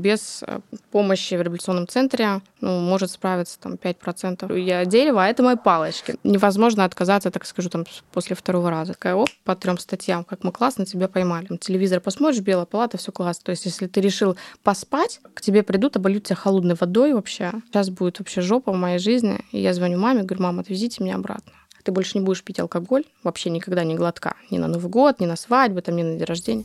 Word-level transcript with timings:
Без 0.00 0.42
э, 0.46 0.60
помощи 0.90 1.34
в 1.34 1.42
реабилитационном 1.42 1.86
центре 1.86 2.40
ну, 2.60 2.80
может 2.80 3.10
справиться 3.10 3.58
там 3.60 3.74
5%. 3.74 4.58
Я 4.58 4.84
дерево, 4.84 5.24
а 5.24 5.28
это 5.28 5.42
мои 5.42 5.56
палочки. 5.56 6.16
Невозможно 6.24 6.84
отказаться, 6.84 7.30
так 7.30 7.44
скажу, 7.44 7.68
там 7.68 7.84
после 8.12 8.34
второго 8.34 8.70
раза. 8.70 8.94
Такая, 8.94 9.14
оп, 9.14 9.28
по 9.44 9.54
трем 9.54 9.78
статьям, 9.78 10.24
как 10.24 10.42
мы 10.42 10.52
классно 10.52 10.86
тебя 10.86 11.08
поймали. 11.08 11.48
Телевизор 11.58 12.00
посмотришь, 12.00 12.40
белая 12.40 12.66
палата, 12.66 12.96
все 12.96 13.12
классно. 13.12 13.44
То 13.44 13.50
есть, 13.50 13.66
если 13.66 13.86
ты 13.86 14.00
решил 14.00 14.36
поспать, 14.62 15.20
к 15.34 15.42
тебе 15.42 15.62
придут, 15.62 15.96
обольют 15.96 16.24
тебя 16.24 16.36
холодной 16.36 16.76
водой 16.80 17.12
вообще. 17.12 17.52
Сейчас 17.66 17.90
будет 17.90 18.18
вообще 18.18 18.40
жопа 18.40 18.72
в 18.72 18.76
моей 18.76 18.98
жизни. 18.98 19.44
И 19.52 19.60
я 19.60 19.74
звоню 19.74 19.98
маме, 19.98 20.22
говорю, 20.22 20.42
мама, 20.42 20.60
отвезите 20.62 21.04
меня 21.04 21.16
обратно. 21.16 21.52
Ты 21.82 21.92
больше 21.92 22.18
не 22.18 22.24
будешь 22.24 22.42
пить 22.42 22.60
алкоголь, 22.60 23.04
вообще 23.22 23.50
никогда 23.50 23.84
не 23.84 23.94
глотка. 23.94 24.34
Ни 24.50 24.58
на 24.58 24.68
Новый 24.68 24.90
год, 24.90 25.20
ни 25.20 25.26
на 25.26 25.36
свадьбу, 25.36 25.80
там, 25.82 25.96
ни 25.96 26.02
на 26.02 26.16
день 26.16 26.24
рождения. 26.24 26.64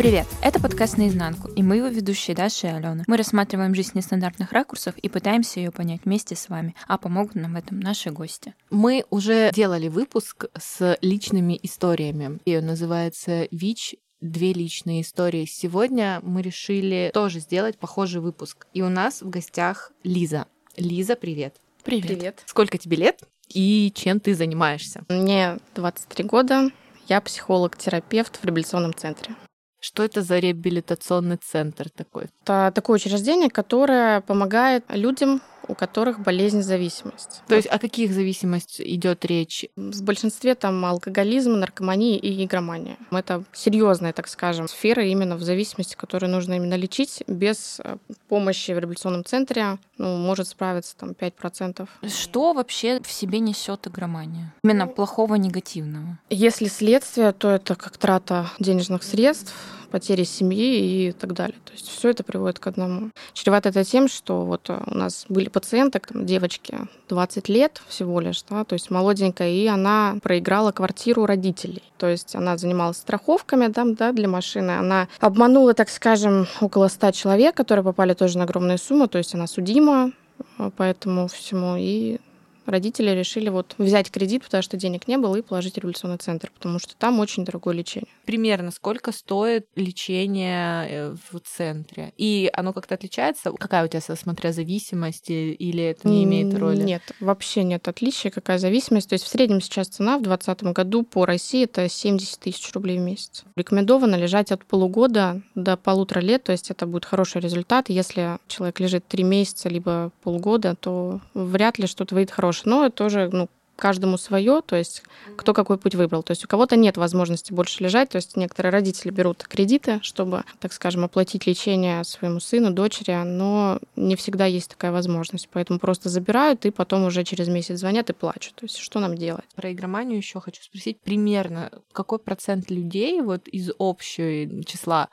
Привет! 0.00 0.26
Это 0.40 0.58
подкаст 0.58 0.96
«Наизнанку», 0.96 1.50
и 1.50 1.62
мы 1.62 1.76
его 1.76 1.88
ведущие 1.88 2.34
Даша 2.34 2.68
и 2.68 2.70
Алена. 2.70 3.04
Мы 3.06 3.18
рассматриваем 3.18 3.74
жизнь 3.74 3.90
нестандартных 3.92 4.50
ракурсов 4.50 4.96
и 4.96 5.10
пытаемся 5.10 5.60
ее 5.60 5.70
понять 5.70 6.06
вместе 6.06 6.36
с 6.36 6.48
вами, 6.48 6.74
а 6.88 6.96
помогут 6.96 7.34
нам 7.34 7.52
в 7.52 7.56
этом 7.56 7.80
наши 7.80 8.10
гости. 8.10 8.54
Мы 8.70 9.04
уже 9.10 9.50
делали 9.52 9.88
выпуск 9.88 10.46
с 10.58 10.96
личными 11.02 11.60
историями. 11.62 12.38
Ее 12.46 12.62
называется 12.62 13.46
«ВИЧ 13.50 13.96
две 14.22 14.54
личные 14.54 15.02
истории. 15.02 15.44
Сегодня 15.44 16.20
мы 16.22 16.40
решили 16.40 17.10
тоже 17.12 17.40
сделать 17.40 17.76
похожий 17.76 18.22
выпуск. 18.22 18.68
И 18.72 18.80
у 18.80 18.88
нас 18.88 19.20
в 19.20 19.28
гостях 19.28 19.92
Лиза. 20.02 20.46
Лиза, 20.78 21.14
привет. 21.14 21.56
Привет. 21.84 22.06
Привет. 22.06 22.42
Сколько 22.46 22.78
тебе 22.78 22.96
лет 22.96 23.20
и 23.50 23.92
чем 23.94 24.18
ты 24.18 24.34
занимаешься? 24.34 25.04
Мне 25.10 25.58
23 25.74 26.24
года. 26.24 26.70
Я 27.06 27.20
психолог-терапевт 27.20 28.38
в 28.38 28.44
реабилитационном 28.46 28.94
центре. 28.94 29.36
Что 29.80 30.04
это 30.04 30.20
за 30.22 30.38
реабилитационный 30.38 31.38
центр 31.38 31.88
такой? 31.88 32.26
Это 32.42 32.70
такое 32.74 32.96
учреждение, 32.96 33.48
которое 33.48 34.20
помогает 34.20 34.84
людям 34.90 35.40
у 35.70 35.74
которых 35.74 36.20
болезнь 36.20 36.62
зависимость. 36.62 37.42
То 37.46 37.54
есть 37.54 37.68
о 37.68 37.78
каких 37.78 38.12
зависимостях 38.12 38.86
идет 38.86 39.24
речь? 39.24 39.66
В 39.76 40.02
большинстве 40.02 40.54
там 40.54 40.84
алкоголизм, 40.84 41.52
наркомания 41.52 42.18
и 42.18 42.44
игромания. 42.44 42.96
Это 43.10 43.44
серьезная, 43.52 44.12
так 44.12 44.28
скажем, 44.28 44.68
сфера 44.68 45.04
именно 45.04 45.36
в 45.36 45.42
зависимости, 45.42 45.94
которую 45.94 46.30
нужно 46.30 46.54
именно 46.54 46.74
лечить. 46.74 47.22
Без 47.26 47.80
э, 47.84 47.96
помощи 48.28 48.72
в 48.72 48.78
реабилитационном 48.78 49.24
центре 49.24 49.78
ну, 49.98 50.16
может 50.16 50.48
справиться 50.48 50.96
там 50.96 51.10
5%. 51.10 51.88
Что 52.08 52.52
вообще 52.52 53.00
в 53.00 53.10
себе 53.12 53.38
несет 53.38 53.86
игромания? 53.86 54.52
Именно 54.64 54.86
плохого, 54.86 55.36
негативного? 55.36 56.18
Если 56.30 56.66
следствие, 56.66 57.32
то 57.32 57.50
это 57.50 57.74
как 57.74 57.96
трата 57.96 58.50
денежных 58.58 59.02
средств, 59.02 59.54
потери 59.90 60.24
семьи 60.24 61.08
и 61.08 61.12
так 61.12 61.32
далее. 61.34 61.58
То 61.64 61.72
есть 61.72 61.88
все 61.88 62.10
это 62.10 62.24
приводит 62.24 62.58
к 62.58 62.66
одному. 62.66 63.10
Чревато 63.32 63.68
это 63.68 63.84
тем, 63.84 64.08
что 64.08 64.44
вот 64.44 64.70
э, 64.70 64.80
у 64.86 64.96
нас 64.96 65.26
были 65.28 65.48
пациенты, 65.48 66.00
девочки 66.14 66.78
20 67.08 67.48
лет 67.48 67.82
всего 67.88 68.20
лишь, 68.20 68.42
да, 68.48 68.64
то 68.64 68.74
есть 68.74 68.90
молоденькая, 68.90 69.50
и 69.50 69.66
она 69.66 70.16
проиграла 70.22 70.72
квартиру 70.72 71.26
родителей. 71.26 71.82
То 71.98 72.08
есть 72.08 72.34
она 72.34 72.56
занималась 72.56 72.98
страховками 72.98 73.72
там, 73.72 73.94
да, 73.94 74.12
для 74.12 74.28
машины. 74.28 74.72
Она 74.72 75.08
обманула, 75.18 75.74
так 75.74 75.90
скажем, 75.90 76.46
около 76.60 76.88
100 76.88 77.12
человек, 77.12 77.54
которые 77.54 77.84
попали 77.84 78.14
тоже 78.14 78.38
на 78.38 78.44
огромную 78.44 78.78
сумму, 78.78 79.08
то 79.08 79.18
есть 79.18 79.34
она 79.34 79.46
судима 79.46 80.12
э, 80.58 80.70
по 80.76 80.82
этому 80.82 81.28
всему. 81.28 81.76
И 81.78 82.18
родители 82.66 83.10
решили 83.10 83.48
вот 83.48 83.74
взять 83.78 84.10
кредит, 84.10 84.44
потому 84.44 84.62
что 84.62 84.76
денег 84.76 85.08
не 85.08 85.18
было, 85.18 85.36
и 85.36 85.42
положить 85.42 85.74
в 85.74 85.78
революционный 85.78 86.18
центр, 86.18 86.50
потому 86.54 86.78
что 86.78 86.94
там 86.96 87.20
очень 87.20 87.44
дорогое 87.44 87.74
лечение. 87.74 88.08
Примерно 88.24 88.70
сколько 88.70 89.12
стоит 89.12 89.66
лечение 89.74 90.86
э, 90.88 91.16
в 91.30 91.40
центре? 91.40 92.12
И 92.16 92.50
оно 92.52 92.72
как-то 92.72 92.94
отличается? 92.94 93.52
Какая 93.52 93.84
у 93.84 93.88
тебя, 93.88 94.00
смотря 94.00 94.52
зависимость, 94.52 95.30
или 95.30 95.82
это 95.82 96.08
не 96.08 96.24
имеет 96.24 96.54
роли? 96.56 96.82
Нет, 96.82 97.02
вообще 97.20 97.62
нет 97.64 97.86
отличия, 97.88 98.30
какая 98.30 98.58
зависимость. 98.58 99.08
То 99.08 99.14
есть 99.14 99.24
в 99.24 99.28
среднем 99.28 99.60
сейчас 99.60 99.88
цена 99.88 100.18
в 100.18 100.22
2020 100.22 100.74
году 100.74 101.02
по 101.02 101.26
России 101.26 101.64
это 101.64 101.88
70 101.88 102.38
тысяч 102.38 102.72
рублей 102.72 102.98
в 102.98 103.02
месяц. 103.02 103.44
Рекомендовано 103.56 104.16
лежать 104.16 104.52
от 104.52 104.64
полугода 104.64 105.42
до 105.54 105.76
полутора 105.76 106.20
лет, 106.20 106.44
то 106.44 106.52
есть 106.52 106.70
это 106.70 106.86
будет 106.86 107.04
хороший 107.04 107.40
результат. 107.40 107.88
Если 107.88 108.38
человек 108.48 108.80
лежит 108.80 109.06
три 109.06 109.24
месяца 109.24 109.68
либо 109.68 110.12
полгода, 110.22 110.74
то 110.74 111.20
вряд 111.34 111.78
ли 111.78 111.86
что-то 111.86 112.14
выйдет 112.14 112.30
хорошее 112.30 112.49
хорош, 112.50 112.64
но 112.64 112.90
тоже 112.90 113.28
ну, 113.32 113.48
каждому 113.80 114.18
свое, 114.18 114.62
то 114.64 114.76
есть 114.76 115.02
кто 115.36 115.52
какой 115.54 115.78
путь 115.78 115.96
выбрал. 115.96 116.22
То 116.22 116.30
есть 116.32 116.44
у 116.44 116.48
кого-то 116.48 116.76
нет 116.76 116.96
возможности 116.96 117.52
больше 117.52 117.82
лежать, 117.82 118.10
то 118.10 118.16
есть 118.16 118.36
некоторые 118.36 118.70
родители 118.70 119.10
берут 119.10 119.44
кредиты, 119.48 119.98
чтобы, 120.02 120.44
так 120.60 120.72
скажем, 120.72 121.04
оплатить 121.04 121.46
лечение 121.46 122.04
своему 122.04 122.38
сыну, 122.38 122.70
дочери, 122.70 123.20
но 123.24 123.80
не 123.96 124.14
всегда 124.14 124.46
есть 124.46 124.70
такая 124.70 124.92
возможность. 124.92 125.48
Поэтому 125.50 125.80
просто 125.80 126.08
забирают 126.08 126.66
и 126.66 126.70
потом 126.70 127.04
уже 127.04 127.24
через 127.24 127.48
месяц 127.48 127.80
звонят 127.80 128.10
и 128.10 128.12
плачут. 128.12 128.54
То 128.56 128.66
есть 128.66 128.76
что 128.76 129.00
нам 129.00 129.16
делать? 129.16 129.44
Про 129.56 129.72
игроманию 129.72 130.18
еще 130.18 130.40
хочу 130.40 130.62
спросить 130.62 131.00
примерно, 131.00 131.70
какой 131.92 132.18
процент 132.18 132.70
людей 132.70 133.20
вот 133.22 133.48
из 133.48 133.70
общего 133.78 134.64
числа 134.64 135.08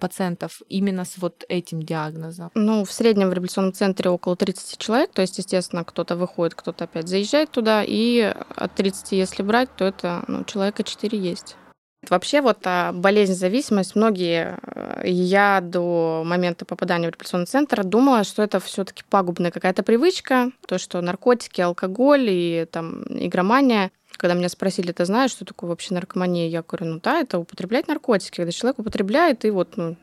пациентов 0.00 0.62
именно 0.68 1.04
с 1.04 1.18
вот 1.18 1.44
этим 1.48 1.82
диагнозом? 1.82 2.50
Ну, 2.54 2.84
в 2.84 2.92
среднем 2.92 3.28
в 3.28 3.32
реабилитационном 3.32 3.74
центре 3.74 4.10
около 4.10 4.36
30 4.36 4.78
человек, 4.78 5.12
то 5.12 5.22
есть, 5.22 5.38
естественно, 5.38 5.84
кто-то 5.84 6.16
выходит, 6.16 6.54
кто-то 6.54 6.84
опять 6.84 7.08
заезжает 7.08 7.50
туда, 7.50 7.82
и 7.84 8.05
от 8.56 8.74
30, 8.74 9.12
если 9.12 9.42
брать, 9.42 9.68
то 9.76 9.84
это 9.84 10.24
ну, 10.28 10.44
человека 10.44 10.82
4 10.82 11.18
есть. 11.18 11.56
Вообще 12.10 12.40
вот 12.40 12.58
а, 12.64 12.92
болезнь 12.92 13.34
зависимость, 13.34 13.96
многие, 13.96 14.58
э, 14.62 15.02
я 15.08 15.60
до 15.60 16.22
момента 16.24 16.64
попадания 16.64 17.06
в 17.06 17.10
реабилитационный 17.10 17.46
центр 17.46 17.82
думала, 17.84 18.24
что 18.24 18.42
это 18.42 18.60
все 18.60 18.84
таки 18.84 19.02
пагубная 19.08 19.50
какая-то 19.50 19.82
привычка, 19.82 20.50
то, 20.68 20.78
что 20.78 21.00
наркотики, 21.00 21.60
алкоголь 21.60 22.26
и 22.28 22.66
там 22.70 23.02
игромания. 23.08 23.90
Когда 24.16 24.34
меня 24.34 24.48
спросили, 24.48 24.92
ты 24.92 25.04
знаешь, 25.04 25.32
что 25.32 25.44
такое 25.44 25.68
вообще 25.68 25.94
наркомания, 25.94 26.48
я 26.48 26.62
говорю, 26.62 26.86
ну 26.86 27.00
да, 27.02 27.20
это 27.20 27.38
употреблять 27.38 27.88
наркотики. 27.88 28.36
Когда 28.36 28.52
человек 28.52 28.78
употребляет, 28.78 29.44
и 29.44 29.50
вот 29.50 29.76
ну, 29.76 29.96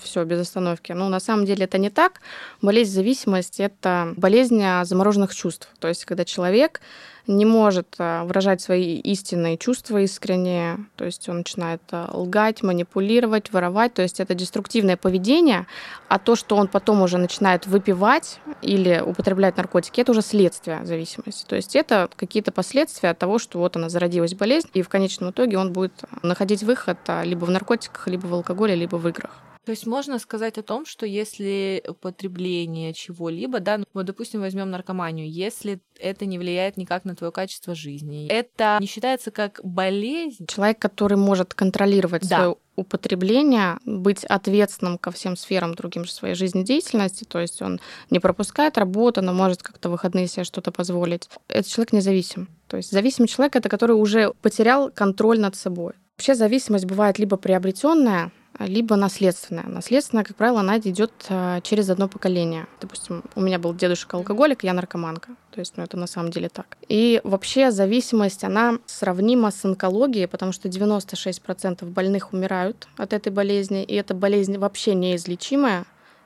все 0.00 0.24
без 0.24 0.40
остановки. 0.40 0.92
Но 0.92 1.08
на 1.08 1.20
самом 1.20 1.44
деле 1.44 1.64
это 1.64 1.78
не 1.78 1.90
так. 1.90 2.20
Болезнь 2.62 2.92
зависимости– 2.92 3.62
это 3.62 4.14
болезнь 4.16 4.62
замороженных 4.82 5.34
чувств. 5.34 5.68
То 5.78 5.88
есть 5.88 6.04
когда 6.04 6.24
человек 6.24 6.80
не 7.28 7.44
может 7.44 7.94
а, 7.98 8.24
выражать 8.24 8.60
свои 8.62 8.96
истинные 8.96 9.58
чувства 9.58 9.98
искренне, 9.98 10.78
то 10.96 11.04
есть 11.04 11.28
он 11.28 11.38
начинает 11.38 11.82
а, 11.92 12.10
лгать, 12.12 12.62
манипулировать, 12.62 13.52
воровать, 13.52 13.92
то 13.94 14.02
есть 14.02 14.18
это 14.18 14.34
деструктивное 14.34 14.96
поведение, 14.96 15.66
а 16.08 16.18
то, 16.18 16.34
что 16.34 16.56
он 16.56 16.68
потом 16.68 17.02
уже 17.02 17.18
начинает 17.18 17.66
выпивать 17.66 18.40
или 18.62 19.02
употреблять 19.04 19.58
наркотики, 19.58 20.00
это 20.00 20.12
уже 20.12 20.22
следствие 20.22 20.84
зависимости. 20.84 21.44
То 21.46 21.54
есть 21.54 21.76
это 21.76 22.08
какие-то 22.16 22.50
последствия 22.50 23.10
от 23.10 23.18
того, 23.18 23.38
что 23.38 23.58
вот 23.58 23.76
она 23.76 23.90
зародилась 23.90 24.34
болезнь, 24.34 24.70
и 24.72 24.80
в 24.80 24.88
конечном 24.88 25.30
итоге 25.30 25.58
он 25.58 25.72
будет 25.72 25.92
находить 26.22 26.62
выход 26.62 26.98
а, 27.08 27.22
либо 27.24 27.44
в 27.44 27.50
наркотиках, 27.50 28.08
либо 28.08 28.26
в 28.26 28.32
алкоголе, 28.32 28.74
либо 28.74 28.96
в 28.96 29.06
играх. 29.06 29.47
То 29.68 29.72
есть 29.72 29.86
можно 29.86 30.18
сказать 30.18 30.56
о 30.56 30.62
том, 30.62 30.86
что 30.86 31.04
если 31.04 31.84
употребление 31.86 32.94
чего-либо, 32.94 33.60
да, 33.60 33.76
ну, 33.76 33.84
вот, 33.92 34.06
допустим, 34.06 34.40
возьмем 34.40 34.70
наркоманию, 34.70 35.30
если 35.30 35.78
это 36.00 36.24
не 36.24 36.38
влияет 36.38 36.78
никак 36.78 37.04
на 37.04 37.14
твое 37.14 37.30
качество 37.30 37.74
жизни, 37.74 38.28
это 38.28 38.78
не 38.80 38.86
считается 38.86 39.30
как 39.30 39.60
болезнь. 39.62 40.46
Человек, 40.46 40.78
который 40.78 41.18
может 41.18 41.52
контролировать 41.52 42.26
да. 42.26 42.36
свое 42.36 42.56
употребление, 42.76 43.76
быть 43.84 44.24
ответственным 44.24 44.96
ко 44.96 45.10
всем 45.10 45.36
сферам 45.36 45.74
другим 45.74 46.06
же 46.06 46.12
своей 46.12 46.34
жизнедеятельности, 46.34 47.24
то 47.24 47.38
есть 47.38 47.60
он 47.60 47.78
не 48.08 48.20
пропускает 48.20 48.78
работу, 48.78 49.20
но 49.20 49.34
может 49.34 49.62
как-то 49.62 49.90
выходные 49.90 50.28
себе 50.28 50.44
что-то 50.44 50.72
позволить. 50.72 51.28
Этот 51.48 51.70
человек 51.70 51.92
независим. 51.92 52.48
То 52.68 52.78
есть 52.78 52.90
зависимый 52.90 53.26
человек 53.26 53.54
это 53.54 53.68
который 53.68 53.96
уже 53.96 54.32
потерял 54.40 54.90
контроль 54.90 55.38
над 55.38 55.56
собой. 55.56 55.92
Вообще 56.16 56.34
зависимость 56.34 56.86
бывает 56.86 57.18
либо 57.18 57.36
приобретенная, 57.36 58.32
либо 58.58 58.96
наследственная. 58.96 59.66
Наследственная, 59.66 60.24
как 60.24 60.36
правило, 60.36 60.60
она 60.60 60.78
идет 60.78 61.12
э, 61.28 61.60
через 61.62 61.90
одно 61.90 62.08
поколение. 62.08 62.66
Допустим, 62.80 63.22
у 63.34 63.40
меня 63.40 63.58
был 63.58 63.74
дедушка 63.74 64.16
алкоголик, 64.16 64.64
я 64.64 64.72
наркоманка. 64.72 65.30
То 65.52 65.60
есть, 65.60 65.76
ну, 65.76 65.84
это 65.84 65.96
на 65.96 66.06
самом 66.06 66.30
деле 66.30 66.48
так. 66.48 66.76
И 66.88 67.20
вообще 67.24 67.70
зависимость, 67.70 68.44
она 68.44 68.78
сравнима 68.86 69.50
с 69.50 69.64
онкологией, 69.64 70.28
потому 70.28 70.52
что 70.52 70.68
96% 70.68 71.84
больных 71.84 72.32
умирают 72.32 72.88
от 72.96 73.12
этой 73.12 73.32
болезни, 73.32 73.84
и 73.84 73.94
эта 73.94 74.14
болезнь 74.14 74.58
вообще 74.58 74.94
неизлечимая 74.94 75.84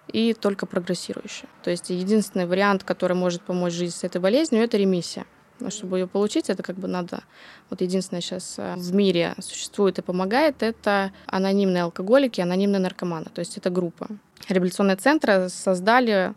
и 0.09 0.35
только 0.35 0.67
прогрессирующая. 0.67 1.49
То 1.63 1.71
есть 1.71 1.91
единственный 1.91 2.47
вариант, 2.47 2.85
который 2.85 3.17
может 3.17 3.43
помочь 3.43 3.73
жить 3.73 3.95
с 3.95 4.05
этой 4.05 4.21
болезнью, 4.21 4.63
это 4.63 4.77
ремиссия. 4.77 5.27
Но 5.61 5.71
чтобы 5.71 5.99
ее 5.99 6.07
получить, 6.07 6.51
это 6.51 6.63
как 6.63 6.77
бы 6.77 6.89
надо... 6.89 7.23
Вот 7.71 7.81
единственное 7.81 8.21
сейчас 8.21 8.57
э, 8.59 8.75
в 8.77 8.95
мире 8.95 9.35
существует 9.41 9.99
и 9.99 10.03
помогает, 10.03 10.63
это 10.63 11.13
анонимные 11.27 11.85
алкоголики, 11.85 12.41
анонимные 12.41 12.81
наркоманы. 12.81 13.27
То 13.33 13.41
есть 13.41 13.57
это 13.57 13.71
группа. 13.71 14.09
Реабилитационные 14.49 14.97
центры 14.97 15.49
создали 15.49 16.35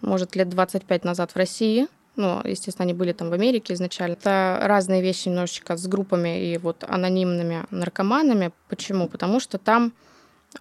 может, 0.00 0.36
лет 0.36 0.48
25 0.48 1.04
назад 1.04 1.32
в 1.32 1.36
России. 1.36 1.88
Ну, 2.16 2.40
естественно, 2.44 2.84
они 2.84 2.94
были 2.94 3.12
там 3.12 3.30
в 3.30 3.32
Америке 3.32 3.74
изначально. 3.74 4.14
Это 4.14 4.58
разные 4.62 5.02
вещи 5.02 5.28
немножечко 5.28 5.76
с 5.76 5.86
группами 5.86 6.52
и 6.52 6.58
вот 6.58 6.84
анонимными 6.86 7.64
наркоманами. 7.70 8.52
Почему? 8.68 9.08
Потому 9.08 9.40
что 9.40 9.58
там 9.58 9.92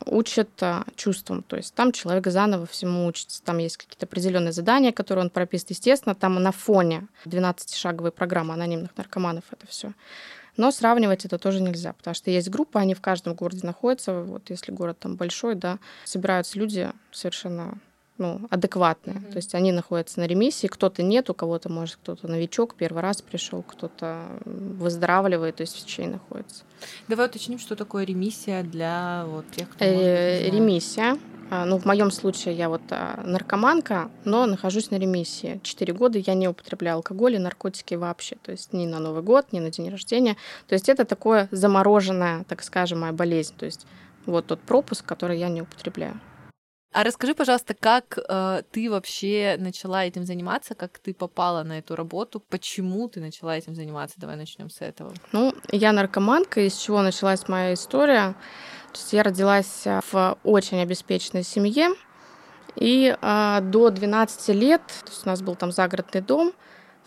учат 0.06 0.50
а, 0.62 0.86
чувствам. 0.96 1.44
То 1.44 1.56
есть 1.56 1.74
там 1.74 1.92
человек 1.92 2.28
заново 2.28 2.66
всему 2.66 3.06
учится. 3.06 3.42
Там 3.44 3.58
есть 3.58 3.78
какие-то 3.78 4.06
определенные 4.06 4.52
задания, 4.52 4.92
которые 4.92 5.26
он 5.26 5.30
прописывает. 5.30 5.72
Естественно, 5.72 6.16
там 6.16 6.42
на 6.42 6.52
фоне 6.52 7.08
12-шаговой 7.26 8.12
программы 8.12 8.54
анонимных 8.54 8.96
наркоманов 8.98 9.46
это 9.52 9.68
все. 9.68 9.94
Но 10.58 10.72
сравнивать 10.72 11.24
это 11.24 11.38
тоже 11.38 11.62
нельзя, 11.62 11.94
потому 11.94 12.16
что 12.16 12.32
есть 12.32 12.50
группы, 12.50 12.80
они 12.80 12.96
в 12.96 13.02
каждом 13.02 13.36
городе 13.36 13.66
находятся. 13.66 14.22
Вот 14.22 14.50
если 14.50 14.72
город 14.72 14.98
там 15.00 15.16
большой, 15.16 15.54
да, 15.54 15.78
собираются 16.04 16.58
люди 16.58 16.92
совершенно 17.12 17.78
ну, 18.18 18.42
адекватные. 18.50 19.18
Mm-hmm. 19.18 19.32
То 19.32 19.36
есть 19.38 19.56
они 19.56 19.72
находятся 19.72 20.20
на 20.20 20.28
ремиссии, 20.28 20.68
кто-то 20.68 21.04
нет, 21.04 21.30
у 21.30 21.34
кого-то, 21.34 21.70
может, 21.70 21.98
кто-то 21.98 22.28
новичок, 22.28 22.76
первый 22.76 23.02
раз 23.02 23.22
пришел, 23.22 23.64
кто-то 23.64 24.24
выздоравливает, 24.46 25.58
то 25.58 25.62
есть 25.62 25.76
в 25.76 25.86
течение 25.86 26.14
находится. 26.14 26.64
Давай 27.08 27.28
уточним, 27.28 27.60
что 27.60 27.76
такое 27.76 28.06
ремиссия 28.06 28.64
для 28.64 29.26
вот 29.28 29.46
тех, 29.52 29.70
кто... 29.70 29.84
Э, 29.84 30.50
ремиссия 30.50 31.18
а, 31.50 31.66
ну, 31.66 31.78
в 31.78 31.86
моем 31.86 32.12
случае 32.12 32.56
я 32.56 32.68
вот 32.68 32.82
а, 32.90 33.22
наркоманка, 33.24 34.12
но 34.26 34.46
нахожусь 34.46 34.92
на 34.92 34.96
ремиссии. 34.96 35.62
Четыре 35.64 35.94
года 35.94 36.20
я 36.20 36.34
не 36.34 36.48
употребляю 36.48 36.98
алкоголь 36.98 37.36
и 37.36 37.40
наркотики 37.40 37.96
вообще. 37.96 38.36
То 38.42 38.52
есть 38.52 38.74
ни 38.74 38.86
на 38.86 39.00
Новый 39.00 39.24
год, 39.24 39.54
ни 39.54 39.60
на 39.60 39.72
день 39.72 39.90
рождения. 39.90 40.36
То 40.68 40.74
есть 40.74 40.90
это 40.90 41.06
такое 41.06 41.48
замороженная, 41.52 42.44
так 42.44 42.64
скажем, 42.64 43.00
моя 43.00 43.14
болезнь. 43.14 43.54
То 43.58 43.66
есть 43.66 43.88
вот 44.26 44.48
тот 44.48 44.60
пропуск, 44.60 45.06
который 45.06 45.40
я 45.40 45.48
не 45.48 45.62
употребляю. 45.62 46.20
А 46.94 47.04
расскажи, 47.04 47.36
пожалуйста, 47.36 47.74
как 47.74 48.18
э, 48.18 48.62
ты 48.72 48.90
вообще 48.90 49.58
начала 49.60 50.06
этим 50.06 50.26
заниматься, 50.26 50.74
как 50.74 51.00
ты 51.00 51.14
попала 51.14 51.64
на 51.64 51.80
эту 51.80 51.96
работу, 51.96 52.40
почему 52.40 53.08
ты 53.10 53.20
начала 53.20 53.58
этим 53.58 53.76
заниматься? 53.76 54.20
Давай 54.20 54.36
начнем 54.36 54.70
с 54.70 54.82
этого. 54.82 55.14
Ну, 55.32 55.54
я 55.72 55.92
наркоманка, 55.92 56.62
из 56.62 56.78
чего 56.78 57.02
началась 57.02 57.48
моя 57.48 57.74
история. 57.74 58.36
То 58.94 59.00
есть 59.00 59.14
я 59.14 59.24
родилась 59.24 59.86
э, 59.86 60.00
в 60.12 60.38
очень 60.44 60.82
обеспеченной 60.82 61.44
семье, 61.44 61.90
и 62.76 63.16
э, 63.20 63.60
до 63.62 63.90
12 63.90 64.56
лет, 64.56 64.82
то 64.88 65.12
есть 65.12 65.26
у 65.26 65.30
нас 65.30 65.42
был 65.42 65.56
там 65.56 65.72
загородный 65.72 66.22
дом 66.22 66.54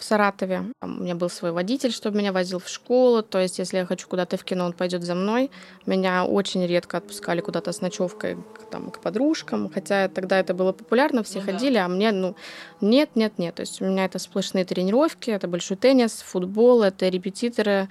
в 0.00 0.04
Саратове, 0.04 0.64
у 0.80 0.86
меня 0.86 1.14
был 1.14 1.28
свой 1.28 1.52
водитель, 1.52 1.92
чтобы 1.92 2.16
меня 2.16 2.32
возил 2.32 2.58
в 2.58 2.68
школу, 2.68 3.22
то 3.22 3.38
есть 3.38 3.58
если 3.58 3.76
я 3.76 3.86
хочу 3.86 4.08
куда-то 4.08 4.38
в 4.38 4.44
кино, 4.44 4.64
он 4.64 4.72
пойдет 4.72 5.02
за 5.02 5.14
мной. 5.14 5.50
Меня 5.84 6.24
очень 6.24 6.66
редко 6.66 6.96
отпускали 6.96 7.42
куда-то 7.42 7.70
с 7.70 7.82
ночевкой 7.82 8.38
там, 8.70 8.90
к 8.90 9.00
подружкам, 9.00 9.70
хотя 9.70 10.08
тогда 10.08 10.38
это 10.38 10.54
было 10.54 10.72
популярно, 10.72 11.22
все 11.22 11.40
ну, 11.40 11.44
ходили, 11.44 11.74
да. 11.74 11.84
а 11.84 11.88
мне, 11.88 12.12
ну, 12.12 12.34
нет, 12.80 13.10
нет, 13.14 13.38
нет. 13.38 13.56
То 13.56 13.60
есть 13.60 13.82
у 13.82 13.84
меня 13.84 14.06
это 14.06 14.18
сплошные 14.18 14.64
тренировки, 14.64 15.30
это 15.30 15.48
большой 15.48 15.76
теннис, 15.76 16.22
футбол, 16.22 16.82
это 16.82 17.06
репетиторы, 17.08 17.88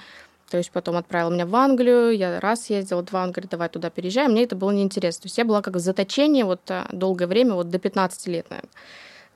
то 0.50 0.58
есть 0.58 0.72
потом 0.72 0.98
отправил 0.98 1.30
меня 1.30 1.46
в 1.46 1.56
Англию, 1.56 2.18
я 2.18 2.40
раз 2.40 2.72
ездила, 2.72 3.04
два, 3.04 3.22
он 3.24 3.32
говорит, 3.32 3.52
давай 3.52 3.70
туда 3.70 3.92
переезжай. 3.92 4.28
Мне 4.28 4.46
это 4.46 4.56
было 4.56 4.72
неинтересно. 4.72 5.22
То 5.22 5.26
есть 5.28 5.38
я 5.38 5.46
была 5.46 5.62
как 5.62 5.76
в 5.76 5.80
заточении 5.80 6.42
вот 6.42 6.62
э, 6.70 6.86
долгое 6.92 7.28
время, 7.28 7.54
вот 7.54 7.70
до 7.70 7.78
15 7.78 8.28
лет, 8.28 8.50
наверное. 8.50 8.72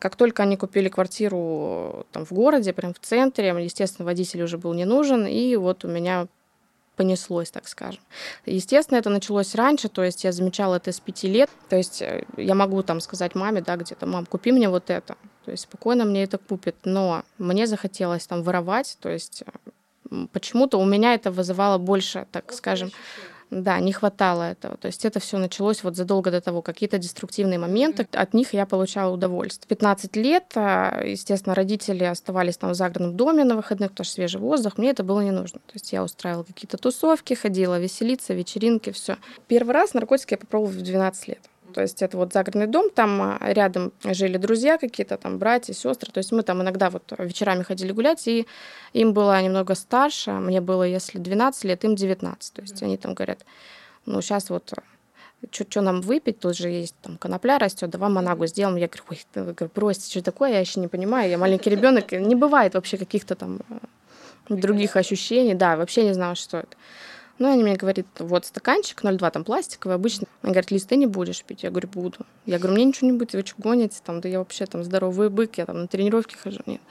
Как 0.04 0.18
только 0.18 0.44
они 0.44 0.58
купили 0.58 0.90
квартиру 0.90 2.06
там, 2.12 2.26
в 2.26 2.34
городе, 2.34 2.74
прям 2.74 2.94
в 2.94 3.00
центре, 3.00 3.56
естественно, 3.58 4.06
водитель 4.06 4.44
уже 4.44 4.58
был 4.58 4.74
не 4.74 4.84
нужен, 4.84 5.26
и 5.26 5.56
вот 5.56 5.86
у 5.86 5.88
меня 5.88 6.28
понеслось, 6.98 7.52
так 7.52 7.70
скажем. 7.70 8.02
Естественно, 8.46 8.98
это 8.98 9.10
началось 9.10 9.56
раньше, 9.56 9.88
то 9.88 10.04
есть 10.04 10.26
я 10.26 10.34
замечала 10.34 10.76
это 10.76 10.92
с 10.92 11.00
пяти 11.00 11.30
лет, 11.30 11.50
то 11.70 11.78
есть 11.78 12.02
э, 12.02 12.26
я 12.36 12.54
могу 12.54 12.84
там 12.84 13.00
сказать 13.00 13.34
маме, 13.34 13.62
да, 13.62 13.78
где-то, 13.78 14.06
мам, 14.06 14.26
купи 14.26 14.52
мне 14.52 14.68
вот 14.68 14.90
это, 14.90 15.16
то 15.46 15.52
есть 15.52 15.64
спокойно 15.64 16.04
мне 16.04 16.24
это 16.24 16.38
купит, 16.38 16.76
но 16.84 17.24
мне 17.38 17.66
захотелось 17.66 18.28
там 18.28 18.44
воровать, 18.44 18.98
то 19.00 19.08
есть 19.08 19.46
э, 20.12 20.28
почему-то 20.34 20.80
у 20.80 20.86
меня 20.86 21.14
это 21.14 21.32
вызывало 21.32 21.78
больше, 21.78 22.28
так 22.34 22.52
скажем, 22.52 22.92
да, 23.62 23.80
не 23.80 23.94
хватало 23.94 24.44
этого. 24.44 24.78
То 24.78 24.88
есть 24.88 25.06
это 25.06 25.20
все 25.20 25.38
началось 25.38 25.84
вот 25.84 25.96
задолго 25.96 26.32
до 26.32 26.42
того. 26.42 26.62
Какие-то 26.62 26.98
деструктивные 26.98 27.60
моменты, 27.60 28.08
от 28.12 28.34
них 28.34 28.54
я 28.54 28.66
получала 28.66 29.14
удовольствие. 29.14 29.68
15 29.68 30.16
лет, 30.16 30.46
а, 30.56 31.04
естественно, 31.06 31.54
родители 31.56 32.04
оставались 32.04 32.58
там 32.58 32.72
в 32.72 32.76
загородном 32.76 33.16
доме 33.16 33.44
на 33.44 33.56
выходных, 33.56 33.92
потому 33.92 34.06
что 34.06 34.14
свежий 34.16 34.40
воздух. 34.42 34.78
Мне 34.78 34.90
это 34.90 35.04
было 35.04 35.22
не 35.22 35.32
нужно. 35.32 35.60
То 35.60 35.74
есть 35.74 35.94
я 35.94 36.04
устраивала 36.04 36.44
какие-то 36.44 36.78
тусовки, 36.78 37.34
ходила 37.34 37.80
веселиться, 37.80 38.34
вечеринки, 38.34 38.92
все. 38.92 39.18
Первый 39.48 39.74
раз 39.74 39.94
наркотики 39.94 40.34
я 40.34 40.38
попробовала 40.38 40.74
в 40.74 40.82
12 40.82 41.28
лет. 41.28 41.40
То 41.74 41.82
есть 41.82 42.02
это 42.02 42.18
вот 42.18 42.34
загородный 42.34 42.68
дом, 42.68 42.90
там 42.90 43.22
а, 43.22 43.38
рядом 43.42 43.92
жили 44.04 44.38
друзья 44.38 44.78
какие-то, 44.78 45.18
там 45.18 45.38
братья, 45.40 45.74
сестры. 45.74 46.12
То 46.12 46.20
есть 46.20 46.32
мы 46.32 46.44
там 46.44 46.62
иногда 46.62 46.90
вот 46.90 47.04
вечерами 47.18 47.64
ходили 47.64 47.92
гулять, 47.92 48.28
и 48.28 48.48
им 48.94 49.14
было 49.14 49.42
немного 49.42 49.76
старше, 49.76 50.32
мне 50.32 50.62
было, 50.62 50.84
если 50.84 51.18
12 51.20 51.64
лет, 51.66 51.84
им 51.84 51.96
19. 51.96 52.54
То 52.54 52.62
есть 52.62 52.84
они 52.84 52.98
там 52.98 53.14
говорят, 53.14 53.46
ну 54.06 54.22
сейчас 54.22 54.50
вот 54.50 54.74
что 55.52 55.82
нам 55.82 56.02
выпить, 56.02 56.40
тут 56.40 56.56
же 56.56 56.70
есть 56.70 56.96
там 57.02 57.18
конопля 57.18 57.58
растет, 57.60 57.90
давай 57.90 58.10
манагу 58.10 58.48
сделаем. 58.48 58.78
Я 58.78 58.88
говорю, 58.88 59.04
ой, 59.10 59.22
ты, 59.34 59.42
говорю, 59.42 59.72
брось, 59.76 60.10
что 60.10 60.22
такое, 60.22 60.52
я 60.52 60.60
еще 60.60 60.80
не 60.80 60.88
понимаю, 60.88 61.30
я 61.30 61.38
маленький 61.38 61.70
ребенок, 61.70 62.12
не 62.12 62.36
бывает 62.36 62.76
вообще 62.76 62.98
каких-то 62.98 63.36
там 63.36 63.60
других 64.50 64.96
ощущений, 64.96 65.54
да, 65.54 65.76
вообще 65.76 66.04
не 66.04 66.14
знала, 66.14 66.36
что 66.36 66.60
это. 66.60 66.78
Ну, 67.40 67.52
они 67.52 67.64
мне 67.64 67.76
говорят, 67.76 68.06
вот 68.20 68.46
стаканчик 68.46 69.04
0,2, 69.04 69.32
там 69.32 69.44
пластиковый, 69.44 69.96
обычно. 69.96 70.28
Она 70.42 70.52
говорит, 70.52 70.72
Лиз, 70.72 70.86
ты 70.86 70.96
не 70.96 71.08
будешь 71.08 71.44
пить? 71.44 71.64
Я 71.64 71.72
говорю, 71.72 71.90
буду. 71.90 72.20
Я 72.46 72.60
говорю, 72.60 72.76
мне 72.76 72.86
ничего 72.86 73.10
не 73.10 73.18
будет, 73.18 73.34
вы 73.34 73.42
что, 73.42 73.56
гоните? 73.58 74.00
Там, 74.04 74.22
да 74.22 74.30
я 74.30 74.40
вообще 74.40 74.66
там 74.66 74.84
здоровый 74.84 75.30
бык, 75.30 75.58
я 75.58 75.66
там 75.66 75.82
на 75.82 75.88
тренировке 75.88 76.38
хожу. 76.38 76.60
Нет. 76.66 76.82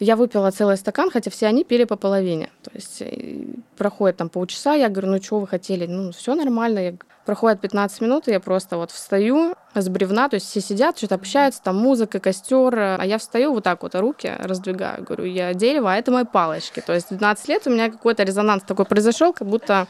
Я 0.00 0.14
выпила 0.14 0.50
целый 0.50 0.76
стакан, 0.76 1.10
хотя 1.10 1.30
все 1.30 1.46
они 1.46 1.64
пили 1.64 1.84
по 1.84 1.96
половине. 1.96 2.50
То 2.62 2.70
есть 2.72 3.02
э, 3.02 3.46
проходит 3.76 4.16
там 4.16 4.28
полчаса, 4.28 4.74
я 4.74 4.88
говорю, 4.88 5.08
ну 5.08 5.22
что 5.22 5.40
вы 5.40 5.46
хотели? 5.46 5.86
Ну, 5.86 6.12
все 6.12 6.34
нормально. 6.34 6.78
Я... 6.78 6.94
Проходит 7.24 7.60
15 7.60 8.00
минут, 8.00 8.28
и 8.28 8.30
я 8.30 8.40
просто 8.40 8.76
вот 8.76 8.90
встаю 8.90 9.54
с 9.82 9.88
бревна, 9.88 10.28
то 10.28 10.34
есть 10.34 10.46
все 10.46 10.60
сидят, 10.60 10.98
что-то 10.98 11.16
общаются, 11.16 11.62
там 11.62 11.76
музыка, 11.76 12.20
костер, 12.20 12.78
а 12.78 13.02
я 13.04 13.18
встаю 13.18 13.52
вот 13.52 13.64
так 13.64 13.82
вот, 13.82 13.94
руки 13.94 14.32
раздвигаю, 14.38 15.04
говорю, 15.04 15.24
я 15.24 15.54
дерево, 15.54 15.92
а 15.92 15.96
это 15.96 16.10
мои 16.10 16.24
палочки. 16.24 16.80
То 16.80 16.94
есть 16.94 17.08
12 17.10 17.48
лет 17.48 17.66
у 17.66 17.70
меня 17.70 17.90
какой-то 17.90 18.22
резонанс 18.22 18.62
такой 18.64 18.84
произошел, 18.84 19.32
как 19.32 19.48
будто 19.48 19.86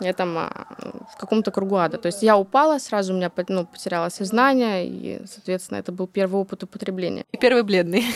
я 0.00 0.12
там 0.12 0.36
а, 0.38 0.66
в 1.12 1.16
каком-то 1.16 1.50
кругу 1.50 1.76
ада. 1.76 1.98
То 1.98 2.06
есть 2.06 2.22
я 2.22 2.36
упала, 2.36 2.78
сразу 2.78 3.12
у 3.12 3.16
меня 3.16 3.30
ну, 3.48 3.66
потеряла 3.66 4.08
сознание, 4.08 4.86
и, 4.86 5.22
соответственно, 5.26 5.78
это 5.78 5.92
был 5.92 6.06
первый 6.06 6.40
опыт 6.40 6.62
употребления. 6.62 7.24
И 7.32 7.36
первый 7.36 7.62
бледный. 7.62 8.04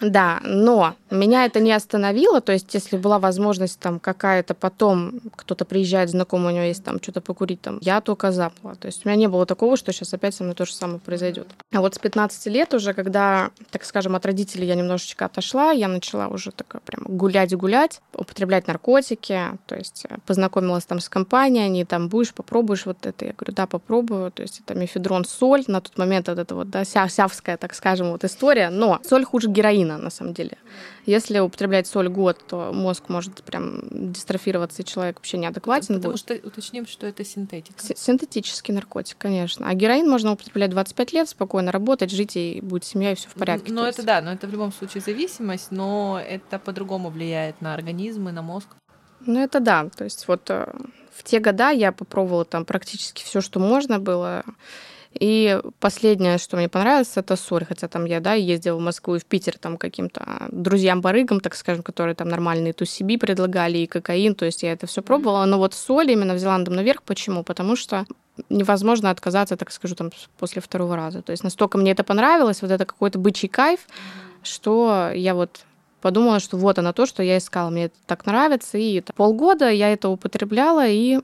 Да, 0.00 0.40
но 0.44 0.94
меня 1.10 1.44
это 1.44 1.60
не 1.60 1.72
остановило, 1.72 2.40
то 2.40 2.52
есть 2.52 2.72
если 2.72 2.96
была 2.96 3.18
возможность 3.18 3.78
там 3.78 4.00
какая-то 4.00 4.54
потом, 4.54 5.20
кто-то 5.36 5.66
приезжает, 5.66 6.08
знакомый 6.08 6.52
у 6.52 6.56
него 6.56 6.64
есть 6.64 6.82
там 6.82 7.02
что-то 7.02 7.20
покурить, 7.20 7.60
там, 7.60 7.78
я 7.82 8.00
только 8.00 8.32
запала. 8.32 8.76
То 8.76 8.86
есть 8.86 9.04
у 9.04 9.08
меня 9.08 9.18
не 9.18 9.28
было 9.28 9.44
такого, 9.44 9.76
что 9.76 9.92
сейчас 9.92 10.14
опять 10.14 10.34
со 10.34 10.42
мной 10.42 10.54
то 10.54 10.64
же 10.64 10.72
самое 10.72 11.00
произойдет. 11.00 11.48
А 11.70 11.80
вот 11.80 11.94
с 11.94 11.98
15 11.98 12.46
лет 12.46 12.72
уже, 12.72 12.94
когда, 12.94 13.50
так 13.70 13.84
скажем, 13.84 14.16
от 14.16 14.24
родителей 14.24 14.66
я 14.66 14.74
немножечко 14.74 15.26
отошла, 15.26 15.70
я 15.72 15.88
начала 15.88 16.28
уже 16.28 16.50
такая 16.50 16.80
прям 16.80 17.04
гулять-гулять, 17.04 18.00
употреблять 18.14 18.66
наркотики, 18.66 19.58
то 19.66 19.76
есть 19.76 20.06
познакомилась 20.26 20.86
там 20.86 21.00
с 21.00 21.08
компания, 21.20 21.66
они 21.66 21.84
там, 21.84 22.08
будешь, 22.08 22.32
попробуешь 22.32 22.86
вот 22.86 23.06
это. 23.06 23.26
Я 23.26 23.32
говорю, 23.32 23.52
да, 23.54 23.66
попробую. 23.66 24.30
То 24.30 24.42
есть 24.42 24.60
это 24.60 24.78
мефедрон, 24.78 25.24
соль. 25.24 25.64
На 25.66 25.80
тот 25.80 25.98
момент 25.98 26.28
вот 26.28 26.38
это 26.38 26.54
вот, 26.54 26.70
да, 26.70 26.84
сявская, 26.84 27.56
так 27.56 27.74
скажем, 27.74 28.10
вот 28.10 28.24
история. 28.24 28.70
Но 28.70 28.98
соль 29.04 29.24
хуже 29.24 29.48
героина, 29.48 29.98
на 29.98 30.10
самом 30.10 30.32
деле. 30.32 30.56
Если 31.06 31.38
употреблять 31.38 31.86
соль 31.86 32.08
год, 32.08 32.38
то 32.46 32.72
мозг 32.72 33.08
может 33.08 33.42
прям 33.42 33.82
дистрофироваться, 34.12 34.82
и 34.82 34.84
человек 34.84 35.16
вообще 35.16 35.38
неадекватен 35.38 35.96
Потому 35.96 36.12
будет. 36.12 36.20
что 36.20 36.34
уточним, 36.48 36.86
что 36.86 37.06
это 37.06 37.24
синтетика. 37.24 37.78
С 37.78 37.92
синтетический 37.96 38.74
наркотик, 38.74 39.16
конечно. 39.18 39.68
А 39.68 39.74
героин 39.74 40.08
можно 40.08 40.32
употреблять 40.32 40.70
25 40.70 41.12
лет, 41.12 41.28
спокойно 41.28 41.72
работать, 41.72 42.10
жить, 42.10 42.36
и 42.36 42.60
будет 42.62 42.84
семья, 42.84 43.12
и 43.12 43.14
все 43.14 43.28
в 43.28 43.34
порядке. 43.34 43.72
Ну, 43.72 43.82
это 43.82 43.98
есть... 43.98 44.06
да, 44.06 44.20
но 44.20 44.32
это 44.32 44.46
в 44.46 44.52
любом 44.52 44.72
случае 44.72 45.02
зависимость, 45.02 45.70
но 45.70 46.20
это 46.24 46.58
по-другому 46.58 47.10
влияет 47.10 47.60
на 47.60 47.74
организм 47.74 48.28
и 48.28 48.32
на 48.32 48.42
мозг. 48.42 48.68
Ну, 49.26 49.40
это 49.40 49.60
да. 49.60 49.88
То 49.96 50.04
есть 50.04 50.26
вот 50.28 50.48
э, 50.48 50.72
в 51.20 51.22
те 51.22 51.38
года 51.38 51.68
я 51.68 51.92
попробовала 51.92 52.46
там 52.46 52.64
практически 52.64 53.22
все, 53.22 53.42
что 53.42 53.60
можно 53.60 53.98
было. 53.98 54.42
И 55.12 55.60
последнее, 55.80 56.38
что 56.38 56.56
мне 56.56 56.70
понравилось, 56.70 57.12
это 57.16 57.36
соль. 57.36 57.66
Хотя 57.66 57.88
там 57.88 58.06
я, 58.06 58.20
да, 58.20 58.32
ездила 58.32 58.76
в 58.76 58.80
Москву 58.80 59.16
и 59.16 59.18
в 59.18 59.26
Питер 59.26 59.58
там 59.58 59.76
каким-то 59.76 60.46
друзьям-барыгам, 60.50 61.40
так 61.40 61.56
скажем, 61.56 61.82
которые 61.82 62.14
там 62.14 62.28
нормальные 62.28 62.72
тусиби 62.72 63.18
предлагали, 63.18 63.78
и 63.78 63.86
кокаин. 63.86 64.34
То 64.34 64.46
есть 64.46 64.62
я 64.62 64.72
это 64.72 64.86
все 64.86 65.02
пробовала. 65.02 65.44
Но 65.44 65.58
вот 65.58 65.74
соль 65.74 66.10
именно 66.10 66.32
взяла 66.32 66.56
надо 66.56 66.70
наверх. 66.70 67.02
Почему? 67.02 67.42
Потому 67.42 67.76
что 67.76 68.06
невозможно 68.48 69.10
отказаться, 69.10 69.58
так 69.58 69.72
скажу, 69.72 69.96
там 69.96 70.10
после 70.38 70.62
второго 70.62 70.96
раза. 70.96 71.20
То 71.20 71.32
есть 71.32 71.44
настолько 71.44 71.76
мне 71.76 71.90
это 71.90 72.02
понравилось, 72.02 72.62
вот 72.62 72.70
это 72.70 72.86
какой-то 72.86 73.18
бычий 73.18 73.48
кайф, 73.48 73.80
что 74.42 75.10
я 75.14 75.34
вот 75.34 75.66
подумала, 76.00 76.40
что 76.40 76.56
вот 76.56 76.78
оно 76.78 76.92
то, 76.92 77.06
что 77.06 77.22
я 77.22 77.38
искала. 77.38 77.70
Мне 77.70 77.84
это 77.86 77.96
так 78.06 78.26
нравится. 78.26 78.78
И 78.78 79.00
полгода 79.14 79.70
я 79.70 79.92
это 79.92 80.08
употребляла, 80.08 80.86
и 80.86 81.20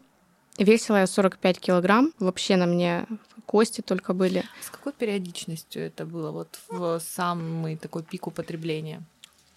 весила 0.58 0.96
я 0.96 1.06
45 1.06 1.60
килограмм. 1.60 2.12
Вообще 2.18 2.56
на 2.56 2.66
мне 2.66 3.06
кости 3.46 3.80
только 3.80 4.12
были. 4.12 4.44
С 4.60 4.70
какой 4.70 4.92
периодичностью 4.92 5.82
это 5.82 6.04
было 6.04 6.30
вот 6.30 6.58
в 6.68 7.00
самый 7.00 7.76
такой 7.76 8.02
пик 8.02 8.26
употребления? 8.26 9.02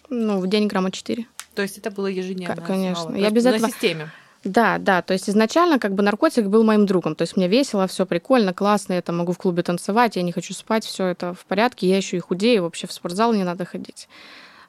Ну, 0.08 0.40
в 0.40 0.48
день 0.48 0.66
грамма 0.66 0.90
4. 0.90 1.26
То 1.54 1.62
есть 1.62 1.78
это 1.78 1.90
было 1.90 2.06
ежедневно? 2.06 2.56
Конечно. 2.56 3.14
Я 3.16 3.30
без 3.30 3.46
этого... 3.46 3.62
На 3.62 3.68
системе? 3.68 4.10
Да, 4.42 4.78
да, 4.78 5.02
то 5.02 5.12
есть 5.12 5.28
изначально 5.28 5.78
как 5.78 5.94
бы 5.94 6.02
наркотик 6.02 6.46
был 6.46 6.64
моим 6.64 6.86
другом, 6.86 7.14
то 7.14 7.22
есть 7.22 7.36
мне 7.36 7.46
весело, 7.46 7.86
все 7.86 8.06
прикольно, 8.06 8.54
классно, 8.54 8.94
я 8.94 9.02
там 9.02 9.18
могу 9.18 9.32
в 9.32 9.38
клубе 9.38 9.62
танцевать, 9.62 10.16
я 10.16 10.22
не 10.22 10.32
хочу 10.32 10.54
спать, 10.54 10.82
все 10.86 11.08
это 11.08 11.34
в 11.34 11.44
порядке, 11.44 11.86
я 11.86 11.98
еще 11.98 12.16
и 12.16 12.20
худею, 12.20 12.62
вообще 12.62 12.86
в 12.86 12.92
спортзал 12.92 13.34
не 13.34 13.44
надо 13.44 13.66
ходить. 13.66 14.08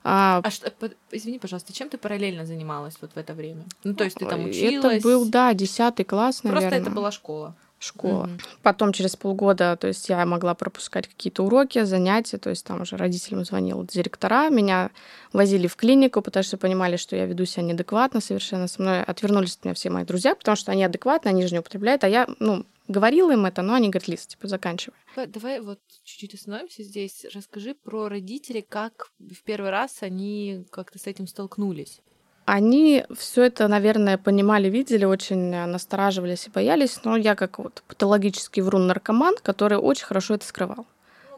А, 0.03 0.41
а 0.43 0.50
что, 0.50 0.74
извини, 1.12 1.38
пожалуйста, 1.39 1.74
чем 1.74 1.89
ты 1.89 1.98
параллельно 1.98 2.46
занималась 2.46 2.98
вот 3.01 3.12
в 3.13 3.17
это 3.17 3.34
время? 3.34 3.63
Ну, 3.84 3.93
то 3.93 4.03
есть 4.03 4.17
ты 4.17 4.25
там 4.25 4.46
училась? 4.46 4.98
Это 4.98 5.03
был, 5.03 5.25
да, 5.25 5.53
десятый 5.53 6.05
класс, 6.05 6.43
наверное. 6.43 6.70
Просто 6.70 6.81
это 6.81 6.96
была 6.96 7.12
школа 7.12 7.55
школа. 7.84 8.25
Mm-hmm. 8.25 8.41
Потом 8.62 8.93
через 8.93 9.15
полгода, 9.15 9.75
то 9.75 9.88
есть 9.88 10.08
я 10.10 10.25
могла 10.25 10.53
пропускать 10.53 11.08
какие-то 11.08 11.43
уроки, 11.43 11.84
занятия, 11.84 12.38
то 12.38 12.50
есть 12.50 12.65
там 12.65 12.81
уже 12.81 12.96
родителям 12.96 13.43
звонил 13.43 13.86
директора, 13.86 14.50
меня 14.50 14.91
возили 15.34 15.67
в 15.67 15.75
клинику, 15.75 16.22
потому 16.22 16.43
что 16.43 16.58
понимали, 16.58 16.98
что 16.98 17.15
я 17.15 17.25
веду 17.25 17.46
себя 17.46 17.63
неадекватно 17.63 18.22
совершенно, 18.22 18.67
со 18.67 18.81
мной 18.81 19.03
отвернулись 19.03 19.55
от 19.55 19.65
меня 19.65 19.74
все 19.74 19.89
мои 19.89 20.03
друзья, 20.03 20.36
потому 20.36 20.55
что 20.55 20.72
они 20.72 20.84
адекватны, 20.84 21.29
они 21.29 21.46
же 21.46 21.53
не 21.53 21.60
употребляют, 21.60 22.03
а 22.03 22.08
я, 22.08 22.27
ну, 22.39 22.65
говорила 22.91 23.31
им 23.31 23.45
это, 23.45 23.62
но 23.62 23.74
они 23.74 23.89
говорят, 23.89 24.07
Лиз, 24.07 24.27
типа, 24.27 24.48
заканчивай. 24.48 24.95
Давай 25.27 25.60
вот 25.60 25.79
чуть-чуть 26.03 26.36
остановимся 26.36 26.83
здесь. 26.83 27.25
Расскажи 27.33 27.74
про 27.74 28.10
родителей, 28.10 28.65
как 28.67 29.12
в 29.19 29.43
первый 29.43 29.71
раз 29.71 30.03
они 30.03 30.65
как-то 30.71 31.00
с 31.00 31.07
этим 31.07 31.27
столкнулись. 31.27 32.01
Они 32.45 33.05
все 33.15 33.43
это, 33.43 33.67
наверное, 33.67 34.17
понимали, 34.17 34.69
видели, 34.69 35.05
очень 35.05 35.51
настораживались 35.51 36.48
и 36.48 36.51
боялись, 36.51 37.03
но 37.03 37.15
я 37.15 37.36
как 37.36 37.60
вот 37.60 37.83
патологический 37.88 38.62
врун-наркоман, 38.62 39.36
который 39.41 39.77
очень 39.77 40.05
хорошо 40.05 40.33
это 40.36 40.45
скрывал. 40.45 40.86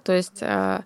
То 0.03 0.13
есть 0.13 0.41
э, 0.41 0.83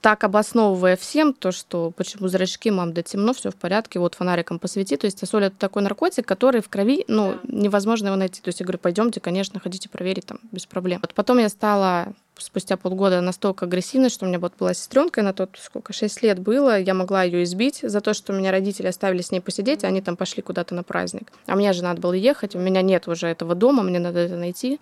так 0.00 0.24
обосновывая 0.24 0.96
всем 0.96 1.32
то, 1.32 1.52
что 1.52 1.90
почему 1.90 2.28
зрачки, 2.28 2.70
мам, 2.70 2.92
да 2.92 3.02
темно, 3.02 3.32
все 3.32 3.50
в 3.50 3.56
порядке, 3.56 3.98
вот 3.98 4.14
фонариком 4.14 4.58
посвети. 4.58 4.96
То 4.96 5.06
есть 5.06 5.26
соль 5.26 5.44
это 5.44 5.56
такой 5.56 5.82
наркотик, 5.82 6.26
который 6.26 6.60
в 6.60 6.68
крови, 6.68 7.04
ну, 7.08 7.36
невозможно 7.44 8.08
его 8.08 8.16
найти. 8.16 8.40
То 8.40 8.48
есть 8.48 8.60
я 8.60 8.66
говорю, 8.66 8.78
пойдемте, 8.78 9.20
конечно, 9.20 9.60
хотите 9.60 9.88
проверить 9.88 10.26
там 10.26 10.40
без 10.52 10.66
проблем. 10.66 11.00
Вот 11.02 11.14
потом 11.14 11.38
я 11.38 11.48
стала 11.48 12.12
спустя 12.36 12.76
полгода 12.76 13.20
настолько 13.20 13.66
агрессивной, 13.66 14.08
что 14.08 14.24
у 14.24 14.28
меня 14.28 14.38
вот 14.38 14.54
была 14.58 14.74
сестренка 14.74 15.22
на 15.22 15.32
тот, 15.32 15.58
сколько, 15.60 15.92
6 15.92 16.22
лет 16.22 16.38
было, 16.38 16.78
я 16.78 16.94
могла 16.94 17.22
ее 17.22 17.42
избить 17.44 17.80
за 17.82 18.00
то, 18.00 18.14
что 18.14 18.32
меня 18.32 18.50
родители 18.50 18.86
оставили 18.86 19.22
с 19.22 19.30
ней 19.30 19.40
посидеть, 19.40 19.84
а 19.84 19.88
они 19.88 20.00
там 20.00 20.16
пошли 20.16 20.42
куда-то 20.42 20.74
на 20.74 20.82
праздник. 20.82 21.32
А 21.46 21.56
мне 21.56 21.72
же 21.72 21.82
надо 21.82 22.00
было 22.00 22.12
ехать, 22.12 22.54
у 22.54 22.58
меня 22.58 22.82
нет 22.82 23.08
уже 23.08 23.28
этого 23.28 23.54
дома, 23.54 23.82
мне 23.82 23.98
надо 23.98 24.20
это 24.20 24.36
найти. 24.36 24.80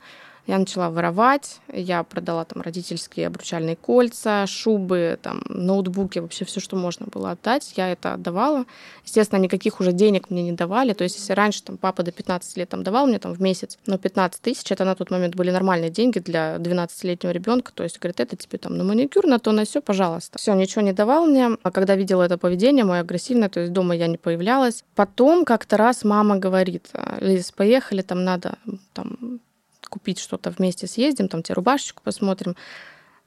Я 0.49 0.59
начала 0.59 0.91
воровать, 0.91 1.61
я 1.73 2.03
продала 2.03 2.45
там 2.45 2.63
родительские 2.63 3.29
обручальные 3.29 3.77
кольца, 3.77 4.45
шубы, 4.49 5.17
там, 5.23 5.45
ноутбуки, 5.49 6.19
вообще 6.19 6.45
все, 6.45 6.59
что 6.59 6.75
можно 6.75 7.07
было 7.07 7.31
отдать, 7.31 7.75
я 7.77 7.93
это 7.93 8.15
отдавала. 8.15 8.65
Естественно, 9.05 9.39
никаких 9.39 9.79
уже 9.79 9.93
денег 9.93 10.31
мне 10.31 10.43
не 10.43 10.51
давали, 10.51 10.95
то 10.95 11.05
есть 11.05 11.17
если 11.17 11.33
раньше 11.35 11.63
там 11.63 11.77
папа 11.77 12.03
до 12.03 12.11
15 12.11 12.57
лет 12.57 12.69
там 12.69 12.83
давал 12.83 13.07
мне 13.07 13.21
там 13.21 13.35
в 13.35 13.41
месяц, 13.41 13.79
но 13.87 13.99
15 13.99 14.43
тысяч, 14.43 14.73
это 14.73 14.85
на 14.85 14.97
тот 14.97 15.13
момент 15.13 15.37
были 15.37 15.53
нормальные 15.53 15.91
деньги 15.91 16.19
для 16.19 16.57
12-летнего 16.57 17.31
ребенка, 17.31 17.42
то 17.43 17.83
есть 17.83 17.99
говорит, 17.99 18.21
это 18.21 18.37
тебе 18.37 18.59
там 18.59 18.77
на 18.77 18.85
маникюр, 18.85 19.27
на 19.27 19.39
то, 19.39 19.53
на 19.53 19.65
все, 19.65 19.81
пожалуйста. 19.81 20.39
Все, 20.39 20.55
ничего 20.55 20.83
не 20.83 20.93
давал 20.93 21.27
мне, 21.27 21.51
а 21.63 21.71
когда 21.71 21.95
видела 21.97 22.23
это 22.23 22.39
поведение 22.39 22.85
мое 22.85 23.01
агрессивное, 23.01 23.49
то 23.49 23.61
есть 23.61 23.73
дома 23.73 23.95
я 23.95 24.07
не 24.07 24.17
появлялась. 24.17 24.85
Потом 24.95 25.45
как-то 25.45 25.77
раз 25.77 26.05
мама 26.05 26.39
говорит, 26.39 26.91
Лиз, 27.21 27.53
поехали, 27.53 28.03
там 28.03 28.25
надо 28.25 28.59
там 28.93 29.41
купить 29.89 30.19
что-то 30.19 30.51
вместе 30.51 30.87
съездим, 30.87 31.29
там 31.29 31.43
тебе 31.43 31.55
рубашечку 31.55 32.03
посмотрим. 32.03 32.57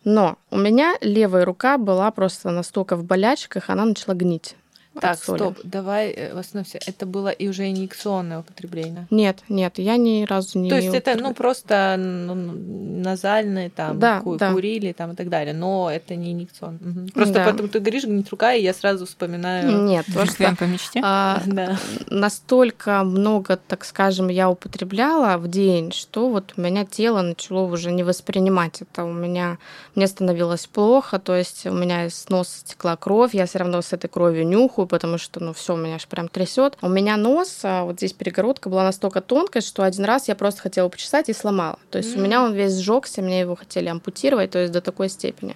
Но 0.03 0.37
у 0.51 0.57
меня 0.57 0.95
левая 1.01 1.45
рука 1.45 1.77
была 1.77 2.11
просто 2.11 2.51
настолько 2.51 2.95
в 2.95 3.03
болячках, 3.03 3.69
она 3.69 3.85
начала 3.85 4.13
гнить. 4.13 4.55
Так, 4.99 5.17
стоп, 5.17 5.59
давай 5.63 6.11
э, 6.11 6.37
остановимся. 6.37 6.79
Это 6.85 7.05
было 7.05 7.29
и 7.29 7.47
уже 7.47 7.69
инъекционное 7.69 8.39
употребление? 8.39 9.07
Нет, 9.09 9.39
нет, 9.49 9.77
я 9.77 9.97
ни 9.97 10.25
разу 10.25 10.59
не 10.59 10.69
То 10.69 10.77
есть 10.77 10.93
это, 10.93 11.15
ну, 11.15 11.33
просто 11.33 11.95
ну, 11.97 12.35
назальные, 12.35 13.69
там, 13.69 13.99
да, 13.99 14.21
ку- 14.21 14.37
да. 14.37 14.53
курили, 14.53 14.93
там, 14.93 15.11
и 15.11 15.15
так 15.15 15.29
далее, 15.29 15.53
но 15.53 15.89
это 15.91 16.15
не 16.15 16.33
инъекционное. 16.33 16.79
Угу. 16.79 17.09
Просто 17.13 17.33
да. 17.33 17.45
поэтому 17.45 17.69
ты 17.69 17.79
говоришь, 17.79 18.05
гнить 18.05 18.29
рука, 18.29 18.53
и 18.53 18.63
я 18.63 18.73
сразу 18.73 19.05
вспоминаю... 19.05 19.83
Нет, 19.83 20.05
просто... 20.13 20.55
по 20.57 20.63
мечте? 20.63 21.01
А, 21.03 21.41
да. 21.45 21.77
Настолько 22.09 23.03
много, 23.03 23.57
так 23.57 23.83
скажем, 23.85 24.29
я 24.29 24.49
употребляла 24.49 25.37
в 25.37 25.47
день, 25.49 25.91
что 25.91 26.29
вот 26.29 26.53
у 26.55 26.61
меня 26.61 26.85
тело 26.85 27.21
начало 27.21 27.63
уже 27.63 27.91
не 27.91 28.03
воспринимать 28.03 28.81
это. 28.81 29.03
У 29.03 29.13
меня... 29.13 29.57
Мне 29.93 30.07
становилось 30.07 30.67
плохо, 30.67 31.19
то 31.19 31.35
есть 31.35 31.65
у 31.65 31.73
меня 31.73 32.05
из 32.05 32.27
носа 32.29 32.59
стекла 32.59 32.95
кровь, 32.95 33.33
я 33.33 33.45
все 33.45 33.59
равно 33.59 33.81
с 33.81 33.93
этой 33.93 34.07
кровью 34.07 34.47
нюхаю, 34.47 34.84
потому 34.85 35.17
что, 35.17 35.39
ну, 35.43 35.53
все, 35.53 35.75
меня 35.75 35.95
аж 35.95 36.07
прям 36.07 36.27
трясет. 36.27 36.77
У 36.81 36.89
меня 36.89 37.17
нос, 37.17 37.59
а 37.63 37.83
вот 37.83 37.97
здесь 37.97 38.13
перегородка 38.13 38.69
была 38.69 38.83
настолько 38.83 39.21
тонкая, 39.21 39.61
что 39.61 39.83
один 39.83 40.05
раз 40.05 40.27
я 40.27 40.35
просто 40.35 40.61
хотела 40.61 40.89
почесать 40.89 41.29
и 41.29 41.33
сломала. 41.33 41.79
То 41.91 41.97
есть 41.97 42.15
mm. 42.15 42.19
у 42.19 42.21
меня 42.21 42.43
он 42.43 42.53
весь 42.53 42.73
сжегся, 42.77 43.21
мне 43.21 43.41
его 43.41 43.55
хотели 43.55 43.87
ампутировать, 43.87 44.51
то 44.51 44.59
есть 44.59 44.71
до 44.71 44.81
такой 44.81 45.09
степени. 45.09 45.55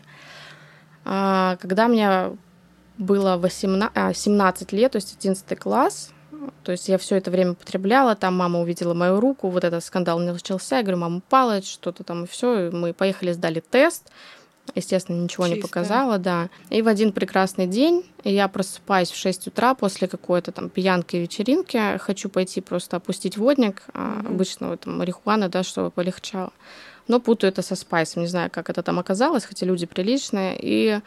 А, 1.06 1.58
когда 1.62 1.88
мне 1.88 2.38
было 2.98 3.38
18, 3.38 3.92
а, 3.96 4.14
17 4.14 4.72
лет, 4.74 4.92
то 4.92 4.98
есть 4.98 5.16
11 5.18 5.58
класс, 5.58 6.12
то 6.64 6.72
есть 6.72 6.88
я 6.88 6.98
все 6.98 7.16
это 7.16 7.32
время 7.32 7.54
потребляла, 7.54 8.16
там 8.16 8.36
мама 8.38 8.60
увидела 8.60 8.94
мою 8.94 9.20
руку, 9.20 9.50
вот 9.50 9.64
этот 9.64 9.84
скандал 9.84 10.20
начался, 10.20 10.78
я 10.78 10.84
говорю, 10.84 11.00
мама 11.00 11.18
упала, 11.18 11.62
что-то 11.62 12.04
там 12.04 12.24
и 12.24 12.28
все, 12.28 12.70
мы 12.72 12.94
поехали, 12.94 13.32
сдали 13.32 13.60
тест, 13.60 14.12
Естественно, 14.76 15.22
ничего 15.22 15.46
Чисто. 15.46 15.56
не 15.56 15.62
показала, 15.62 16.18
да. 16.18 16.50
И 16.70 16.82
в 16.82 16.88
один 16.88 17.12
прекрасный 17.12 17.68
день 17.68 18.06
я 18.24 18.48
просыпаюсь 18.48 19.12
в 19.12 19.16
6 19.16 19.48
утра 19.48 19.74
после 19.74 20.08
какой-то 20.08 20.52
там 20.52 20.70
пьянки 20.70 21.16
и 21.16 21.22
вечеринки, 21.22 21.98
хочу 22.00 22.30
пойти 22.30 22.62
просто 22.62 22.98
опустить 22.98 23.38
водник, 23.38 23.84
mm-hmm. 23.94 24.28
обычно 24.28 24.78
там 24.78 24.98
марихуана, 24.98 25.50
да, 25.50 25.64
чтобы 25.64 25.92
полегчало. 25.92 26.52
Но 27.08 27.20
путаю 27.20 27.52
это 27.52 27.62
со 27.62 27.76
спайсом, 27.76 28.22
не 28.22 28.28
знаю, 28.28 28.52
как 28.52 28.70
это 28.70 28.84
там 28.84 29.00
оказалось, 29.00 29.46
хотя 29.46 29.66
люди 29.66 29.86
приличные, 29.86 30.58
и 30.62 31.00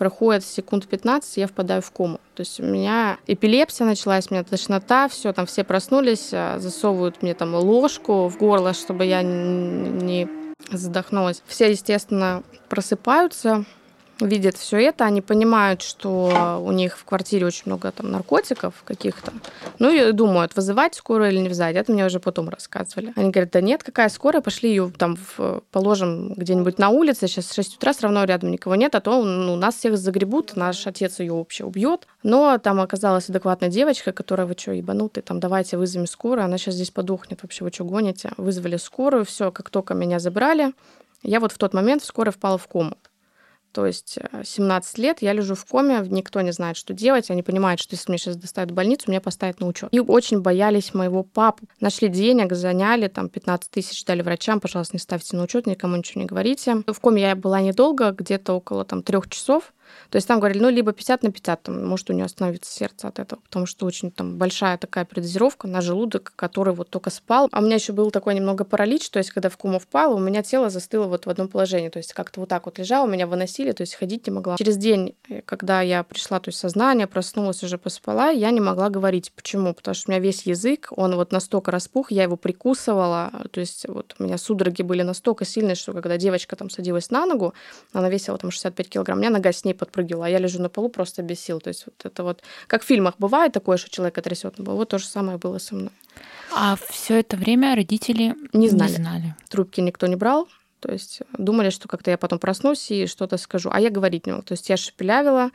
проходит 0.00 0.44
секунд 0.44 0.86
15, 0.86 1.36
я 1.36 1.46
впадаю 1.46 1.82
в 1.82 1.90
кому. 1.90 2.20
То 2.34 2.40
есть 2.40 2.58
у 2.58 2.62
меня 2.62 3.18
эпилепсия 3.26 3.84
началась, 3.84 4.28
у 4.30 4.34
меня 4.34 4.44
тошнота, 4.44 5.08
все, 5.08 5.34
там 5.34 5.44
все 5.44 5.62
проснулись, 5.62 6.30
а, 6.32 6.58
засовывают 6.58 7.22
мне 7.22 7.34
там 7.34 7.54
ложку 7.54 8.28
в 8.28 8.38
горло, 8.38 8.72
чтобы 8.72 9.04
я 9.04 9.22
не 9.22 10.26
задохнулась. 10.70 11.42
Все, 11.46 11.70
естественно, 11.70 12.42
просыпаются, 12.68 13.64
видят 14.26 14.56
все 14.56 14.78
это, 14.78 15.04
они 15.04 15.20
понимают, 15.20 15.82
что 15.82 16.60
у 16.62 16.72
них 16.72 16.98
в 16.98 17.04
квартире 17.04 17.46
очень 17.46 17.64
много 17.66 17.90
там 17.92 18.10
наркотиков 18.10 18.74
каких-то. 18.84 19.32
Ну 19.78 19.90
и 19.90 20.12
думают, 20.12 20.54
вызывать 20.56 20.94
скорую 20.94 21.30
или 21.30 21.38
не 21.38 21.48
вызывать. 21.48 21.76
Это 21.76 21.92
мне 21.92 22.06
уже 22.06 22.20
потом 22.20 22.48
рассказывали. 22.48 23.12
Они 23.16 23.30
говорят, 23.30 23.52
да 23.52 23.60
нет, 23.60 23.82
какая 23.82 24.08
скорая, 24.08 24.42
пошли 24.42 24.70
ее 24.70 24.92
там 24.96 25.16
в, 25.16 25.62
положим 25.70 26.34
где-нибудь 26.34 26.78
на 26.78 26.90
улице, 26.90 27.26
сейчас 27.26 27.46
в 27.46 27.54
6 27.54 27.76
утра 27.76 27.92
все 27.92 28.02
равно 28.02 28.24
рядом 28.24 28.50
никого 28.50 28.74
нет, 28.74 28.94
а 28.94 29.00
то 29.00 29.22
ну, 29.22 29.56
нас 29.56 29.76
всех 29.76 29.96
загребут, 29.96 30.56
наш 30.56 30.86
отец 30.86 31.20
ее 31.20 31.32
вообще 31.32 31.64
убьет. 31.64 32.06
Но 32.22 32.58
там 32.58 32.80
оказалась 32.80 33.28
адекватная 33.28 33.68
девочка, 33.68 34.12
которая, 34.12 34.46
вы 34.46 34.54
что, 34.56 34.72
ебанутый, 34.72 35.22
там 35.22 35.40
давайте 35.40 35.76
вызовем 35.76 36.06
скорую, 36.06 36.44
она 36.44 36.58
сейчас 36.58 36.74
здесь 36.74 36.90
подохнет, 36.90 37.42
вообще 37.42 37.64
вы 37.64 37.70
что 37.70 37.84
гоните? 37.84 38.32
Вызвали 38.36 38.76
скорую, 38.76 39.24
все, 39.24 39.50
как 39.50 39.70
только 39.70 39.94
меня 39.94 40.18
забрали, 40.18 40.72
я 41.22 41.40
вот 41.40 41.52
в 41.52 41.58
тот 41.58 41.74
момент 41.74 42.02
скоро 42.02 42.30
впала 42.30 42.58
в 42.58 42.66
кому. 42.66 42.94
То 43.72 43.86
есть 43.86 44.18
17 44.44 44.98
э, 44.98 45.02
лет 45.02 45.22
я 45.22 45.32
лежу 45.32 45.54
в 45.54 45.64
коме, 45.64 46.04
никто 46.08 46.40
не 46.40 46.52
знает, 46.52 46.76
что 46.76 46.92
делать, 46.92 47.30
они 47.30 47.42
понимают, 47.42 47.80
что 47.80 47.94
если 47.94 48.10
меня 48.10 48.18
сейчас 48.18 48.36
доставят 48.36 48.70
в 48.70 48.74
больницу, 48.74 49.10
меня 49.10 49.20
поставят 49.20 49.60
на 49.60 49.66
учет. 49.66 49.88
И 49.92 50.00
очень 50.00 50.40
боялись 50.40 50.94
моего 50.94 51.22
папы. 51.22 51.66
Нашли 51.80 52.08
денег, 52.08 52.52
заняли, 52.52 53.08
там 53.08 53.28
15 53.28 53.70
тысяч 53.70 54.04
дали 54.04 54.22
врачам, 54.22 54.60
пожалуйста, 54.60 54.96
не 54.96 55.00
ставьте 55.00 55.36
на 55.36 55.44
учет, 55.44 55.66
никому 55.66 55.96
ничего 55.96 56.22
не 56.22 56.26
говорите. 56.26 56.82
В 56.86 57.00
коме 57.00 57.22
я 57.22 57.36
была 57.36 57.60
недолго, 57.60 58.10
где-то 58.10 58.54
около 58.54 58.84
там 58.84 59.02
трех 59.02 59.28
часов. 59.28 59.72
То 60.10 60.16
есть 60.16 60.26
там 60.28 60.38
говорили, 60.38 60.62
ну, 60.62 60.68
либо 60.68 60.92
50 60.92 61.22
на 61.22 61.32
50, 61.32 61.62
там, 61.62 61.86
может 61.86 62.10
у 62.10 62.12
нее 62.12 62.24
остановится 62.24 62.72
сердце 62.72 63.08
от 63.08 63.18
этого, 63.18 63.40
потому 63.40 63.66
что 63.66 63.86
очень 63.86 64.10
там 64.10 64.36
большая 64.36 64.78
такая 64.78 65.04
передозировка 65.04 65.68
на 65.68 65.80
желудок, 65.80 66.32
который 66.36 66.74
вот 66.74 66.90
только 66.90 67.10
спал. 67.10 67.48
А 67.52 67.60
у 67.60 67.62
меня 67.62 67.76
еще 67.76 67.92
был 67.92 68.10
такой 68.10 68.34
немного 68.34 68.64
паралич, 68.64 69.10
то 69.10 69.18
есть 69.18 69.30
когда 69.30 69.48
в 69.48 69.56
кому 69.56 69.78
впала, 69.78 70.14
у 70.14 70.18
меня 70.18 70.42
тело 70.42 70.70
застыло 70.70 71.06
вот 71.06 71.26
в 71.26 71.30
одном 71.30 71.48
положении, 71.48 71.88
то 71.88 71.98
есть 71.98 72.12
как-то 72.12 72.40
вот 72.40 72.48
так 72.48 72.66
вот 72.66 72.78
лежало, 72.78 73.06
меня 73.06 73.26
выносили, 73.26 73.72
то 73.72 73.82
есть 73.82 73.94
ходить 73.94 74.26
не 74.26 74.32
могла. 74.32 74.56
Через 74.56 74.76
день, 74.76 75.14
э, 75.28 75.42
когда 75.42 75.80
я 75.82 76.02
пришла, 76.02 76.40
то 76.40 76.48
есть 76.48 76.58
сознание, 76.58 77.06
проснулась, 77.06 77.62
уже 77.62 77.78
поспала, 77.78 78.30
я 78.30 78.50
не 78.50 78.60
могла 78.60 78.90
говорить. 78.90 79.32
Почему? 79.34 79.74
Потому 79.74 79.94
что 79.94 80.10
у 80.10 80.12
меня 80.12 80.20
весь 80.20 80.42
язык, 80.42 80.88
он 80.96 81.14
вот 81.16 81.32
настолько 81.32 81.70
распух, 81.70 82.10
я 82.10 82.24
его 82.24 82.36
прикусывала, 82.36 83.30
то 83.50 83.60
есть 83.60 83.86
вот 83.88 84.14
у 84.18 84.24
меня 84.24 84.38
судороги 84.38 84.82
были 84.82 85.02
настолько 85.02 85.44
сильные, 85.44 85.74
что 85.74 85.92
когда 85.92 86.16
девочка 86.16 86.56
там 86.56 86.70
садилась 86.70 87.10
на 87.10 87.26
ногу, 87.26 87.54
она 87.92 88.08
весила 88.08 88.38
там 88.38 88.50
65 88.50 88.88
килограмм, 88.88 89.18
у 89.18 89.20
меня 89.20 89.30
нога 89.30 89.52
с 89.52 89.64
ней 89.64 89.74
подпрыгивала, 89.80 90.26
а 90.26 90.28
я 90.28 90.38
лежу 90.38 90.62
на 90.62 90.68
полу 90.68 90.88
просто 90.88 91.22
без 91.22 91.40
сил. 91.40 91.60
То 91.60 91.68
есть 91.68 91.86
вот 91.86 91.94
это 92.04 92.22
вот, 92.22 92.42
как 92.66 92.82
в 92.82 92.86
фильмах 92.86 93.14
бывает 93.18 93.52
такое, 93.52 93.76
что 93.76 93.90
человека 93.90 94.22
трясет 94.22 94.58
на 94.58 94.64
полу, 94.64 94.76
вот 94.76 94.88
то 94.88 94.98
же 94.98 95.06
самое 95.06 95.38
было 95.38 95.58
со 95.58 95.74
мной. 95.74 95.90
А 96.54 96.76
все 96.88 97.20
это 97.20 97.36
время 97.36 97.74
родители 97.74 98.34
не 98.52 98.68
знали. 98.68 98.90
Не 98.90 98.96
знали. 98.96 99.34
Трубки 99.48 99.80
никто 99.80 100.06
не 100.06 100.16
брал. 100.16 100.48
То 100.80 100.90
есть 100.90 101.20
думали, 101.36 101.70
что 101.70 101.88
как-то 101.88 102.10
я 102.10 102.18
потом 102.18 102.38
проснусь 102.38 102.90
и 102.90 103.06
что-то 103.06 103.36
скажу. 103.36 103.70
А 103.72 103.80
я 103.80 103.90
говорить 103.90 104.26
не 104.26 104.32
могу. 104.32 104.44
То 104.44 104.52
есть 104.52 104.68
я 104.68 104.76
шепелявила, 104.76 105.50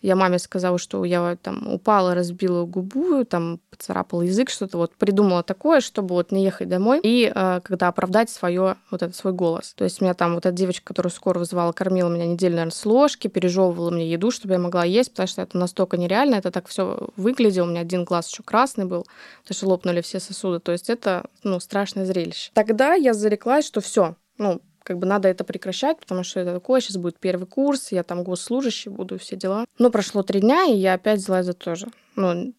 я 0.00 0.14
маме 0.14 0.38
сказала, 0.38 0.78
что 0.78 1.04
я 1.04 1.36
там 1.42 1.72
упала, 1.72 2.14
разбила 2.14 2.64
губу, 2.64 3.24
там 3.24 3.60
поцарапала 3.70 4.22
язык, 4.22 4.48
что-то 4.50 4.78
вот 4.78 4.94
придумала 4.94 5.42
такое, 5.42 5.80
чтобы 5.80 6.14
вот 6.14 6.30
не 6.30 6.44
ехать 6.44 6.68
домой 6.68 7.00
и 7.02 7.30
э, 7.34 7.60
когда 7.64 7.88
оправдать 7.88 8.30
свое 8.30 8.76
вот 8.90 9.02
этот 9.02 9.16
свой 9.16 9.32
голос. 9.32 9.74
То 9.74 9.84
есть 9.84 10.00
меня 10.00 10.14
там 10.14 10.34
вот 10.34 10.46
эта 10.46 10.54
девочка, 10.54 10.86
которую 10.86 11.10
скоро 11.10 11.40
вызывала, 11.40 11.72
кормила 11.72 12.08
меня 12.08 12.26
неделю, 12.26 12.54
наверное, 12.54 12.72
с 12.72 12.86
ложки, 12.86 13.26
пережевывала 13.28 13.90
мне 13.90 14.10
еду, 14.10 14.30
чтобы 14.30 14.54
я 14.54 14.60
могла 14.60 14.84
есть, 14.84 15.10
потому 15.10 15.26
что 15.26 15.42
это 15.42 15.58
настолько 15.58 15.96
нереально, 15.96 16.36
это 16.36 16.50
так 16.50 16.68
все 16.68 17.08
выглядело. 17.16 17.66
У 17.66 17.70
меня 17.70 17.80
один 17.80 18.04
глаз 18.04 18.30
еще 18.30 18.42
красный 18.44 18.84
был, 18.84 19.04
потому 19.42 19.56
что 19.56 19.68
лопнули 19.68 20.00
все 20.00 20.20
сосуды. 20.20 20.60
То 20.60 20.72
есть 20.72 20.90
это 20.90 21.24
ну, 21.42 21.58
страшное 21.58 22.06
зрелище. 22.06 22.50
Тогда 22.54 22.94
я 22.94 23.14
зареклась, 23.14 23.66
что 23.66 23.80
все, 23.80 24.14
ну, 24.38 24.60
как 24.88 24.98
бы 24.98 25.06
надо 25.06 25.28
это 25.28 25.44
прекращать, 25.44 26.00
потому 26.00 26.24
что 26.24 26.40
это 26.40 26.54
такое, 26.54 26.80
сейчас 26.80 26.96
будет 26.96 27.20
первый 27.20 27.46
курс, 27.46 27.92
я 27.92 28.02
там 28.02 28.24
госслужащий 28.24 28.90
буду, 28.90 29.18
все 29.18 29.36
дела. 29.36 29.66
Но 29.78 29.90
прошло 29.90 30.22
три 30.22 30.40
дня, 30.40 30.64
и 30.64 30.74
я 30.74 30.94
опять 30.94 31.20
взяла 31.20 31.42
за 31.42 31.52
то 31.52 31.74
же. 31.74 31.88
Ну, 32.16 32.54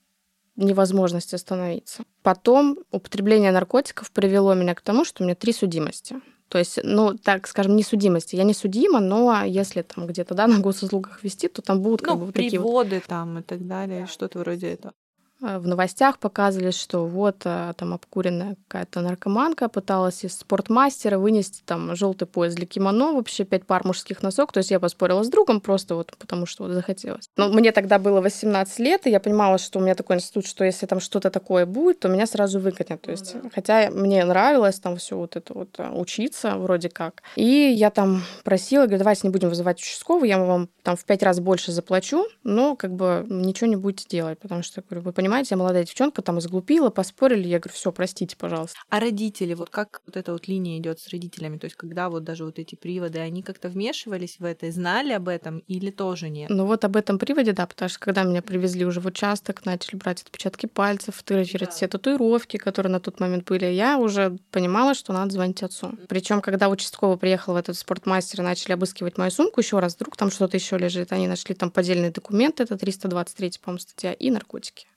невозможность 0.56 1.34
остановиться. 1.34 2.04
Потом 2.22 2.78
употребление 2.92 3.52
наркотиков 3.52 4.12
привело 4.12 4.54
меня 4.54 4.76
к 4.76 4.82
тому, 4.82 5.06
что 5.06 5.24
у 5.24 5.26
меня 5.26 5.34
три 5.34 5.54
судимости. 5.54 6.18
То 6.50 6.60
есть, 6.60 6.80
ну, 6.84 7.18
так 7.18 7.48
скажем, 7.48 7.76
не 7.76 7.82
судимости. 7.82 8.36
Я 8.36 8.44
не 8.44 8.54
судима, 8.54 9.00
но 9.00 9.44
если 9.44 9.82
там 9.82 10.06
где-то, 10.06 10.36
да, 10.36 10.46
на 10.46 10.60
госуслугах 10.60 11.24
вести, 11.24 11.48
то 11.48 11.64
там 11.64 11.82
будут 11.82 12.02
как 12.02 12.14
ну, 12.14 12.20
бы 12.20 12.26
вот 12.28 12.36
приводы 12.36 12.90
такие 12.90 13.00
вот... 13.00 13.08
там 13.08 13.40
и 13.40 13.42
так 13.42 13.66
далее, 13.66 14.06
что-то 14.06 14.38
вроде 14.38 14.68
этого. 14.74 14.94
Э, 15.42 15.58
в 15.58 15.68
новостях 15.68 16.20
показывали, 16.20 16.72
что 16.72 17.06
вот 17.06 17.42
э, 17.46 17.74
там 17.78 17.94
обкуренная 17.94 18.58
какая-то 18.68 19.02
наркоманка 19.02 19.70
пыталась 19.70 20.24
из 20.24 20.38
спортмастера 20.38 21.18
вынести 21.18 21.62
там 21.66 21.96
желтый 21.96 22.28
пояс 22.28 22.56
для 22.56 22.66
кимоно, 22.66 23.14
вообще 23.14 23.46
пять 23.46 23.66
пар 23.66 23.86
мужских 23.86 24.22
носок. 24.22 24.52
То 24.52 24.60
есть 24.60 24.72
я 24.72 24.80
поспорила 24.80 25.24
с 25.24 25.30
другом 25.30 25.62
просто 25.62 25.96
вот 25.96 26.16
потому, 26.18 26.46
что 26.46 26.64
вот 26.64 26.74
захотелось. 26.74 27.30
Но 27.38 27.50
мне 27.50 27.72
тогда 27.72 28.00
было 28.00 28.22
18 28.22 28.80
лет, 28.80 29.08
и 29.08 29.10
я 29.10 29.20
понимала, 29.20 29.58
что 29.58 29.80
у 29.80 29.82
меня 29.82 29.96
такой 29.96 30.18
институт, 30.18 30.46
что 30.46 30.64
если 30.64 30.86
там 30.86 31.00
что-то 31.00 31.30
такое 31.30 31.66
будет, 31.66 32.00
то 32.00 32.10
меня 32.10 32.28
сразу 32.28 32.60
выгонят. 32.60 33.02
То 33.02 33.12
есть, 33.12 33.36
ну 33.42 33.50
хотя 33.54 33.90
мне 33.92 34.24
нравилось 34.26 34.80
там 34.80 34.98
все 34.98 35.18
вот 35.18 35.36
это 35.36 35.54
вот 35.54 35.76
э, 35.78 35.90
учиться 35.92 36.58
вроде 36.58 36.90
как. 36.90 37.24
И 37.36 37.44
я 37.44 37.90
там 37.90 38.24
просила, 38.44 38.84
говорю, 38.84 39.00
давайте 39.00 39.22
не 39.24 39.32
будем 39.32 39.50
вызывать 39.50 39.80
участкового, 39.80 40.26
я 40.26 40.40
вам 40.40 40.70
там 40.84 40.96
в 40.96 41.06
пять 41.06 41.24
раз 41.24 41.40
больше 41.40 41.72
заплачу, 41.72 42.26
но 42.44 42.76
как 42.76 42.94
бы 42.94 43.26
ничего 43.30 43.68
не 43.68 43.76
будете 43.76 44.06
делать, 44.10 44.40
потому 44.40 44.64
что, 44.64 44.82
говорю, 44.82 45.06
вы 45.06 45.14
понимаете, 45.14 45.29
понимаете, 45.30 45.56
молодая 45.58 45.84
девчонка 45.84 46.24
там 46.24 46.40
изглупила, 46.40 46.90
поспорили, 46.90 47.48
я 47.48 47.60
говорю, 47.60 47.76
все, 47.76 47.92
простите, 47.92 48.36
пожалуйста. 48.36 48.80
А 48.90 49.00
родители, 49.00 49.54
вот 49.54 49.70
как 49.70 50.02
вот 50.08 50.18
эта 50.18 50.34
вот 50.34 50.48
линия 50.48 50.80
идет 50.80 51.00
с 51.00 51.08
родителями, 51.10 51.60
то 51.60 51.66
есть 51.66 51.76
когда 51.76 52.10
вот 52.10 52.24
даже 52.24 52.46
вот 52.46 52.58
эти 52.58 52.74
приводы, 52.74 53.20
они 53.20 53.44
как-то 53.44 53.70
вмешивались 53.70 54.40
в 54.40 54.44
это, 54.44 54.66
и 54.66 54.72
знали 54.72 55.14
об 55.14 55.28
этом 55.28 55.60
или 55.68 55.92
тоже 55.92 56.30
нет? 56.30 56.50
Ну 56.50 56.66
вот 56.66 56.84
об 56.84 56.96
этом 56.96 57.20
приводе, 57.20 57.52
да, 57.52 57.68
потому 57.68 57.90
что 57.90 58.00
когда 58.00 58.24
меня 58.24 58.42
привезли 58.42 58.86
уже 58.86 59.02
в 59.02 59.06
участок, 59.06 59.66
начали 59.66 59.98
брать 59.98 60.24
отпечатки 60.24 60.66
пальцев, 60.66 61.16
фотографировать 61.16 61.70
да. 61.70 61.76
все 61.76 61.88
татуировки, 61.88 62.58
которые 62.58 62.92
на 62.92 63.00
тот 63.00 63.20
момент 63.20 63.46
были, 63.48 63.68
я 63.68 64.00
уже 64.00 64.36
понимала, 64.50 64.96
что 64.96 65.14
надо 65.14 65.32
звонить 65.32 65.62
отцу. 65.62 65.92
Причем, 66.08 66.42
когда 66.42 66.70
участковый 66.70 67.18
приехал 67.18 67.54
в 67.54 67.58
этот 67.58 67.78
спортмастер, 67.78 68.42
начали 68.42 68.72
обыскивать 68.72 69.20
мою 69.20 69.30
сумку 69.30 69.60
еще 69.60 69.78
раз, 69.78 69.96
вдруг 69.96 70.18
там 70.18 70.32
что-то 70.32 70.58
еще 70.58 70.76
лежит, 70.80 71.12
они 71.12 71.28
нашли 71.28 71.54
там 71.54 71.70
поддельные 71.70 72.10
документы, 72.10 72.64
это 72.64 72.78
323, 72.78 73.52
по-моему, 73.62 73.80
статья, 73.80 74.14
и 74.14 74.32
наркотики. 74.32 74.88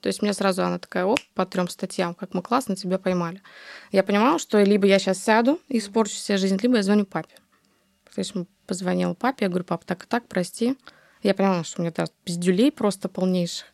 То 0.00 0.08
есть 0.08 0.22
мне 0.22 0.32
сразу 0.32 0.64
она 0.64 0.78
такая, 0.78 1.04
оп, 1.04 1.20
по 1.34 1.46
трем 1.46 1.68
статьям, 1.68 2.14
как 2.14 2.34
мы 2.34 2.42
классно 2.42 2.76
тебя 2.76 2.98
поймали. 2.98 3.42
Я 3.92 4.02
понимала, 4.02 4.38
что 4.38 4.62
либо 4.62 4.86
я 4.86 4.98
сейчас 4.98 5.22
сяду 5.22 5.60
и 5.68 5.78
испорчу 5.78 6.14
себе 6.14 6.38
жизнь, 6.38 6.58
либо 6.62 6.76
я 6.76 6.82
звоню 6.82 7.04
папе. 7.04 7.34
То 8.14 8.18
есть 8.18 8.34
позвонил 8.66 9.14
папе, 9.14 9.44
я 9.44 9.48
говорю, 9.48 9.64
пап, 9.64 9.84
так 9.84 10.04
и 10.04 10.06
так, 10.06 10.26
прости. 10.26 10.76
Я 11.22 11.34
понимала, 11.34 11.64
что 11.64 11.80
у 11.80 11.82
меня 11.82 11.92
да, 11.96 12.06
пиздюлей 12.24 12.72
просто 12.72 13.08
полнейших. 13.08 13.66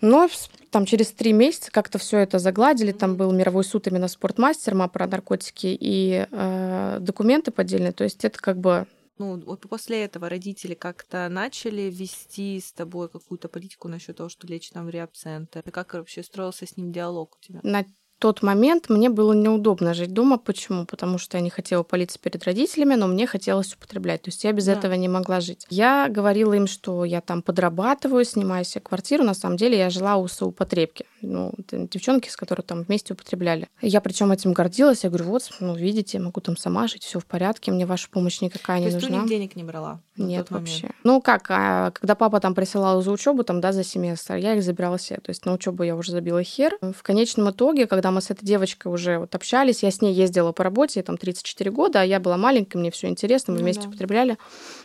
Но 0.00 0.28
там 0.70 0.86
через 0.86 1.12
три 1.12 1.32
месяца 1.32 1.70
как-то 1.70 1.98
все 1.98 2.18
это 2.18 2.38
загладили. 2.38 2.92
Там 2.92 3.16
был 3.16 3.32
мировой 3.32 3.64
суд 3.64 3.86
именно 3.86 4.08
спортмастер, 4.08 4.74
ма 4.74 4.88
про 4.88 5.06
наркотики 5.06 5.76
и 5.78 6.26
э, 6.30 6.98
документы 7.00 7.50
поддельные. 7.50 7.92
То 7.92 8.04
есть 8.04 8.24
это 8.24 8.38
как 8.38 8.58
бы 8.58 8.86
ну, 9.18 9.40
вот 9.44 9.68
после 9.68 10.04
этого 10.04 10.28
родители 10.28 10.74
как-то 10.74 11.28
начали 11.28 11.82
вести 11.82 12.60
с 12.60 12.72
тобой 12.72 13.08
какую-то 13.08 13.48
политику 13.48 13.88
насчет 13.88 14.16
того, 14.16 14.28
что 14.28 14.46
лечь 14.46 14.70
там 14.70 14.86
в 14.86 14.90
реаб-центр? 14.90 15.62
И 15.64 15.70
как 15.70 15.94
вообще 15.94 16.22
строился 16.22 16.66
с 16.66 16.76
ним 16.76 16.92
диалог 16.92 17.36
у 17.36 17.44
тебя? 17.44 17.60
На 17.62 17.84
тот 18.18 18.42
момент 18.42 18.88
мне 18.88 19.10
было 19.10 19.32
неудобно 19.32 19.94
жить 19.94 20.12
дома. 20.12 20.38
Почему? 20.38 20.86
Потому 20.86 21.18
что 21.18 21.36
я 21.36 21.42
не 21.42 21.50
хотела 21.50 21.82
палиться 21.82 22.18
перед 22.18 22.42
родителями, 22.44 22.94
но 22.94 23.06
мне 23.06 23.26
хотелось 23.26 23.74
употреблять. 23.74 24.22
То 24.22 24.28
есть 24.28 24.44
я 24.44 24.52
без 24.52 24.66
да. 24.66 24.72
этого 24.72 24.94
не 24.94 25.08
могла 25.08 25.40
жить. 25.40 25.66
Я 25.70 26.08
говорила 26.08 26.52
им, 26.54 26.66
что 26.66 27.04
я 27.04 27.20
там 27.20 27.42
подрабатываю, 27.42 28.24
снимаю 28.24 28.64
себе 28.64 28.80
квартиру. 28.80 29.24
На 29.24 29.34
самом 29.34 29.56
деле 29.56 29.78
я 29.78 29.90
жила 29.90 30.16
у 30.16 30.26
соупотребки. 30.28 31.04
Ну, 31.20 31.52
девчонки, 31.70 32.28
с 32.28 32.36
которой 32.36 32.62
там 32.62 32.82
вместе 32.82 33.14
употребляли. 33.14 33.68
Я 33.80 34.00
причем 34.00 34.30
этим 34.32 34.52
гордилась. 34.52 35.04
Я 35.04 35.10
говорю, 35.10 35.26
вот, 35.26 35.50
ну, 35.60 35.74
видите, 35.74 36.18
могу 36.18 36.40
там 36.40 36.56
сама 36.56 36.86
жить, 36.86 37.04
все 37.04 37.18
в 37.18 37.26
порядке, 37.26 37.72
мне 37.72 37.86
ваша 37.86 38.08
помощь 38.08 38.40
никакая 38.40 38.80
То 38.80 38.88
не 38.88 38.94
нужна. 38.94 39.08
То 39.08 39.14
есть 39.14 39.28
денег 39.28 39.56
не 39.56 39.64
брала? 39.64 40.00
Нет, 40.16 40.50
вообще. 40.50 40.90
Ну 41.04 41.20
как, 41.20 41.46
а, 41.50 41.92
когда 41.92 42.14
папа 42.14 42.40
там 42.40 42.54
присылал 42.54 43.02
за 43.02 43.10
учебу, 43.10 43.44
там, 43.44 43.60
да, 43.60 43.72
за 43.72 43.84
семестр, 43.84 44.34
я 44.34 44.54
их 44.54 44.62
забирала 44.62 44.98
себе. 44.98 45.20
То 45.20 45.30
есть 45.30 45.44
на 45.46 45.52
учебу 45.52 45.82
я 45.82 45.96
уже 45.96 46.12
забила 46.12 46.42
хер. 46.42 46.76
В 46.80 47.02
конечном 47.02 47.50
итоге, 47.50 47.86
когда 47.86 48.07
мы 48.10 48.20
с 48.20 48.30
этой 48.30 48.44
девочкой 48.44 48.92
уже 48.92 49.18
вот 49.18 49.34
общались, 49.34 49.82
я 49.82 49.90
с 49.90 50.00
ней 50.00 50.12
ездила 50.12 50.52
по 50.52 50.64
работе, 50.64 51.00
ей 51.00 51.04
там 51.04 51.16
34 51.16 51.70
года, 51.70 52.00
а 52.00 52.04
я 52.04 52.20
была 52.20 52.36
маленькая, 52.36 52.78
мне 52.78 52.90
все 52.90 53.08
интересно, 53.08 53.52
мы 53.52 53.58
ну, 53.58 53.64
вместе 53.64 53.82
да. 53.82 53.88
употребляли. 53.88 54.38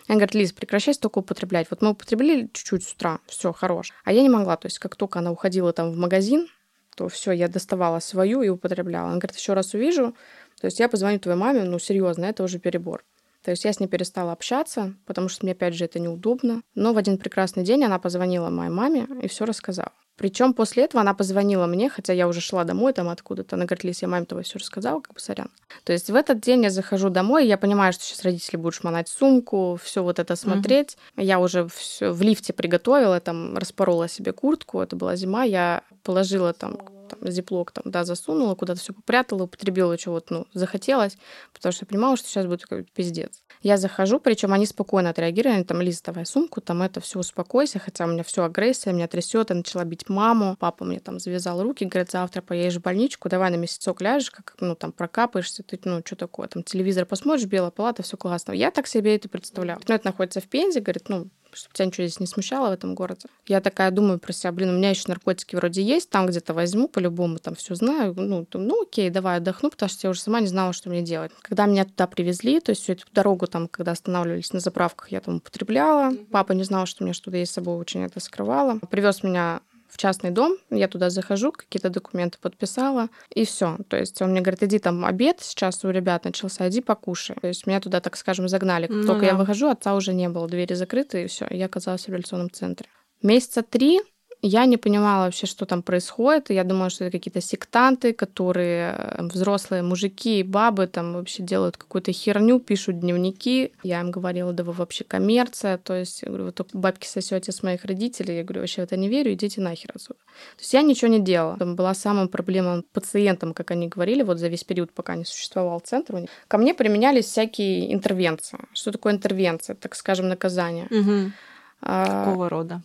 Она 0.08 0.18
говорит, 0.18 0.36
Лиз, 0.36 0.54
прекращай 0.54 0.94
столько 0.94 1.20
употреблять. 1.20 1.68
Вот 1.70 1.82
мы 1.82 1.92
употребили 1.92 2.50
чуть-чуть 2.54 2.84
с 2.84 2.94
утра, 2.94 3.20
все 3.28 3.54
хорош. 3.54 3.92
А 4.04 4.14
я 4.14 4.22
не 4.22 4.30
могла, 4.30 4.58
то 4.58 4.68
есть 4.68 4.80
как 4.80 4.96
только 4.96 5.20
она 5.20 5.32
уходила 5.32 5.74
там 5.74 5.92
в 5.92 5.98
магазин, 5.98 6.48
то 6.96 7.10
все, 7.10 7.32
я 7.32 7.48
доставала 7.48 8.00
свою 8.00 8.42
и 8.42 8.50
употребляла. 8.50 9.10
Она 9.10 9.18
говорит, 9.18 9.38
еще 9.38 9.54
раз 9.54 9.74
увижу, 9.74 10.16
то 10.60 10.66
есть 10.66 10.80
я 10.80 10.90
позвоню 10.90 11.20
твоей 11.20 11.38
маме, 11.38 11.64
ну 11.64 11.80
серьезно, 11.80 12.26
это 12.26 12.44
уже 12.44 12.60
перебор. 12.60 13.04
То 13.44 13.52
есть 13.52 13.66
я 13.66 13.74
с 13.74 13.80
ней 13.80 13.88
перестала 13.88 14.32
общаться, 14.32 14.94
потому 15.06 15.28
что 15.28 15.46
мне, 15.46 15.52
опять 15.52 15.74
же, 15.74 15.84
это 15.86 16.00
неудобно. 16.00 16.62
Но 16.76 16.94
в 16.94 16.98
один 16.98 17.18
прекрасный 17.18 17.64
день 17.64 17.84
она 17.84 18.00
позвонила 18.00 18.50
моей 18.50 18.72
маме 18.72 19.08
и 19.22 19.28
все 19.28 19.46
рассказала. 19.46 19.92
Причем 20.16 20.54
после 20.54 20.84
этого 20.84 21.02
она 21.02 21.14
позвонила 21.14 21.66
мне, 21.66 21.90
хотя 21.90 22.14
я 22.14 22.28
уже 22.28 22.40
шла 22.40 22.64
домой 22.64 22.94
там 22.94 23.10
откуда-то. 23.10 23.56
Она 23.56 23.66
говорит, 23.66 23.84
Лиз, 23.84 24.02
я 24.02 24.08
маме 24.08 24.26
твоей 24.26 24.46
все 24.46 24.60
рассказала, 24.60 25.00
как 25.02 25.14
бы 25.14 25.20
сорян. 25.20 25.50
То 25.84 25.94
есть 25.94 26.10
в 26.10 26.16
этот 26.16 26.40
день 26.40 26.64
я 26.64 26.70
захожу 26.70 27.10
домой, 27.10 27.48
я 27.48 27.58
понимаю, 27.58 27.94
что 27.94 28.04
сейчас 28.04 28.24
родители 28.24 28.58
будут 28.58 28.76
шмонать 28.76 29.10
сумку, 29.10 29.80
все 29.82 30.04
вот 30.04 30.20
это 30.20 30.36
смотреть. 30.36 30.98
Mm-hmm. 31.18 31.24
Я 31.24 31.40
уже 31.40 31.68
всё 31.68 32.14
в 32.14 32.22
лифте 32.22 32.54
приготовила, 32.54 33.20
там 33.20 33.58
распорола 33.58 34.08
себе 34.08 34.34
куртку, 34.34 34.82
это 34.82 34.96
была 34.96 35.16
зима, 35.16 35.44
я 35.44 35.82
положила 36.04 36.54
там 36.54 36.78
там, 37.16 37.32
зиплок 37.32 37.72
там, 37.72 37.84
да, 37.86 38.04
засунула, 38.04 38.56
куда-то 38.56 38.80
все 38.80 38.94
попрятала, 38.94 39.44
употребила, 39.44 39.98
вот, 40.06 40.30
ну, 40.30 40.48
захотелось, 40.54 41.18
потому 41.54 41.72
что 41.72 41.86
я 41.86 41.88
понимала, 41.88 42.18
что 42.18 42.28
сейчас 42.28 42.46
будет 42.46 42.64
какой-то 42.64 42.90
пиздец. 42.94 43.44
Я 43.62 43.78
захожу, 43.78 44.20
причем 44.20 44.54
они 44.54 44.66
спокойно 44.66 45.10
отреагировали, 45.10 45.64
там, 45.64 45.82
Лиза, 45.82 46.02
давай 46.06 46.26
сумку, 46.26 46.62
там, 46.62 46.82
это 46.82 47.00
все 47.00 47.20
успокойся, 47.20 47.80
хотя 47.80 48.06
у 48.06 48.08
меня 48.08 48.24
все 48.24 48.44
агрессия, 48.44 48.92
меня 48.92 49.08
трясет, 49.08 49.50
я 49.50 49.56
начала 49.56 49.84
бить 49.84 50.10
маму, 50.10 50.56
папа 50.60 50.86
мне 50.86 51.00
там 51.00 51.20
завязал 51.20 51.62
руки, 51.62 51.86
говорит, 51.86 52.12
завтра 52.12 52.42
поедешь 52.42 52.78
в 52.78 52.82
больничку, 52.82 53.30
давай 53.30 53.52
на 53.52 53.56
месяцок 53.56 54.02
ляжешь, 54.02 54.32
как, 54.32 54.56
ну, 54.60 54.76
там, 54.76 54.92
прокапаешься, 54.92 55.64
ты, 55.64 55.80
ну, 55.84 56.02
что 56.06 56.16
такое, 56.16 56.48
там, 56.48 56.64
телевизор 56.64 57.06
посмотришь, 57.06 57.46
белая 57.46 57.72
палата, 57.72 58.04
все 58.04 58.18
классно. 58.18 58.54
Я 58.54 58.72
так 58.72 58.88
себе 58.88 59.16
это 59.16 59.30
представляла. 59.30 59.82
Но 59.88 59.96
это 59.96 60.08
находится 60.08 60.42
в 60.42 60.48
Пензе, 60.48 60.80
говорит, 60.80 61.10
ну, 61.10 61.30
чтобы 61.56 61.74
тебя 61.74 61.86
ничего 61.86 62.08
здесь 62.08 62.20
не 62.20 62.28
смущало 62.28 62.70
в 62.70 62.74
этом 62.74 62.96
городе. 62.96 63.28
Я 63.48 63.62
такая 63.62 63.92
думаю 63.92 64.20
про 64.20 64.34
себя, 64.34 64.52
блин, 64.52 64.70
у 64.70 64.78
меня 64.78 64.90
еще 64.90 65.04
наркотики 65.08 65.56
вроде 65.56 65.82
есть, 65.82 66.10
там 66.10 66.28
где-то 66.28 66.54
возьму, 66.54 66.88
по-любому 66.88 67.40
там 67.40 67.56
все 67.56 67.76
знаю. 67.76 68.14
Ну, 68.16 68.46
ну 68.54 68.84
окей, 68.84 69.10
давай 69.10 69.38
отдохну, 69.38 69.70
потому 69.70 69.90
что 69.90 70.08
я 70.08 70.12
уже 70.12 70.22
сама 70.22 70.40
не 70.40 70.48
знала, 70.48 70.74
что 70.74 70.90
мне 70.90 71.02
делать. 71.02 71.32
Когда 71.42 71.66
меня 71.66 71.86
туда 71.86 72.08
привезли, 72.08 72.60
то 72.60 72.72
есть 72.72 72.84
всю 72.84 72.94
эту 72.94 73.06
дорогу 73.14 73.48
там, 73.48 73.68
когда 73.68 73.92
останавливались 73.92 74.54
на 74.54 74.60
заправках, 74.60 75.12
я 75.12 75.20
там 75.20 75.36
употребляла. 75.38 76.14
Папа 76.32 76.54
не 76.54 76.64
знал, 76.64 76.86
что 76.86 77.04
у 77.04 77.06
меня 77.06 77.14
что-то 77.14 77.38
есть 77.38 77.52
с 77.52 77.56
собой, 77.56 77.76
очень 77.76 78.04
это 78.04 78.20
скрывала. 78.20 78.80
Привез 78.90 79.24
меня 79.24 79.62
в 79.94 79.98
частный 79.98 80.32
дом, 80.32 80.58
я 80.72 80.88
туда 80.88 81.12
захожу, 81.12 81.52
какие-то 81.52 81.92
документы 81.92 82.40
подписала, 82.42 83.10
и 83.30 83.46
все. 83.46 83.78
То 83.88 83.98
есть 83.98 84.20
он 84.24 84.32
мне 84.32 84.42
говорит, 84.42 84.64
иди 84.64 84.80
там 84.80 85.06
обед 85.06 85.38
сейчас 85.42 85.86
у 85.86 85.92
ребят 85.92 86.26
начался, 86.26 86.68
иди 86.68 86.82
покушай. 86.82 87.36
То 87.40 87.48
есть 87.48 87.68
меня 87.68 87.80
туда, 87.80 88.00
так 88.00 88.18
скажем, 88.18 88.48
загнали. 88.48 88.88
Как 88.88 88.96
ну, 88.96 89.06
только 89.06 89.22
да. 89.22 89.28
я 89.28 89.36
выхожу, 89.36 89.70
отца 89.70 89.94
уже 89.94 90.14
не 90.14 90.30
было, 90.30 90.48
двери 90.48 90.74
закрыты, 90.74 91.24
и 91.24 91.28
все, 91.28 91.46
я 91.52 91.68
оказалась 91.68 92.06
в 92.06 92.08
революционном 92.08 92.50
центре. 92.50 92.90
Месяца 93.22 93.62
три 93.62 94.02
Я 94.46 94.66
не 94.66 94.76
понимала 94.76 95.24
вообще, 95.24 95.48
что 95.48 95.66
там 95.66 95.82
происходит. 95.82 96.50
Я 96.50 96.66
думала, 96.66 96.90
что 96.90 97.06
это 97.06 97.18
какие-то 97.18 97.40
сектанты, 97.40 98.12
которые 98.12 98.94
э, 98.94 99.24
взрослые 99.24 99.84
мужики 99.84 100.42
и 100.42 100.44
бабы 100.44 100.88
там 100.88 101.14
вообще 101.14 101.44
делают 101.44 101.78
какую-то 101.78 102.12
херню, 102.12 102.60
пишут 102.60 103.00
дневники. 103.00 103.72
Я 103.84 104.02
им 104.02 104.12
говорила, 104.12 104.52
да 104.52 104.66
вы 104.66 104.74
вообще 104.74 105.06
коммерция. 105.06 105.78
То 105.78 105.94
есть, 105.94 106.24
я 106.24 106.28
говорю, 106.28 106.44
вы 106.44 106.52
только 106.52 106.78
бабки 106.78 107.08
сосете 107.08 107.54
с 107.54 107.64
моих 107.64 107.86
родителей. 107.86 108.36
Я 108.36 108.44
говорю, 108.44 108.60
вообще 108.60 108.82
в 108.82 108.84
это 108.84 108.98
не 108.98 109.08
верю, 109.08 109.32
идите 109.32 109.62
нахер 109.62 109.92
отсюда. 109.96 110.20
То 110.58 110.60
есть 110.60 110.74
я 110.74 110.82
ничего 110.82 111.08
не 111.10 111.22
делала. 111.22 111.58
Там 111.58 111.78
была 111.78 111.94
самым 111.94 112.28
проблемным 112.28 112.84
пациентом, 112.92 113.54
как 113.54 113.72
они 113.72 113.88
говорили, 113.88 114.24
вот 114.24 114.40
за 114.40 114.50
весь 114.50 114.66
период, 114.66 114.92
пока 114.92 115.16
не 115.16 115.24
существовал 115.24 115.80
центр. 115.80 116.28
Ко 116.50 116.58
мне 116.58 116.74
применялись 116.74 117.28
всякие 117.28 117.94
интервенции. 117.94 118.60
Что 118.74 118.92
такое 118.92 119.14
интервенция? 119.14 119.78
Так 119.78 119.96
скажем, 119.96 120.28
наказание. 120.28 120.88
Угу. 120.92 121.32
Какого 121.80 122.50
рода? 122.50 122.82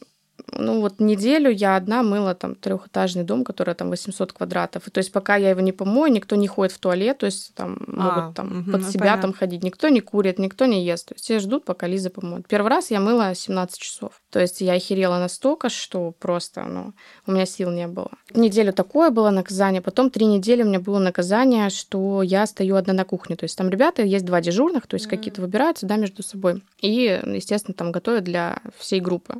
Ну 0.52 0.80
вот 0.80 1.00
неделю 1.00 1.50
я 1.50 1.76
одна 1.76 2.02
мыла 2.02 2.34
там 2.34 2.54
трехэтажный 2.54 3.24
дом, 3.24 3.44
который 3.44 3.74
там 3.74 3.90
800 3.90 4.32
квадратов. 4.32 4.88
И 4.88 4.90
то 4.90 4.98
есть 4.98 5.12
пока 5.12 5.36
я 5.36 5.50
его 5.50 5.60
не 5.60 5.72
помою, 5.72 6.12
никто 6.12 6.36
не 6.36 6.48
ходит 6.48 6.72
в 6.72 6.78
туалет, 6.78 7.18
то 7.18 7.26
есть 7.26 7.54
там 7.54 7.78
а, 7.96 8.02
могут 8.02 8.36
там 8.36 8.60
угу, 8.60 8.72
под 8.72 8.84
себя 8.84 9.00
понятно. 9.00 9.22
там 9.22 9.32
ходить, 9.32 9.62
никто 9.62 9.88
не 9.88 10.00
курит, 10.00 10.38
никто 10.38 10.66
не 10.66 10.84
ест. 10.84 11.08
То 11.08 11.14
есть 11.14 11.24
все 11.24 11.38
ждут, 11.38 11.64
пока 11.64 11.86
Лиза 11.86 12.10
помоет. 12.10 12.46
Первый 12.48 12.68
раз 12.68 12.90
я 12.90 13.00
мыла 13.00 13.34
17 13.34 13.78
часов. 13.78 14.20
То 14.30 14.40
есть 14.40 14.60
я 14.60 14.74
охерела 14.74 15.18
настолько, 15.18 15.68
что 15.68 16.12
просто, 16.12 16.64
ну, 16.64 16.92
у 17.26 17.32
меня 17.32 17.46
сил 17.46 17.70
не 17.70 17.86
было. 17.86 18.10
Неделю 18.34 18.72
такое 18.72 19.10
было 19.10 19.30
наказание, 19.30 19.80
потом 19.80 20.10
три 20.10 20.26
недели 20.26 20.62
у 20.62 20.66
меня 20.66 20.80
было 20.80 20.98
наказание, 20.98 21.70
что 21.70 22.22
я 22.22 22.46
стою 22.46 22.76
одна 22.76 22.92
на 22.92 23.04
кухне. 23.04 23.36
То 23.36 23.44
есть 23.44 23.56
там 23.56 23.68
ребята, 23.68 24.02
есть 24.02 24.24
два 24.24 24.40
дежурных, 24.40 24.86
то 24.86 24.94
есть 24.94 25.06
mm 25.06 25.18
какие-то 25.18 25.40
выбираются, 25.40 25.86
да, 25.86 25.96
между 25.96 26.22
собой. 26.22 26.62
И, 26.80 27.20
естественно, 27.24 27.74
там 27.74 27.92
готовят 27.92 28.24
для 28.24 28.60
всей 28.78 29.00
группы. 29.00 29.34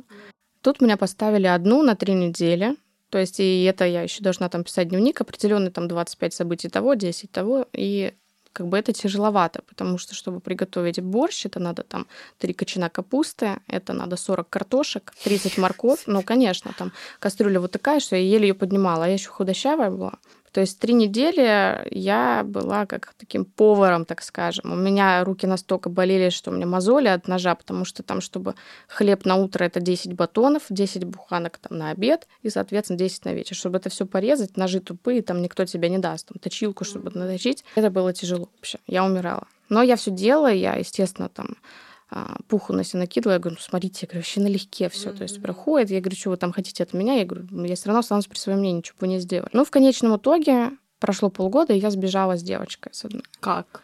Тут 0.61 0.81
меня 0.81 0.97
поставили 0.97 1.47
одну 1.47 1.83
на 1.83 1.95
три 1.95 2.13
недели. 2.13 2.75
То 3.09 3.17
есть, 3.17 3.39
и 3.39 3.63
это 3.63 3.85
я 3.85 4.03
еще 4.03 4.21
должна 4.21 4.49
там 4.49 4.63
писать 4.63 4.89
дневник, 4.89 5.19
определенный 5.21 5.71
там 5.71 5.87
25 5.87 6.33
событий 6.33 6.69
того, 6.69 6.93
10 6.93 7.31
того, 7.31 7.65
и 7.73 8.13
как 8.53 8.67
бы 8.67 8.77
это 8.77 8.93
тяжеловато, 8.93 9.61
потому 9.67 9.97
что, 9.97 10.13
чтобы 10.15 10.39
приготовить 10.39 10.99
борщ, 10.99 11.45
это 11.45 11.59
надо 11.59 11.83
там 11.83 12.07
3 12.39 12.53
кочана 12.53 12.89
капусты, 12.89 13.57
это 13.67 13.93
надо 13.93 14.15
40 14.17 14.49
картошек, 14.49 15.13
30 15.23 15.57
морковь. 15.57 16.03
Ну, 16.07 16.23
конечно, 16.23 16.73
там 16.77 16.91
кастрюля 17.19 17.59
вот 17.59 17.79
что 17.99 18.15
я 18.15 18.21
еле 18.21 18.49
ее 18.49 18.53
поднимала, 18.53 19.05
а 19.05 19.07
я 19.07 19.13
еще 19.13 19.29
худощавая 19.29 19.89
была. 19.89 20.19
То 20.51 20.61
есть 20.61 20.79
три 20.79 20.93
недели 20.93 21.87
я 21.91 22.43
была 22.43 22.85
как 22.85 23.13
таким 23.17 23.45
поваром, 23.45 24.05
так 24.05 24.21
скажем. 24.21 24.71
У 24.71 24.75
меня 24.75 25.23
руки 25.23 25.45
настолько 25.45 25.89
болели, 25.89 26.29
что 26.29 26.51
у 26.51 26.53
меня 26.53 26.65
мозоли 26.65 27.07
от 27.07 27.27
ножа, 27.27 27.55
потому 27.55 27.85
что 27.85 28.03
там, 28.03 28.21
чтобы 28.21 28.55
хлеб 28.87 29.25
на 29.25 29.35
утро 29.35 29.63
это 29.63 29.79
10 29.79 30.13
батонов, 30.13 30.63
10 30.69 31.03
буханок 31.03 31.57
там 31.57 31.77
на 31.77 31.91
обед 31.91 32.27
и, 32.41 32.49
соответственно, 32.49 32.97
10 32.99 33.25
на 33.25 33.33
вечер. 33.33 33.55
Чтобы 33.55 33.77
это 33.77 33.89
все 33.89 34.05
порезать, 34.05 34.57
ножи 34.57 34.79
тупые, 34.79 35.21
там 35.21 35.41
никто 35.41 35.65
тебе 35.65 35.89
не 35.89 35.99
даст. 35.99 36.27
Там 36.27 36.39
точилку, 36.39 36.83
чтобы 36.83 37.11
наточить. 37.11 37.63
Это 37.75 37.89
было 37.89 38.13
тяжело 38.13 38.49
вообще. 38.55 38.79
Я 38.87 39.05
умирала. 39.05 39.47
Но 39.69 39.83
я 39.83 39.95
все 39.95 40.11
делала, 40.11 40.51
я, 40.51 40.75
естественно, 40.75 41.29
там 41.29 41.57
пуху 42.47 42.73
на 42.73 42.83
себя 42.83 43.01
накидываю, 43.01 43.35
я 43.35 43.39
говорю, 43.39 43.57
ну, 43.59 43.63
смотрите, 43.63 43.99
я 44.01 44.07
говорю, 44.07 44.19
вообще 44.19 44.41
налегке 44.41 44.89
все, 44.89 45.09
mm-hmm. 45.09 45.17
то 45.17 45.23
есть 45.23 45.41
проходит, 45.41 45.91
я 45.91 45.99
говорю, 45.99 46.17
что 46.17 46.31
вы 46.31 46.37
там 46.37 46.51
хотите 46.51 46.83
от 46.83 46.93
меня, 46.93 47.15
я 47.15 47.25
говорю, 47.25 47.47
«Ну, 47.51 47.65
я 47.65 47.75
все 47.75 47.85
равно 47.87 47.99
останусь 47.99 48.27
при 48.27 48.37
своем 48.37 48.59
мнении, 48.59 48.79
ничего 48.79 49.05
не 49.05 49.19
сделаю. 49.19 49.49
Ну, 49.53 49.63
в 49.63 49.69
конечном 49.69 50.17
итоге 50.17 50.71
прошло 50.99 51.29
полгода, 51.29 51.73
и 51.73 51.79
я 51.79 51.91
сбежала 51.91 52.37
с 52.37 52.43
девочкой 52.43 52.93
с 52.93 53.05
одной. 53.05 53.23
Как? 53.39 53.81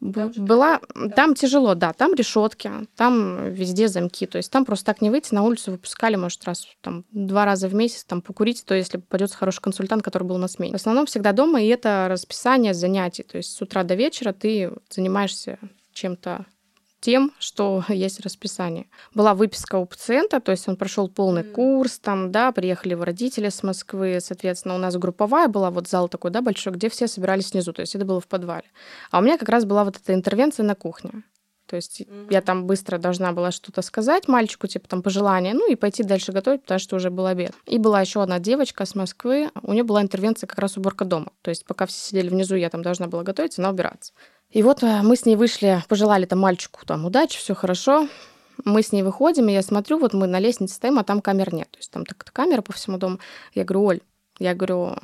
Была 0.00 0.80
там 1.14 1.36
тяжело, 1.36 1.76
да, 1.76 1.92
там 1.92 2.14
решетки, 2.14 2.68
там 2.96 3.52
везде 3.52 3.86
замки, 3.86 4.26
то 4.26 4.36
есть 4.36 4.50
там 4.50 4.64
просто 4.64 4.86
так 4.86 5.00
не 5.00 5.10
выйти 5.10 5.32
на 5.32 5.44
улицу 5.44 5.70
выпускали, 5.70 6.16
может 6.16 6.44
раз 6.44 6.66
там 6.80 7.04
два 7.12 7.44
раза 7.44 7.68
в 7.68 7.74
месяц 7.74 8.02
там 8.02 8.20
покурить, 8.20 8.64
то 8.64 8.74
если 8.74 8.98
попадется 8.98 9.36
хороший 9.36 9.60
консультант, 9.60 10.02
который 10.02 10.24
был 10.24 10.38
на 10.38 10.48
смене. 10.48 10.72
В 10.72 10.76
основном 10.80 11.06
всегда 11.06 11.30
дома 11.30 11.62
и 11.62 11.68
это 11.68 12.08
расписание 12.10 12.74
занятий, 12.74 13.22
то 13.22 13.36
есть 13.36 13.52
с 13.52 13.62
утра 13.62 13.84
до 13.84 13.94
вечера 13.94 14.32
ты 14.32 14.72
занимаешься 14.90 15.60
чем-то 15.92 16.46
тем, 17.02 17.32
что 17.38 17.84
есть 17.88 18.20
расписание. 18.20 18.86
Была 19.14 19.34
выписка 19.34 19.76
у 19.76 19.84
пациента, 19.84 20.40
то 20.40 20.52
есть 20.52 20.66
он 20.68 20.76
прошел 20.76 21.08
полный 21.08 21.44
курс, 21.44 21.98
там, 21.98 22.32
да, 22.32 22.52
приехали 22.52 22.92
его 22.92 23.04
родители 23.04 23.50
с 23.50 23.62
Москвы, 23.62 24.18
соответственно, 24.20 24.76
у 24.76 24.78
нас 24.78 24.96
групповая 24.96 25.48
была, 25.48 25.70
вот 25.70 25.88
зал 25.88 26.08
такой, 26.08 26.30
да, 26.30 26.40
большой, 26.40 26.72
где 26.72 26.88
все 26.88 27.06
собирались 27.06 27.48
снизу, 27.48 27.74
то 27.74 27.80
есть 27.80 27.94
это 27.94 28.06
было 28.06 28.20
в 28.20 28.26
подвале. 28.26 28.64
А 29.10 29.18
у 29.18 29.22
меня 29.22 29.36
как 29.36 29.50
раз 29.50 29.66
была 29.66 29.84
вот 29.84 29.96
эта 29.96 30.14
интервенция 30.14 30.64
на 30.64 30.74
кухне. 30.74 31.24
То 31.66 31.76
есть 31.76 32.02
mm-hmm. 32.02 32.26
я 32.28 32.42
там 32.42 32.66
быстро 32.66 32.98
должна 32.98 33.32
была 33.32 33.50
что-то 33.50 33.80
сказать 33.80 34.28
мальчику, 34.28 34.66
типа 34.66 34.86
там 34.88 35.02
пожелания, 35.02 35.54
ну 35.54 35.70
и 35.70 35.74
пойти 35.74 36.02
дальше 36.02 36.30
готовить, 36.30 36.62
потому 36.62 36.78
что 36.78 36.96
уже 36.96 37.08
был 37.08 37.24
обед. 37.24 37.52
И 37.64 37.78
была 37.78 38.02
еще 38.02 38.22
одна 38.22 38.38
девочка 38.38 38.84
с 38.84 38.94
Москвы, 38.94 39.50
у 39.62 39.72
нее 39.72 39.82
была 39.82 40.02
интервенция 40.02 40.46
как 40.46 40.58
раз 40.58 40.76
уборка 40.76 41.06
дома. 41.06 41.32
То 41.40 41.48
есть 41.48 41.64
пока 41.64 41.86
все 41.86 41.98
сидели 41.98 42.28
внизу, 42.28 42.56
я 42.56 42.68
там 42.68 42.82
должна 42.82 43.06
была 43.06 43.22
готовить, 43.22 43.58
она 43.58 43.70
убираться. 43.70 44.12
И 44.52 44.62
вот 44.62 44.82
э, 44.82 45.02
мы 45.02 45.16
с 45.16 45.24
ней 45.24 45.36
вышли, 45.36 45.82
пожелали 45.88 46.26
там 46.26 46.40
мальчику 46.40 46.84
там 46.86 47.04
удачи, 47.04 47.38
все 47.38 47.54
хорошо. 47.54 48.08
Мы 48.64 48.82
с 48.82 48.92
ней 48.92 49.02
выходим, 49.02 49.48
и 49.48 49.52
я 49.52 49.62
смотрю, 49.62 49.98
вот 49.98 50.12
мы 50.12 50.26
на 50.26 50.38
лестнице 50.38 50.74
стоим, 50.74 50.98
а 50.98 51.04
там 51.04 51.20
камер 51.20 51.54
нет. 51.54 51.70
То 51.70 51.78
есть 51.78 51.90
там 51.90 52.04
так-то 52.04 52.30
камера 52.30 52.60
по 52.60 52.72
всему 52.72 52.98
дому. 52.98 53.18
Я 53.54 53.64
говорю, 53.64 53.84
Оль, 53.84 54.00
я 54.38 54.54
говорю, 54.54 54.94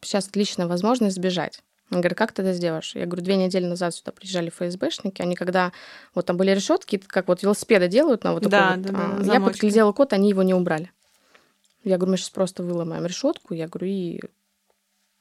сейчас 0.00 0.28
отличная 0.28 0.66
возможность 0.66 1.16
сбежать. 1.16 1.62
Он 1.90 2.00
говорит, 2.00 2.16
как 2.16 2.30
ты 2.30 2.42
это 2.42 2.52
сделаешь? 2.52 2.94
Я 2.94 3.06
говорю, 3.06 3.24
две 3.24 3.36
недели 3.36 3.66
назад 3.66 3.92
сюда 3.94 4.12
приезжали 4.12 4.50
ФСБшники, 4.50 5.20
они 5.20 5.34
когда 5.34 5.72
вот 6.14 6.26
там 6.26 6.36
были 6.36 6.52
решетки, 6.52 7.02
как 7.04 7.26
вот 7.26 7.42
велосипеды 7.42 7.88
делают 7.88 8.22
на 8.22 8.32
вот 8.32 8.44
такой 8.44 8.50
да, 8.50 8.74
вот, 8.76 8.82
да, 8.82 8.92
да, 8.92 9.32
а, 9.32 9.34
я 9.34 9.40
подглядела 9.40 9.90
код, 9.90 10.12
они 10.12 10.30
его 10.30 10.44
не 10.44 10.54
убрали. 10.54 10.92
Я 11.82 11.96
говорю, 11.96 12.12
мы 12.12 12.16
сейчас 12.18 12.30
просто 12.30 12.62
выломаем 12.62 13.04
решетку, 13.04 13.54
я 13.54 13.66
говорю, 13.66 13.88
и 13.88 14.20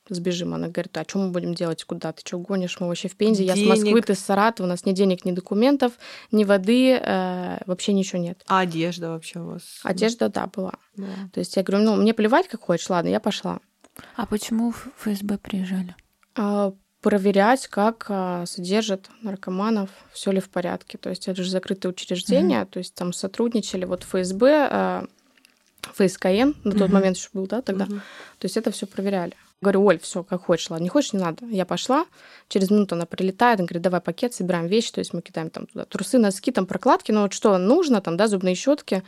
сбежим. 0.10 0.54
Она 0.54 0.68
говорит, 0.68 0.96
а 0.98 1.04
что 1.08 1.20
мы 1.20 1.32
будем 1.32 1.54
делать, 1.54 1.84
куда 1.84 2.12
ты, 2.12 2.22
что 2.26 2.38
гонишь, 2.40 2.80
мы 2.80 2.88
вообще 2.88 3.08
в 3.08 3.16
Пензе, 3.16 3.46
денег. 3.46 3.58
я 3.58 3.66
с 3.66 3.68
Москвы, 3.68 4.02
ты 4.02 4.16
с 4.16 4.20
Саратова, 4.20 4.66
у 4.66 4.70
нас 4.70 4.86
ни 4.86 4.92
денег, 4.92 5.26
ни 5.26 5.32
документов, 5.32 5.94
ни 6.32 6.44
воды, 6.44 6.94
э, 6.94 7.60
вообще 7.66 7.94
ничего 7.94 8.22
нет. 8.22 8.44
А 8.48 8.60
одежда 8.60 9.10
вообще 9.12 9.40
у 9.40 9.46
вас? 9.52 9.80
Одежда, 9.84 10.30
да, 10.30 10.48
была. 10.48 10.74
Да. 10.96 11.08
То 11.34 11.40
есть 11.40 11.56
я 11.56 11.64
говорю, 11.64 11.84
ну, 11.84 11.96
мне 11.96 12.14
плевать, 12.14 12.48
как 12.48 12.62
хочешь, 12.62 12.90
ладно, 12.90 13.10
я 13.10 13.20
пошла. 13.20 13.60
А 14.16 14.26
почему 14.26 14.72
в 14.72 14.88
ФСБ 14.98 15.38
приезжали? 15.38 15.96
А, 16.36 16.74
проверять, 17.02 17.68
как 17.68 18.06
а, 18.10 18.46
содержат 18.46 19.10
наркоманов, 19.22 19.90
все 20.12 20.32
ли 20.32 20.40
в 20.40 20.50
порядке. 20.50 20.98
То 20.98 21.10
есть 21.10 21.28
это 21.28 21.44
же 21.44 21.50
закрытые 21.50 21.92
учреждения, 21.92 22.62
mm-hmm. 22.62 22.70
то 22.70 22.80
есть 22.80 22.94
там 22.94 23.14
сотрудничали 23.14 23.86
вот 23.86 24.04
ФСБ, 24.04 24.68
а, 24.72 25.06
ФСКН 25.82 26.54
на 26.64 26.72
тот 26.72 26.82
mm-hmm. 26.82 26.94
момент 26.94 27.18
еще 27.18 27.30
был, 27.34 27.48
да, 27.48 27.62
тогда. 27.62 27.86
Mm-hmm. 27.86 28.00
То 28.40 28.46
есть 28.46 28.58
это 28.58 28.72
все 28.72 28.86
проверяли. 28.86 29.34
Говорю, 29.62 29.84
Оль, 29.84 30.00
все, 30.00 30.24
как 30.24 30.46
хочешь, 30.46 30.70
ладно, 30.70 30.84
не 30.84 30.90
хочешь, 30.90 31.12
не 31.12 31.20
надо. 31.20 31.46
Я 31.46 31.66
пошла, 31.66 32.06
через 32.48 32.72
минуту 32.72 32.96
она 32.96 33.06
прилетает, 33.06 33.60
она 33.60 33.68
говорит, 33.68 33.82
давай 33.82 34.00
пакет, 34.00 34.34
собираем 34.34 34.68
вещи, 34.68 34.94
то 34.94 35.00
есть 35.00 35.14
мы 35.14 35.22
кидаем 35.22 35.50
там 35.50 35.68
туда 35.68 35.84
трусы, 35.84 36.18
носки, 36.18 36.52
там 36.52 36.66
прокладки, 36.66 37.12
но 37.12 37.24
вот 37.24 37.34
что 37.34 37.58
нужно, 37.58 38.00
там, 38.00 38.16
да, 38.16 38.28
зубные 38.28 38.56
щетки, 38.56 39.04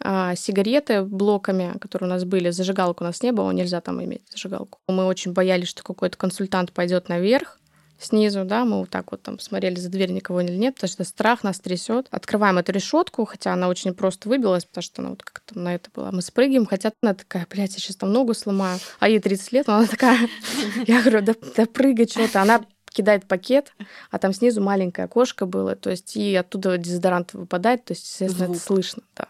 а, 0.00 0.34
сигареты 0.34 1.02
блоками, 1.02 1.78
которые 1.78 2.08
у 2.08 2.10
нас 2.10 2.24
были, 2.24 2.50
зажигалку 2.50 3.04
у 3.04 3.06
нас 3.06 3.22
не 3.22 3.30
было, 3.30 3.50
нельзя 3.52 3.80
там 3.80 4.02
иметь 4.02 4.22
зажигалку. 4.30 4.80
Мы 4.88 5.04
очень 5.04 5.32
боялись, 5.32 5.68
что 5.68 5.84
какой-то 5.84 6.16
консультант 6.16 6.72
пойдет 6.72 7.08
наверх, 7.08 7.60
снизу, 8.04 8.44
да, 8.44 8.64
мы 8.64 8.80
вот 8.80 8.90
так 8.90 9.12
вот 9.12 9.22
там 9.22 9.38
смотрели 9.38 9.76
за 9.76 9.88
дверь, 9.88 10.10
никого 10.10 10.40
или 10.40 10.56
нет, 10.56 10.74
потому 10.74 10.90
что 10.90 11.04
страх 11.04 11.44
нас 11.44 11.60
трясет. 11.60 12.08
Открываем 12.10 12.58
эту 12.58 12.72
решетку, 12.72 13.24
хотя 13.24 13.52
она 13.52 13.68
очень 13.68 13.94
просто 13.94 14.28
выбилась, 14.28 14.64
потому 14.64 14.82
что 14.82 15.02
она 15.02 15.10
вот 15.10 15.22
как-то 15.22 15.58
на 15.58 15.74
это 15.74 15.90
была. 15.94 16.10
Мы 16.12 16.22
спрыгиваем, 16.22 16.66
хотя 16.66 16.92
она 17.02 17.14
такая, 17.14 17.46
блядь, 17.50 17.74
я 17.74 17.78
сейчас 17.78 17.96
там 17.96 18.12
ногу 18.12 18.34
сломаю. 18.34 18.78
А 19.00 19.08
ей 19.08 19.20
30 19.20 19.52
лет, 19.52 19.66
но 19.66 19.76
она 19.76 19.86
такая, 19.86 20.28
я 20.86 21.00
говорю, 21.00 21.22
да, 21.22 21.34
да 21.56 21.66
прыгай 21.66 22.06
что-то. 22.06 22.42
Она 22.42 22.64
кидает 22.92 23.26
пакет, 23.26 23.72
а 24.10 24.18
там 24.18 24.32
снизу 24.32 24.60
маленькое 24.60 25.06
окошко 25.06 25.46
было, 25.46 25.74
то 25.76 25.90
есть 25.90 26.16
и 26.16 26.34
оттуда 26.34 26.76
дезодорант 26.78 27.32
выпадает, 27.32 27.84
то 27.84 27.92
есть, 27.92 28.04
естественно, 28.04 28.46
Звук. 28.46 28.56
это 28.56 28.66
слышно, 28.66 29.02
да. 29.16 29.28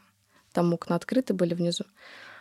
Там 0.52 0.72
окна 0.74 0.96
открыты 0.96 1.32
были 1.32 1.54
внизу. 1.54 1.85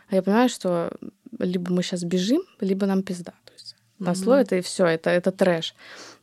А 0.10 0.16
я 0.16 0.24
понимаю, 0.24 0.50
что 0.50 0.92
либо 1.40 1.72
мы 1.72 1.84
сейчас 1.84 2.04
бежим, 2.04 2.42
либо 2.60 2.86
нам 2.86 3.04
пизда. 3.04 3.34
То 3.46 3.54
есть 3.54 3.76
на 4.00 4.16
слой 4.16 4.42
это 4.42 4.58
и 4.58 4.62
все, 4.62 4.86
это, 4.86 5.10
это 5.10 5.32
трэш 5.32 5.76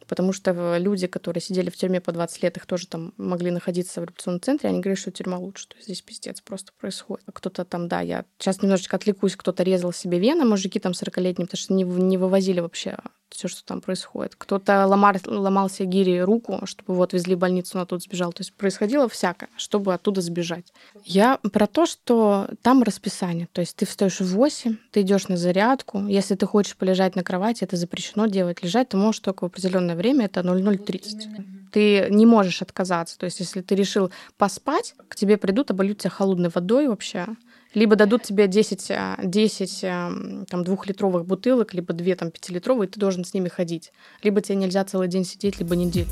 потому 0.08 0.32
что 0.32 0.76
люди, 0.78 1.06
которые 1.06 1.40
сидели 1.40 1.70
в 1.70 1.76
тюрьме 1.76 2.00
по 2.00 2.12
20 2.12 2.42
лет, 2.42 2.56
их 2.56 2.66
тоже 2.66 2.88
там 2.88 3.12
могли 3.16 3.50
находиться 3.50 4.00
в 4.00 4.04
революционном 4.04 4.40
центре, 4.40 4.70
они 4.70 4.80
говорили, 4.80 5.00
что 5.00 5.10
тюрьма 5.10 5.38
лучше, 5.38 5.68
то 5.68 5.76
есть 5.76 5.86
здесь 5.86 6.02
пиздец 6.02 6.40
просто 6.40 6.72
происходит. 6.78 7.24
Кто-то 7.32 7.64
там, 7.64 7.88
да, 7.88 8.00
я 8.00 8.24
сейчас 8.38 8.62
немножечко 8.62 8.96
отвлекусь, 8.96 9.36
кто-то 9.36 9.62
резал 9.62 9.92
себе 9.92 10.18
вены, 10.18 10.44
мужики 10.44 10.80
там 10.80 10.92
40-летние, 10.92 11.46
потому 11.46 11.58
что 11.58 11.74
не, 11.74 11.84
не 11.84 12.16
вывозили 12.16 12.60
вообще 12.60 12.96
все, 13.30 13.48
что 13.48 13.64
там 13.64 13.80
происходит. 13.80 14.34
Кто-то 14.36 14.86
ломал, 14.86 15.14
ломал 15.26 15.68
себе 15.68 15.88
гири 15.88 16.20
руку, 16.20 16.60
чтобы 16.64 16.94
вот 16.94 17.12
везли 17.12 17.34
в 17.34 17.38
больницу, 17.38 17.78
он 17.78 17.82
оттуда 17.82 18.02
сбежал. 18.02 18.32
То 18.32 18.40
есть 18.40 18.52
происходило 18.54 19.08
всякое, 19.08 19.48
чтобы 19.56 19.94
оттуда 19.94 20.20
сбежать. 20.20 20.72
Я 21.04 21.38
про 21.52 21.66
то, 21.66 21.86
что 21.86 22.48
там 22.62 22.82
расписание. 22.82 23.48
То 23.52 23.60
есть 23.60 23.76
ты 23.76 23.86
встаешь 23.86 24.20
в 24.20 24.26
8, 24.26 24.76
ты 24.90 25.02
идешь 25.02 25.28
на 25.28 25.36
зарядку. 25.36 26.06
Если 26.06 26.34
ты 26.34 26.46
хочешь 26.46 26.76
полежать 26.76 27.16
на 27.16 27.22
кровати, 27.22 27.64
это 27.64 27.76
запрещено 27.76 28.26
делать. 28.26 28.62
Лежать 28.62 28.90
ты 28.90 28.96
можешь 28.96 29.20
только 29.20 29.44
в 29.44 29.46
определенное 29.46 29.96
время, 29.96 30.26
это 30.26 30.40
00.30. 30.40 31.70
Ты 31.72 32.06
не 32.10 32.26
можешь 32.26 32.62
отказаться. 32.62 33.18
То 33.18 33.26
есть 33.26 33.40
если 33.40 33.60
ты 33.60 33.74
решил 33.74 34.10
поспать, 34.36 34.94
к 35.08 35.16
тебе 35.16 35.36
придут, 35.36 35.70
обольют 35.70 35.98
тебя 35.98 36.10
холодной 36.10 36.48
водой 36.48 36.88
вообще 36.88 37.26
Либо 37.74 37.96
дадут 37.96 38.22
тебе 38.22 38.48
10, 38.48 38.92
10 39.22 39.84
а, 39.84 40.08
а, 40.08 40.44
там, 40.48 40.64
двухлитровых 40.64 41.26
бутылок, 41.26 41.74
либо 41.74 41.92
две 41.92 42.16
там, 42.16 42.30
пятилитровые, 42.30 42.88
и 42.88 42.90
ты 42.90 42.98
должен 42.98 43.24
с 43.24 43.34
ними 43.34 43.48
ходить. 43.48 43.92
Либо 44.22 44.40
тебе 44.40 44.56
нельзя 44.56 44.84
целый 44.84 45.08
день 45.08 45.24
сидеть, 45.24 45.58
либо 45.58 45.76
неделю. 45.76 46.08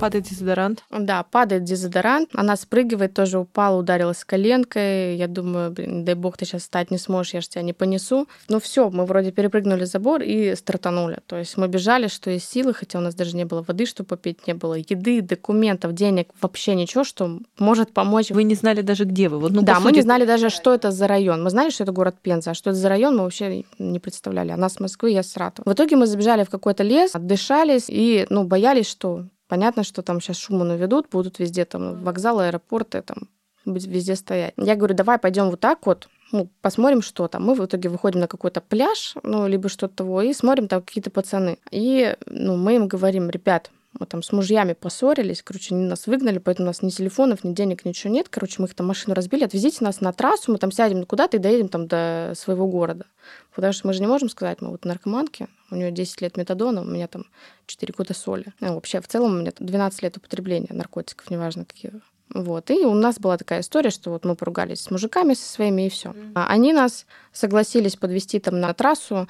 Падает 0.00 0.24
дезодорант. 0.24 0.82
Да, 0.90 1.22
падает 1.22 1.64
дезодорант. 1.64 2.30
Она 2.32 2.56
спрыгивает, 2.56 3.12
тоже 3.12 3.38
упала, 3.38 3.78
ударилась 3.78 4.24
коленкой. 4.24 5.16
Я 5.16 5.28
думаю, 5.28 5.70
блин, 5.70 6.06
дай 6.06 6.14
бог, 6.14 6.38
ты 6.38 6.46
сейчас 6.46 6.62
встать 6.62 6.90
не 6.90 6.96
сможешь, 6.96 7.34
я 7.34 7.42
же 7.42 7.48
тебя 7.48 7.62
не 7.62 7.74
понесу. 7.74 8.26
Ну 8.48 8.60
все, 8.60 8.88
мы 8.88 9.04
вроде 9.04 9.30
перепрыгнули 9.30 9.84
забор 9.84 10.22
и 10.22 10.54
стартанули. 10.54 11.18
То 11.26 11.36
есть 11.36 11.58
мы 11.58 11.68
бежали, 11.68 12.08
что 12.08 12.30
из 12.30 12.44
силы, 12.44 12.72
хотя 12.72 12.98
у 12.98 13.02
нас 13.02 13.14
даже 13.14 13.36
не 13.36 13.44
было 13.44 13.62
воды, 13.62 13.84
чтобы 13.84 14.08
попить, 14.08 14.46
не 14.46 14.54
было 14.54 14.74
еды, 14.74 15.20
документов, 15.20 15.92
денег, 15.92 16.30
вообще 16.40 16.74
ничего, 16.74 17.04
что 17.04 17.38
может 17.58 17.92
помочь. 17.92 18.30
Вы 18.30 18.44
не 18.44 18.54
знали 18.54 18.80
даже, 18.80 19.04
где 19.04 19.28
вы? 19.28 19.38
Вот, 19.38 19.52
ну, 19.52 19.60
да, 19.60 19.80
мы 19.80 19.92
не 19.92 20.00
знали 20.00 20.24
даже, 20.24 20.48
что 20.48 20.72
это 20.72 20.92
за 20.92 21.08
район. 21.08 21.42
Мы 21.42 21.50
знали, 21.50 21.68
что 21.68 21.82
это 21.82 21.92
город 21.92 22.16
Пенза, 22.22 22.52
а 22.52 22.54
что 22.54 22.70
это 22.70 22.78
за 22.78 22.88
район, 22.88 23.16
мы 23.16 23.24
вообще 23.24 23.64
не 23.78 23.98
представляли. 23.98 24.50
Она 24.52 24.70
с 24.70 24.80
Москвы, 24.80 25.10
я 25.10 25.22
с 25.22 25.30
Саратова. 25.30 25.68
В 25.68 25.74
итоге 25.74 25.96
мы 25.96 26.06
забежали 26.06 26.44
в 26.44 26.50
какой-то 26.50 26.82
лес, 26.82 27.14
отдышались 27.14 27.84
и, 27.88 28.26
ну, 28.30 28.44
боялись, 28.44 28.86
что 28.86 29.26
Понятно, 29.50 29.82
что 29.82 30.02
там 30.02 30.20
сейчас 30.20 30.36
шуму 30.36 30.62
наведут, 30.62 31.08
будут 31.10 31.40
везде 31.40 31.64
там 31.64 32.04
вокзалы, 32.04 32.46
аэропорты, 32.46 33.02
там 33.02 33.28
везде 33.64 34.14
стоять. 34.14 34.54
Я 34.56 34.76
говорю, 34.76 34.94
давай 34.94 35.18
пойдем 35.18 35.50
вот 35.50 35.58
так 35.58 35.86
вот, 35.86 36.08
ну, 36.30 36.48
посмотрим, 36.62 37.02
что 37.02 37.26
там. 37.26 37.46
Мы 37.46 37.56
в 37.56 37.64
итоге 37.64 37.88
выходим 37.88 38.20
на 38.20 38.28
какой-то 38.28 38.60
пляж, 38.60 39.16
ну, 39.24 39.48
либо 39.48 39.68
что-то 39.68 39.96
того, 39.96 40.22
и 40.22 40.32
смотрим, 40.34 40.68
там 40.68 40.82
какие-то 40.82 41.10
пацаны. 41.10 41.58
И, 41.72 42.16
ну, 42.26 42.56
мы 42.56 42.76
им 42.76 42.86
говорим, 42.86 43.28
ребят, 43.28 43.72
мы 43.98 44.06
там 44.06 44.22
с 44.22 44.30
мужьями 44.30 44.74
поссорились, 44.74 45.42
короче, 45.42 45.74
они 45.74 45.84
нас 45.84 46.06
выгнали, 46.06 46.38
поэтому 46.38 46.66
у 46.66 46.70
нас 46.70 46.82
ни 46.82 46.90
телефонов, 46.90 47.42
ни 47.42 47.52
денег, 47.52 47.84
ничего 47.84 48.12
нет. 48.12 48.28
Короче, 48.28 48.62
мы 48.62 48.68
их 48.68 48.74
там 48.74 48.86
машину 48.86 49.16
разбили, 49.16 49.42
отвезите 49.42 49.78
нас 49.82 50.00
на 50.00 50.12
трассу, 50.12 50.52
мы 50.52 50.58
там 50.58 50.70
сядем 50.70 51.04
куда-то 51.06 51.38
и 51.38 51.40
доедем 51.40 51.66
там 51.66 51.88
до 51.88 52.34
своего 52.36 52.68
города. 52.68 53.06
Потому 53.52 53.72
что 53.72 53.88
мы 53.88 53.94
же 53.94 54.00
не 54.00 54.06
можем 54.06 54.28
сказать, 54.28 54.60
мы 54.60 54.70
вот 54.70 54.84
наркоманки, 54.84 55.48
у 55.70 55.76
нее 55.76 55.90
10 55.90 56.20
лет 56.20 56.36
метадона, 56.36 56.82
у 56.82 56.84
меня 56.84 57.06
там 57.08 57.26
4 57.66 57.94
года 57.96 58.14
соли. 58.14 58.52
Ну, 58.60 58.74
вообще, 58.74 59.00
в 59.00 59.08
целом, 59.08 59.32
у 59.32 59.40
меня 59.40 59.52
12 59.58 60.02
лет 60.02 60.16
употребления 60.16 60.68
наркотиков, 60.70 61.30
неважно 61.30 61.64
какие. 61.64 61.92
Вот. 62.32 62.70
И 62.70 62.84
у 62.84 62.94
нас 62.94 63.18
была 63.18 63.36
такая 63.36 63.60
история, 63.60 63.90
что 63.90 64.10
вот 64.10 64.24
мы 64.24 64.36
поругались 64.36 64.82
с 64.82 64.90
мужиками 64.90 65.34
со 65.34 65.48
своими, 65.48 65.86
и 65.86 65.90
все. 65.90 66.10
Mm-hmm. 66.10 66.32
Они 66.34 66.72
нас 66.72 67.06
согласились 67.32 67.96
подвести 67.96 68.38
там 68.38 68.60
на 68.60 68.72
трассу, 68.72 69.28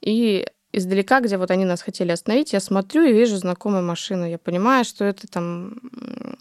и 0.00 0.46
издалека, 0.72 1.20
где 1.20 1.36
вот 1.36 1.50
они 1.50 1.64
нас 1.64 1.82
хотели 1.82 2.12
остановить, 2.12 2.52
я 2.52 2.60
смотрю 2.60 3.02
и 3.02 3.12
вижу 3.12 3.36
знакомую 3.36 3.84
машину. 3.84 4.26
Я 4.26 4.38
понимаю, 4.38 4.84
что 4.84 5.04
это 5.04 5.26
там 5.26 5.80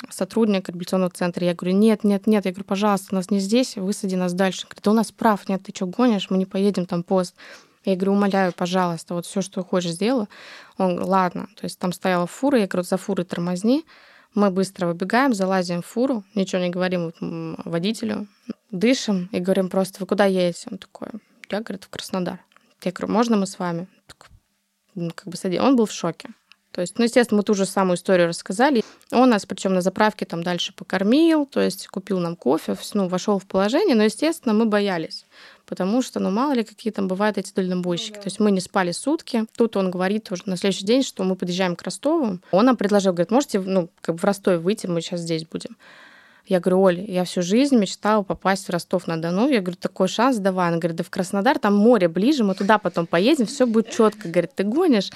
сотрудник 0.10 0.70
реабилитационного 0.70 1.12
центра. 1.12 1.46
Я 1.46 1.56
говорю, 1.56 1.76
нет, 1.76 2.04
нет, 2.04 2.28
нет. 2.28 2.46
Я 2.46 2.52
говорю, 2.52 2.66
пожалуйста, 2.66 3.16
нас 3.16 3.32
не 3.32 3.40
здесь, 3.40 3.76
высади 3.76 4.16
нас 4.16 4.34
дальше. 4.34 4.66
Говорит, 4.68 4.84
да 4.84 4.92
у 4.92 4.94
нас 4.94 5.12
прав 5.12 5.48
нет, 5.50 5.64
ты 5.64 5.74
что 5.76 5.88
гонишь, 5.88 6.30
мы 6.30 6.38
не 6.38 6.46
поедем 6.46 6.86
там 6.86 7.04
пост. 7.04 7.36
Я 7.86 7.96
говорю, 7.96 8.14
умоляю, 8.14 8.54
пожалуйста, 8.54 9.14
вот 9.14 9.26
все, 9.26 9.42
что 9.42 9.64
хочешь, 9.64 9.92
сделаю. 9.92 10.28
Он, 10.78 11.02
ладно. 11.02 11.48
То 11.56 11.66
есть 11.66 11.80
там 11.80 11.94
стояла 11.94 12.28
фура, 12.28 12.60
я 12.60 12.68
говорю, 12.68 12.84
за 12.84 12.98
фурой 12.98 13.26
тормозни. 13.26 13.86
Мы 14.36 14.52
быстро 14.52 14.88
выбегаем, 14.88 15.34
залазим 15.34 15.82
в 15.82 15.88
фуру, 15.88 16.24
ничего 16.36 16.62
не 16.62 16.70
говорим 16.70 17.14
водителю, 17.66 18.28
дышим 18.70 19.28
и 19.32 19.40
говорим 19.40 19.70
просто, 19.70 19.98
вы 20.00 20.06
куда 20.06 20.26
едете? 20.26 20.68
Он 20.72 20.78
такой, 20.78 21.08
я, 21.50 21.62
говорит, 21.62 21.86
в 21.86 21.90
Краснодар. 21.90 22.40
Я 22.84 22.92
говорю, 22.92 23.14
можно 23.14 23.38
мы 23.38 23.48
с 23.48 23.58
вами? 23.58 23.88
Ну, 24.94 25.12
как 25.16 25.28
бы 25.28 25.38
садил. 25.38 25.64
Он 25.64 25.76
был 25.76 25.86
в 25.86 25.92
шоке. 25.92 26.30
То 26.72 26.82
есть, 26.82 27.00
ну, 27.00 27.06
естественно, 27.06 27.38
мы 27.38 27.44
ту 27.44 27.56
же 27.56 27.66
самую 27.66 27.96
историю 27.96 28.28
рассказали. 28.28 28.84
Он 29.12 29.30
нас, 29.30 29.46
причем 29.46 29.74
на 29.74 29.82
заправке 29.82 30.26
там 30.26 30.44
дальше 30.44 30.74
покормил, 30.74 31.46
то 31.46 31.60
есть 31.62 31.88
купил 31.88 32.20
нам 32.20 32.36
кофе, 32.36 32.78
ну, 32.94 33.08
вошел 33.08 33.40
в 33.40 33.48
положение, 33.48 33.96
но, 33.96 34.04
естественно, 34.04 34.54
мы 34.54 34.66
боялись, 34.66 35.26
потому 35.70 36.02
что, 36.02 36.20
ну, 36.20 36.32
мало 36.32 36.54
ли, 36.54 36.64
какие 36.64 36.92
там 36.92 37.08
бывают 37.08 37.38
эти 37.38 37.54
дальнобойщики. 37.54 38.16
То 38.16 38.26
есть 38.26 38.40
мы 38.40 38.50
не 38.50 38.60
спали 38.60 38.92
сутки. 38.92 39.46
Тут 39.56 39.78
он 39.78 39.92
говорит 39.92 40.32
уже 40.32 40.42
на 40.48 40.58
следующий 40.58 40.84
день, 40.84 41.04
что 41.04 41.24
мы 41.24 41.36
подъезжаем 41.36 41.76
к 41.76 41.84
Ростову. 41.84 42.40
Он 42.52 42.66
нам 42.66 42.76
предложил, 42.76 43.14
говорит, 43.14 43.30
можете, 43.30 43.60
ну, 43.60 43.90
как 44.02 44.16
бы 44.16 44.20
в 44.20 44.24
Ростове 44.24 44.58
выйти, 44.58 44.88
мы 44.88 45.00
сейчас 45.02 45.20
здесь 45.20 45.46
будем. 45.46 45.78
Я 46.48 46.60
говорю, 46.60 46.82
Оля, 46.82 47.06
я 47.06 47.24
всю 47.24 47.44
жизнь 47.44 47.78
мечтала 47.78 48.24
попасть 48.24 48.66
в 48.66 48.72
Ростов-на-Дону. 48.72 49.48
Я 49.48 49.62
говорю, 49.62 49.78
такой 49.80 50.08
шанс 50.08 50.38
давай. 50.38 50.70
Она 50.70 50.78
говорит, 50.78 50.98
да 50.98 51.04
в 51.04 51.12
Краснодар, 51.12 51.60
там 51.60 51.76
море 51.76 52.08
ближе, 52.08 52.44
мы 52.44 52.56
туда 52.56 52.80
потом 52.80 53.06
поедем, 53.06 53.46
все 53.46 53.68
будет 53.68 53.92
четко. 53.92 54.28
Говорит, 54.28 54.56
ты 54.56 54.64
гонишь? 54.64 55.12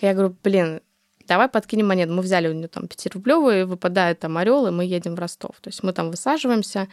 Я 0.00 0.14
говорю, 0.14 0.34
блин, 0.42 0.80
давай 1.28 1.46
подкинем 1.46 1.86
монет. 1.86 2.08
Мы 2.08 2.22
взяли 2.22 2.48
у 2.48 2.52
нее 2.52 2.66
там 2.66 2.84
5-рублевые, 2.84 3.66
выпадает 3.66 4.18
там 4.18 4.36
орел, 4.36 4.66
и 4.66 4.72
мы 4.72 4.84
едем 4.84 5.14
в 5.14 5.20
Ростов. 5.20 5.54
То 5.60 5.68
есть 5.68 5.84
мы 5.84 5.92
там 5.92 6.10
высаживаемся, 6.10 6.88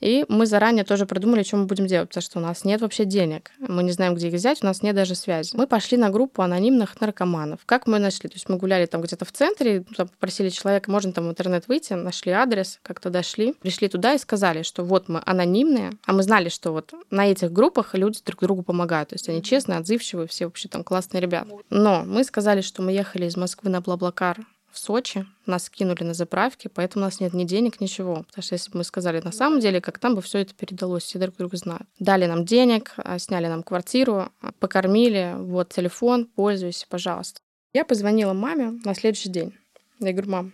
и 0.00 0.24
мы 0.28 0.46
заранее 0.46 0.84
тоже 0.84 1.06
продумали, 1.06 1.42
что 1.42 1.56
мы 1.56 1.66
будем 1.66 1.86
делать, 1.86 2.08
потому 2.08 2.22
что 2.22 2.38
у 2.38 2.42
нас 2.42 2.64
нет 2.64 2.80
вообще 2.80 3.04
денег. 3.04 3.50
Мы 3.58 3.82
не 3.82 3.92
знаем, 3.92 4.14
где 4.14 4.28
их 4.28 4.34
взять, 4.34 4.62
у 4.62 4.66
нас 4.66 4.82
нет 4.82 4.94
даже 4.94 5.14
связи. 5.14 5.54
Мы 5.54 5.66
пошли 5.66 5.96
на 5.96 6.10
группу 6.10 6.42
анонимных 6.42 7.00
наркоманов. 7.00 7.60
Как 7.66 7.86
мы 7.86 7.98
нашли? 7.98 8.28
То 8.28 8.36
есть 8.36 8.48
мы 8.48 8.56
гуляли 8.56 8.86
там 8.86 9.02
где-то 9.02 9.24
в 9.24 9.32
центре, 9.32 9.84
там 9.96 10.08
попросили 10.08 10.48
человека, 10.48 10.90
можно 10.90 11.12
там 11.12 11.26
в 11.26 11.30
интернет 11.30 11.68
выйти, 11.68 11.92
нашли 11.92 12.32
адрес, 12.32 12.80
как-то 12.82 13.10
дошли, 13.10 13.54
пришли 13.60 13.88
туда 13.88 14.14
и 14.14 14.18
сказали, 14.18 14.62
что 14.62 14.84
вот 14.84 15.08
мы 15.08 15.22
анонимные, 15.24 15.92
а 16.06 16.12
мы 16.12 16.22
знали, 16.22 16.48
что 16.48 16.72
вот 16.72 16.92
на 17.10 17.30
этих 17.30 17.52
группах 17.52 17.94
люди 17.94 18.20
друг 18.24 18.40
другу 18.40 18.62
помогают. 18.62 19.10
То 19.10 19.14
есть 19.14 19.28
они 19.28 19.42
честные, 19.42 19.78
отзывчивые, 19.78 20.26
все 20.26 20.46
вообще 20.46 20.68
там 20.68 20.84
классные 20.84 21.20
ребята. 21.20 21.50
Но 21.68 22.04
мы 22.04 22.24
сказали, 22.24 22.60
что 22.60 22.82
мы 22.82 22.92
ехали 22.92 23.26
из 23.26 23.36
Москвы 23.36 23.70
на 23.70 23.80
Блаблакар 23.80 24.38
в 24.72 24.78
Сочи, 24.78 25.26
нас 25.46 25.68
кинули 25.68 26.04
на 26.04 26.14
заправке, 26.14 26.68
поэтому 26.68 27.04
у 27.04 27.06
нас 27.06 27.20
нет 27.20 27.34
ни 27.34 27.44
денег, 27.44 27.80
ничего. 27.80 28.24
Потому 28.28 28.42
что 28.42 28.54
если 28.54 28.70
бы 28.70 28.78
мы 28.78 28.84
сказали 28.84 29.20
на 29.20 29.32
самом 29.32 29.60
деле, 29.60 29.80
как 29.80 29.98
там 29.98 30.14
бы 30.14 30.22
все 30.22 30.38
это 30.38 30.54
передалось, 30.54 31.04
все 31.04 31.18
друг 31.18 31.36
друга 31.36 31.56
знают. 31.56 31.86
Дали 31.98 32.26
нам 32.26 32.44
денег, 32.44 32.92
а, 32.96 33.18
сняли 33.18 33.46
нам 33.46 33.62
квартиру, 33.62 34.30
а, 34.40 34.52
покормили, 34.58 35.34
вот 35.36 35.70
телефон, 35.70 36.26
пользуйся, 36.26 36.86
пожалуйста. 36.88 37.40
Я 37.72 37.84
позвонила 37.84 38.32
маме 38.32 38.80
на 38.84 38.94
следующий 38.94 39.28
день. 39.28 39.54
Я 40.00 40.12
говорю, 40.12 40.30
мам, 40.30 40.52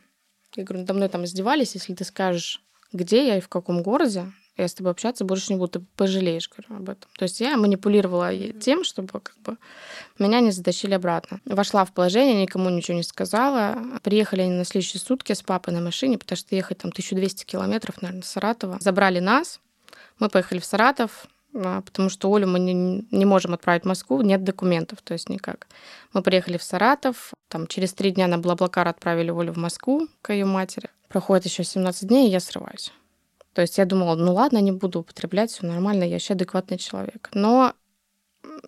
я 0.54 0.64
говорю, 0.64 0.80
надо 0.80 0.94
мной 0.94 1.08
там 1.08 1.24
издевались, 1.24 1.74
если 1.74 1.94
ты 1.94 2.04
скажешь, 2.04 2.62
где 2.92 3.26
я 3.26 3.38
и 3.38 3.40
в 3.40 3.48
каком 3.48 3.82
городе, 3.82 4.32
я 4.56 4.68
с 4.68 4.74
тобой 4.74 4.92
общаться 4.92 5.24
больше 5.24 5.52
не 5.52 5.58
буду, 5.58 5.80
ты 5.80 5.86
пожалеешь, 5.96 6.48
говорю, 6.48 6.82
об 6.82 6.88
этом. 6.88 7.10
То 7.18 7.24
есть 7.24 7.40
я 7.40 7.56
манипулировала 7.56 8.34
тем, 8.52 8.84
чтобы 8.84 9.20
как 9.20 9.36
бы 9.44 9.56
меня 10.18 10.40
не 10.40 10.50
затащили 10.50 10.94
обратно. 10.94 11.40
Вошла 11.44 11.84
в 11.84 11.92
положение, 11.92 12.42
никому 12.42 12.70
ничего 12.70 12.96
не 12.96 13.02
сказала. 13.02 13.78
Приехали 14.02 14.42
они 14.42 14.52
на 14.52 14.64
следующие 14.64 15.00
сутки 15.00 15.32
с 15.32 15.42
папой 15.42 15.74
на 15.74 15.80
машине, 15.80 16.18
потому 16.18 16.36
что 16.36 16.56
ехать 16.56 16.78
там 16.78 16.90
1200 16.90 17.44
километров, 17.44 18.00
наверное, 18.00 18.22
с 18.22 18.28
Саратова. 18.28 18.78
Забрали 18.80 19.20
нас, 19.20 19.60
мы 20.18 20.30
поехали 20.30 20.58
в 20.58 20.64
Саратов, 20.64 21.26
а, 21.54 21.82
потому 21.82 22.08
что 22.08 22.34
Олю 22.34 22.46
мы 22.46 22.58
не, 22.58 23.06
не 23.10 23.24
можем 23.24 23.54
отправить 23.54 23.82
в 23.82 23.86
Москву, 23.86 24.20
нет 24.22 24.42
документов, 24.44 25.00
то 25.02 25.12
есть 25.12 25.28
никак. 25.28 25.66
Мы 26.12 26.22
приехали 26.22 26.56
в 26.56 26.62
Саратов, 26.62 27.32
там 27.48 27.66
через 27.66 27.92
три 27.92 28.10
дня 28.10 28.26
на 28.26 28.38
Блаблакар 28.38 28.88
отправили 28.88 29.30
Олю 29.30 29.52
в 29.52 29.58
Москву 29.58 30.08
к 30.22 30.32
ее 30.32 30.46
матери. 30.46 30.88
Проходит 31.08 31.44
еще 31.44 31.64
17 31.64 32.08
дней, 32.08 32.28
и 32.28 32.30
я 32.30 32.40
срываюсь. 32.40 32.92
То 33.56 33.62
есть 33.62 33.78
я 33.78 33.86
думала, 33.86 34.16
ну 34.16 34.34
ладно, 34.34 34.58
не 34.58 34.70
буду 34.70 35.00
употреблять, 35.00 35.50
все 35.50 35.64
нормально, 35.64 36.04
я 36.04 36.16
вообще 36.16 36.34
адекватный 36.34 36.76
человек. 36.76 37.30
Но 37.32 37.72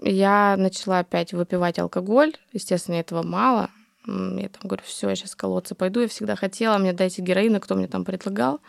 я 0.00 0.56
начала 0.56 1.00
опять 1.00 1.34
выпивать 1.34 1.78
алкоголь. 1.78 2.34
Естественно, 2.54 2.94
этого 2.94 3.22
мало. 3.22 3.68
Я 4.06 4.48
там 4.48 4.62
говорю, 4.62 4.82
все, 4.86 5.10
я 5.10 5.14
сейчас 5.14 5.34
колоться 5.34 5.74
пойду. 5.74 6.00
Я 6.00 6.08
всегда 6.08 6.36
хотела, 6.36 6.78
мне 6.78 6.94
дайте 6.94 7.20
героина, 7.20 7.60
кто 7.60 7.74
мне 7.74 7.86
там 7.86 8.06
предлагал. 8.06 8.60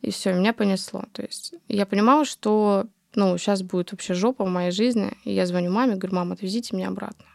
И 0.00 0.10
все, 0.10 0.32
меня 0.32 0.54
понесло. 0.54 1.04
То 1.12 1.20
есть 1.20 1.52
я 1.68 1.84
понимала, 1.84 2.24
что 2.24 2.86
ну, 3.14 3.36
сейчас 3.36 3.60
будет 3.60 3.92
вообще 3.92 4.14
жопа 4.14 4.46
в 4.46 4.48
моей 4.48 4.70
жизни. 4.70 5.12
И 5.24 5.34
я 5.34 5.44
звоню 5.44 5.70
маме, 5.70 5.96
говорю, 5.96 6.16
мама, 6.16 6.32
отвезите 6.36 6.74
меня 6.74 6.88
обратно. 6.88 7.26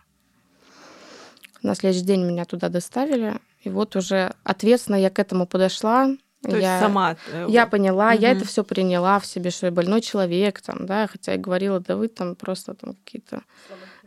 На 1.62 1.76
следующий 1.76 2.08
день 2.08 2.24
меня 2.24 2.46
туда 2.46 2.70
доставили. 2.70 3.40
И 3.62 3.70
вот 3.70 3.96
уже 3.96 4.34
ответственно 4.44 4.96
я 4.96 5.12
к 5.12 5.20
этому 5.20 5.46
подошла. 5.46 6.10
То 6.44 6.58
я, 6.58 6.74
есть 6.74 6.84
сама. 6.84 7.18
Э, 7.32 7.46
я 7.50 7.68
поняла, 7.68 8.12
угу. 8.12 8.22
я 8.22 8.32
это 8.32 8.46
все 8.46 8.64
приняла 8.64 9.20
в 9.20 9.26
себе, 9.26 9.52
что 9.52 9.68
я 9.68 9.72
больной 9.72 10.02
человек, 10.02 10.62
там, 10.62 10.86
да, 10.86 11.08
хотя 11.08 11.34
я 11.34 11.38
говорила, 11.38 11.80
да 11.80 11.96
вы 11.96 12.08
там 12.08 12.36
просто 12.36 12.74
там 12.74 12.96
какие-то. 12.96 13.44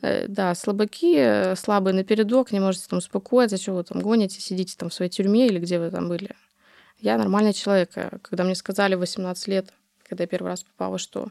Э, 0.03 0.27
да, 0.27 0.55
слабаки, 0.55 1.15
э, 1.17 1.57
слабые 1.57 1.95
напередок, 1.95 2.51
не 2.51 2.61
можете 2.61 2.89
там 2.89 2.99
успокоиться, 2.99 3.57
что 3.57 3.73
вы 3.75 3.85
там 3.85 4.01
гоните, 4.01 4.41
сидите 4.41 4.75
там 4.77 4.91
в 4.91 4.95
своей 4.95 5.11
тюрьме 5.11 5.47
или 5.47 5.61
где 5.61 5.79
вы 5.79 5.91
там 5.91 6.09
были. 6.09 6.35
Я 6.99 7.19
нормальный 7.19 7.53
человек. 7.53 7.91
Когда 8.23 8.45
мне 8.45 8.55
сказали 8.55 8.95
18 8.97 9.49
лет, 9.49 9.73
когда 10.09 10.25
я 10.25 10.29
первый 10.29 10.49
раз 10.49 10.65
попала, 10.65 10.99
что 10.99 11.29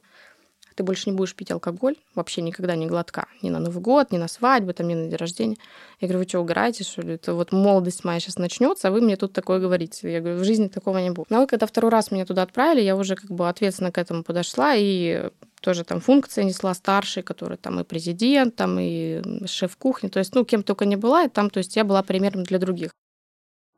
ты 0.75 0.83
больше 0.83 1.09
не 1.09 1.15
будешь 1.15 1.35
пить 1.35 1.51
алкоголь, 1.51 1.95
вообще 2.15 2.41
никогда 2.41 2.75
не 2.75 2.87
глотка, 2.87 3.27
ни 3.41 3.49
на 3.49 3.59
Новый 3.59 3.81
год, 3.81 4.11
ни 4.11 4.17
на 4.17 4.27
свадьбу, 4.27 4.73
там, 4.73 4.87
ни 4.87 4.93
на 4.93 5.07
день 5.07 5.15
рождения. 5.15 5.57
Я 5.99 6.07
говорю, 6.07 6.23
вы 6.23 6.29
что, 6.29 6.39
угораете, 6.39 6.83
что 6.83 7.01
ли? 7.01 7.13
Это 7.13 7.33
вот 7.33 7.51
молодость 7.51 8.03
моя 8.03 8.19
сейчас 8.19 8.37
начнется, 8.37 8.87
а 8.87 8.91
вы 8.91 9.01
мне 9.01 9.15
тут 9.15 9.33
такое 9.33 9.59
говорите. 9.59 10.11
Я 10.11 10.19
говорю, 10.19 10.39
в 10.39 10.43
жизни 10.43 10.67
такого 10.67 10.97
не 10.97 11.11
будет. 11.11 11.29
Но 11.29 11.47
когда 11.47 11.65
второй 11.65 11.91
раз 11.91 12.11
меня 12.11 12.25
туда 12.25 12.43
отправили, 12.43 12.81
я 12.81 12.95
уже 12.95 13.15
как 13.15 13.31
бы 13.31 13.47
ответственно 13.47 13.91
к 13.91 13.97
этому 13.97 14.23
подошла 14.23 14.73
и 14.75 15.29
тоже 15.61 15.83
там 15.83 16.01
функции 16.01 16.43
несла 16.43 16.73
старший, 16.73 17.23
который 17.23 17.57
там 17.57 17.79
и 17.79 17.83
президент, 17.83 18.55
там 18.55 18.77
и 18.79 19.21
шеф 19.47 19.77
кухни, 19.77 20.09
то 20.09 20.19
есть, 20.19 20.35
ну, 20.35 20.43
кем 20.43 20.61
только 20.61 20.85
не 20.85 20.97
была, 20.97 21.23
и 21.23 21.29
там, 21.29 21.49
то 21.49 21.59
есть 21.59 21.75
я 21.75 21.85
была 21.85 22.03
примером 22.03 22.43
для 22.43 22.59
других. 22.59 22.91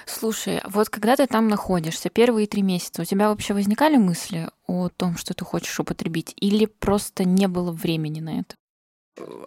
Слушай, 0.05 0.61
вот 0.65 0.89
когда 0.89 1.15
ты 1.15 1.25
там 1.25 1.47
находишься, 1.47 2.09
первые 2.09 2.47
три 2.47 2.61
месяца, 2.61 3.01
у 3.01 3.05
тебя 3.05 3.29
вообще 3.29 3.53
возникали 3.53 3.97
мысли 3.97 4.49
о 4.67 4.89
том, 4.89 5.17
что 5.17 5.33
ты 5.33 5.45
хочешь 5.45 5.79
употребить, 5.79 6.33
или 6.39 6.65
просто 6.65 7.23
не 7.23 7.47
было 7.47 7.71
времени 7.71 8.19
на 8.19 8.39
это? 8.41 8.55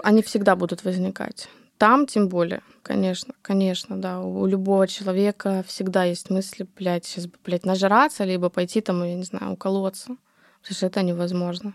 Они 0.03 0.23
всегда 0.23 0.57
будут 0.57 0.85
возникать. 0.85 1.49
Там 1.77 2.07
тем 2.07 2.29
более, 2.29 2.63
конечно, 2.83 3.35
конечно, 3.43 4.01
да. 4.01 4.21
У 4.21 4.47
любого 4.47 4.89
человека 4.89 5.65
всегда 5.69 6.05
есть 6.05 6.29
мысли, 6.29 6.67
блядь, 6.77 7.05
сейчас 7.05 7.29
блядь, 7.45 7.65
нажраться, 7.65 8.25
либо 8.25 8.49
пойти 8.49 8.81
там, 8.81 9.05
я 9.05 9.15
не 9.15 9.23
знаю, 9.23 9.53
уколоться. 9.53 10.17
Потому 10.61 10.77
что 10.77 10.87
это 10.87 11.03
невозможно. 11.03 11.75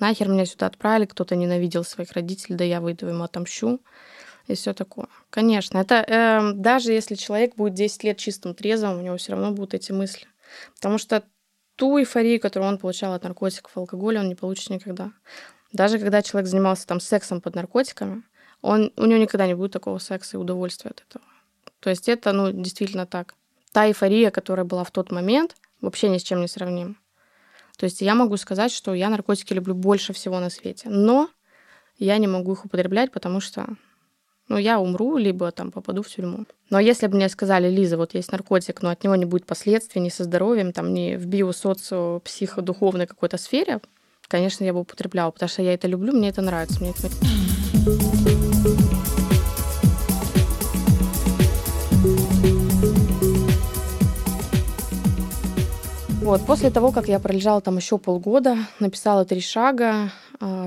Нахер 0.00 0.28
меня 0.28 0.44
сюда 0.44 0.66
отправили, 0.66 1.06
кто-то 1.06 1.34
ненавидел 1.34 1.82
своих 1.82 2.12
родителей, 2.12 2.56
да 2.56 2.64
я 2.64 2.80
выйду 2.80 3.06
ему 3.06 3.24
отомщу 3.24 3.80
и 4.48 4.54
все 4.54 4.72
такое. 4.72 5.06
Конечно, 5.30 5.78
это 5.78 5.94
э, 5.96 6.52
даже 6.54 6.92
если 6.92 7.14
человек 7.14 7.54
будет 7.54 7.74
10 7.74 8.04
лет 8.04 8.18
чистым 8.18 8.54
трезвым, 8.54 8.98
у 8.98 9.02
него 9.02 9.16
все 9.18 9.32
равно 9.32 9.52
будут 9.52 9.74
эти 9.74 9.92
мысли. 9.92 10.26
Потому 10.74 10.98
что 10.98 11.22
ту 11.76 11.98
эйфорию, 11.98 12.40
которую 12.40 12.70
он 12.70 12.78
получал 12.78 13.12
от 13.12 13.22
наркотиков 13.22 13.76
и 13.76 13.80
алкоголя, 13.80 14.20
он 14.20 14.28
не 14.28 14.34
получит 14.34 14.70
никогда. 14.70 15.12
Даже 15.72 15.98
когда 15.98 16.22
человек 16.22 16.48
занимался 16.48 16.86
там 16.86 16.98
сексом 16.98 17.40
под 17.42 17.54
наркотиками, 17.54 18.22
он, 18.62 18.90
у 18.96 19.04
него 19.04 19.20
никогда 19.20 19.46
не 19.46 19.54
будет 19.54 19.72
такого 19.72 19.98
секса 19.98 20.36
и 20.36 20.40
удовольствия 20.40 20.90
от 20.90 21.04
этого. 21.06 21.24
То 21.80 21.90
есть 21.90 22.08
это, 22.08 22.32
ну, 22.32 22.50
действительно 22.50 23.06
так. 23.06 23.34
Та 23.72 23.86
эйфория, 23.86 24.30
которая 24.30 24.64
была 24.64 24.82
в 24.82 24.90
тот 24.90 25.12
момент, 25.12 25.56
вообще 25.82 26.08
ни 26.08 26.16
с 26.16 26.22
чем 26.22 26.40
не 26.40 26.48
сравнима. 26.48 26.96
То 27.76 27.84
есть 27.84 28.00
я 28.00 28.14
могу 28.14 28.38
сказать, 28.38 28.72
что 28.72 28.94
я 28.94 29.10
наркотики 29.10 29.52
люблю 29.52 29.74
больше 29.74 30.12
всего 30.12 30.40
на 30.40 30.50
свете, 30.50 30.88
но 30.88 31.30
я 31.98 32.16
не 32.18 32.26
могу 32.26 32.54
их 32.54 32.64
употреблять, 32.64 33.12
потому 33.12 33.40
что 33.40 33.68
ну, 34.48 34.56
я 34.56 34.80
умру, 34.80 35.18
либо 35.18 35.50
там 35.50 35.70
попаду 35.70 36.02
в 36.02 36.08
тюрьму. 36.08 36.46
Но 36.70 36.80
если 36.80 37.06
бы 37.06 37.16
мне 37.16 37.28
сказали, 37.28 37.70
Лиза, 37.70 37.96
вот 37.96 38.14
есть 38.14 38.32
наркотик, 38.32 38.82
но 38.82 38.90
от 38.90 39.04
него 39.04 39.14
не 39.14 39.26
будет 39.26 39.46
последствий 39.46 40.00
ни 40.00 40.08
со 40.08 40.24
здоровьем, 40.24 40.72
там, 40.72 40.94
ни 40.94 41.16
в 41.16 41.26
биосоцио, 41.26 42.20
психодуховной 42.20 43.06
какой-то 43.06 43.36
сфере, 43.36 43.80
конечно, 44.26 44.64
я 44.64 44.72
бы 44.72 44.80
употребляла, 44.80 45.30
потому 45.30 45.48
что 45.48 45.62
я 45.62 45.74
это 45.74 45.86
люблю, 45.86 46.12
мне 46.12 46.30
это 46.30 46.42
нравится. 46.42 46.80
Мне 46.80 46.90
это... 46.90 47.08
Вот, 56.22 56.44
после 56.44 56.70
того, 56.70 56.92
как 56.92 57.08
я 57.08 57.20
пролежала 57.20 57.62
там 57.62 57.76
еще 57.76 57.96
полгода, 57.96 58.58
написала 58.80 59.24
три 59.24 59.40
шага, 59.40 60.10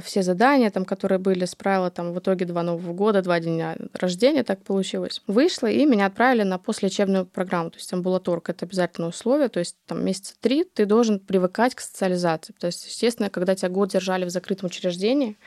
все 0.03 0.21
задания, 0.21 0.69
там, 0.69 0.85
которые 0.85 1.19
были, 1.19 1.45
справила 1.45 1.89
там 1.89 2.13
в 2.13 2.19
итоге 2.19 2.45
два 2.45 2.63
Нового 2.63 2.93
года, 2.93 3.21
два 3.21 3.39
дня 3.39 3.77
рождения, 3.93 4.43
так 4.43 4.63
получилось. 4.63 5.21
Вышла, 5.27 5.67
и 5.67 5.85
меня 5.85 6.07
отправили 6.07 6.43
на 6.43 6.57
послелечебную 6.57 7.25
программу, 7.25 7.71
то 7.71 7.77
есть 7.77 7.91
амбулаторка— 7.93 8.51
это 8.53 8.65
обязательное 8.65 9.09
условие, 9.09 9.49
то 9.49 9.59
есть 9.59 9.77
там 9.85 10.03
месяца 10.03 10.35
три 10.39 10.63
ты 10.63 10.85
должен 10.85 11.19
привыкать 11.19 11.75
к 11.75 11.79
социализации. 11.79 12.53
То 12.59 12.67
есть, 12.67 12.85
естественно, 12.85 13.29
когда 13.29 13.55
тебя 13.55 13.69
год 13.69 13.89
держали 13.89 14.25
в 14.25 14.29
закрытом 14.29 14.67
учреждении, 14.67 15.37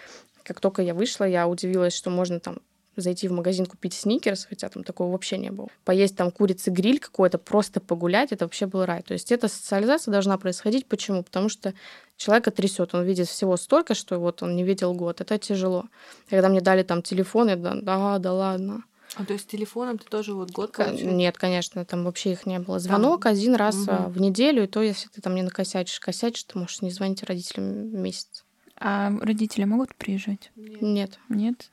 как 0.42 0.60
только 0.60 0.82
я 0.82 0.94
вышла, 0.94 1.24
я 1.24 1.48
удивилась, 1.48 1.94
что 1.94 2.10
можно 2.10 2.40
там 2.40 2.58
зайти 3.00 3.28
в 3.28 3.33
магазин 3.33 3.66
купить 3.66 3.94
сникерс, 3.94 4.46
хотя 4.46 4.68
там 4.68 4.85
такого 4.85 5.12
вообще 5.12 5.38
не 5.38 5.50
было. 5.50 5.68
Поесть 5.85 6.16
там 6.16 6.30
курицы 6.30 6.70
гриль 6.70 6.98
какой-то, 6.98 7.38
просто 7.38 7.80
погулять, 7.80 8.33
это 8.33 8.44
вообще 8.44 8.66
был 8.66 8.85
рай. 8.85 9.02
То 9.02 9.12
есть 9.12 9.33
эта 9.33 9.48
социализация 9.48 10.12
должна 10.12 10.38
происходить. 10.38 10.87
Почему? 10.87 11.22
Потому 11.22 11.48
что 11.48 11.74
человека 12.16 12.50
трясет, 12.50 12.94
он 12.94 13.04
видит 13.04 13.28
всего 13.28 13.57
столько, 13.57 13.94
что 13.94 14.18
вот 14.18 14.42
он 14.42 14.57
не 14.57 14.64
видел 14.64 14.94
год. 14.94 15.20
Это 15.20 15.38
тяжело. 15.38 15.87
Когда 16.28 16.48
мне 16.48 16.61
дали 16.61 16.83
там 16.83 17.02
телефон, 17.02 17.48
я 17.48 17.57
да, 17.57 17.74
да, 17.74 18.18
да 18.18 18.33
ладно. 18.33 18.85
А 19.16 19.24
то 19.24 19.33
есть 19.33 19.46
телефоном 19.48 19.98
ты 19.98 20.07
тоже 20.07 20.35
вот 20.35 20.50
год 20.50 20.72
получил? 20.72 21.11
Нет, 21.11 21.38
конечно, 21.38 21.85
там 21.85 22.04
вообще 22.04 22.33
их 22.33 22.46
не 22.46 22.59
было. 22.59 22.78
Звонок 22.78 23.22
там. 23.24 23.33
один 23.33 23.54
раз 23.54 23.76
угу. 23.76 24.09
в 24.09 24.20
неделю, 24.20 24.64
и 24.64 24.66
то, 24.66 24.83
если 24.83 25.09
ты 25.09 25.20
там 25.20 25.35
не 25.35 25.42
накосячишь, 25.42 26.00
косячишь, 26.00 26.44
ты 26.44 26.59
можешь 26.59 26.83
не 26.83 26.90
звонить 26.90 27.22
родителям 27.22 28.02
месяц. 28.02 28.44
А 28.76 29.12
родители 29.20 29.64
могут 29.64 29.94
приезжать? 29.94 30.50
Нет. 30.57 31.18
Нет? 31.28 31.70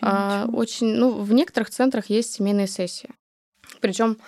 А, 0.00 0.46
очень, 0.52 0.94
ну, 0.94 1.12
в 1.12 1.32
некоторых 1.32 1.70
центрах 1.70 2.06
есть 2.06 2.32
семейные 2.32 2.66
сессии. 2.66 3.10
Причем 3.80 4.18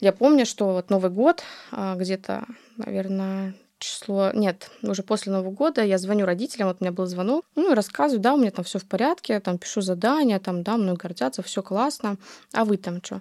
я 0.00 0.12
помню, 0.12 0.46
что 0.46 0.72
вот 0.72 0.90
Новый 0.90 1.10
год, 1.10 1.42
а, 1.72 1.96
где-то, 1.96 2.46
наверное, 2.76 3.54
число... 3.78 4.30
Нет, 4.32 4.70
уже 4.82 5.02
после 5.02 5.32
Нового 5.32 5.50
года 5.50 5.82
я 5.82 5.98
звоню 5.98 6.24
родителям, 6.24 6.68
вот 6.68 6.78
у 6.80 6.84
меня 6.84 6.92
был 6.92 7.06
звонок, 7.06 7.44
ну 7.56 7.72
и 7.72 7.74
рассказываю, 7.74 8.22
да, 8.22 8.34
у 8.34 8.38
меня 8.38 8.50
там 8.50 8.64
все 8.64 8.78
в 8.78 8.86
порядке, 8.86 9.40
там 9.40 9.58
пишу 9.58 9.80
задания, 9.80 10.38
там, 10.38 10.62
да, 10.62 10.76
мной 10.76 10.96
гордятся, 10.96 11.42
все 11.42 11.62
классно, 11.62 12.16
а 12.52 12.64
вы 12.64 12.76
там 12.76 13.00
что? 13.02 13.20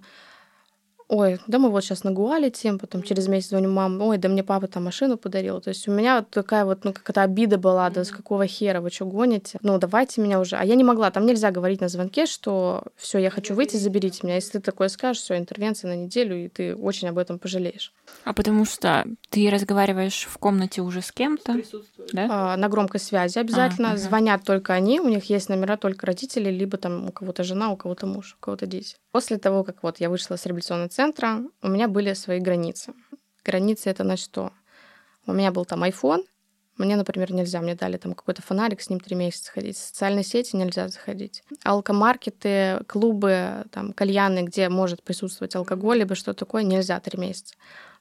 Ой, 1.07 1.39
да 1.47 1.59
мы 1.59 1.69
вот 1.69 1.83
сейчас 1.83 2.03
на 2.03 2.11
Гуа 2.11 2.39
летим, 2.39 2.79
потом 2.79 3.03
через 3.03 3.27
месяц 3.27 3.49
звоню 3.49 3.71
маме, 3.71 4.03
ой, 4.03 4.17
да 4.17 4.29
мне 4.29 4.43
папа 4.43 4.67
там 4.67 4.85
машину 4.85 5.17
подарил. 5.17 5.61
То 5.61 5.69
есть 5.69 5.87
у 5.87 5.91
меня 5.91 6.17
вот 6.17 6.29
такая 6.29 6.65
вот, 6.65 6.83
ну, 6.83 6.93
какая-то 6.93 7.21
обида 7.21 7.57
была, 7.57 7.89
да 7.89 8.03
с 8.03 8.11
какого 8.11 8.47
хера 8.47 8.81
вы 8.81 8.89
что 8.89 9.05
гоните? 9.05 9.59
Ну, 9.61 9.77
давайте 9.77 10.21
меня 10.21 10.39
уже. 10.39 10.55
А 10.55 10.63
я 10.63 10.75
не 10.75 10.83
могла, 10.83 11.11
там 11.11 11.25
нельзя 11.25 11.51
говорить 11.51 11.81
на 11.81 11.89
звонке, 11.89 12.25
что 12.25 12.83
все, 12.95 13.19
я 13.19 13.29
хочу 13.29 13.53
выйти, 13.53 13.77
заберите 13.77 14.21
меня. 14.23 14.35
Если 14.35 14.53
ты 14.53 14.59
такое 14.59 14.87
скажешь, 14.89 15.21
все, 15.21 15.37
интервенция 15.37 15.89
на 15.89 15.95
неделю, 15.95 16.45
и 16.45 16.47
ты 16.47 16.75
очень 16.75 17.09
об 17.09 17.17
этом 17.17 17.39
пожалеешь. 17.39 17.93
А 18.23 18.33
потому 18.33 18.65
что 18.65 19.05
ты 19.29 19.49
разговариваешь 19.49 20.27
в 20.29 20.37
комнате 20.37 20.81
уже 20.81 21.01
с 21.01 21.11
кем-то, 21.11 21.61
да? 22.13 22.27
А, 22.29 22.57
на 22.57 22.69
громкой 22.69 22.99
связи 22.99 23.37
обязательно. 23.37 23.89
А, 23.89 23.91
ага. 23.91 23.99
Звонят 23.99 24.43
только 24.43 24.73
они, 24.73 24.99
у 24.99 25.07
них 25.07 25.25
есть 25.29 25.49
номера 25.49 25.77
только 25.77 26.05
родителей, 26.05 26.51
либо 26.51 26.77
там 26.77 27.07
у 27.07 27.11
кого-то 27.11 27.43
жена, 27.43 27.71
у 27.71 27.77
кого-то 27.77 28.07
муж, 28.07 28.35
у 28.39 28.43
кого-то 28.43 28.65
дети. 28.65 28.95
После 29.11 29.37
того, 29.37 29.63
как 29.63 29.83
вот 29.83 29.99
я 29.99 30.09
вышла 30.09 30.35
с 30.35 30.45
реабилитационной 30.45 30.89
центра, 30.95 31.43
у 31.61 31.67
меня 31.67 31.87
были 31.87 32.13
свои 32.13 32.39
границы. 32.39 32.93
Границы 33.43 33.89
это 33.89 34.03
на 34.03 34.17
что? 34.17 34.51
У 35.27 35.33
меня 35.33 35.51
был 35.51 35.65
там 35.65 35.83
iPhone, 35.83 36.23
мне, 36.77 36.97
например, 36.97 37.31
нельзя. 37.31 37.61
Мне 37.61 37.75
дали 37.75 37.97
там 37.97 38.13
какой-то 38.13 38.41
фонарик, 38.41 38.81
с 38.81 38.89
ним 38.89 38.99
три 38.99 39.15
месяца 39.15 39.51
ходить. 39.51 39.77
Социальные 39.77 40.23
сети 40.23 40.55
нельзя 40.57 40.89
заходить. 40.89 41.41
Алкомаркеты, 41.63 42.81
клубы, 42.87 43.65
там, 43.71 43.93
кальяны, 43.93 44.43
где 44.43 44.67
может 44.67 45.01
присутствовать 45.01 45.55
алкоголь, 45.55 45.99
либо 45.99 46.15
что 46.15 46.33
такое, 46.33 46.63
нельзя 46.63 46.99
три 46.99 47.17
месяца 47.17 47.55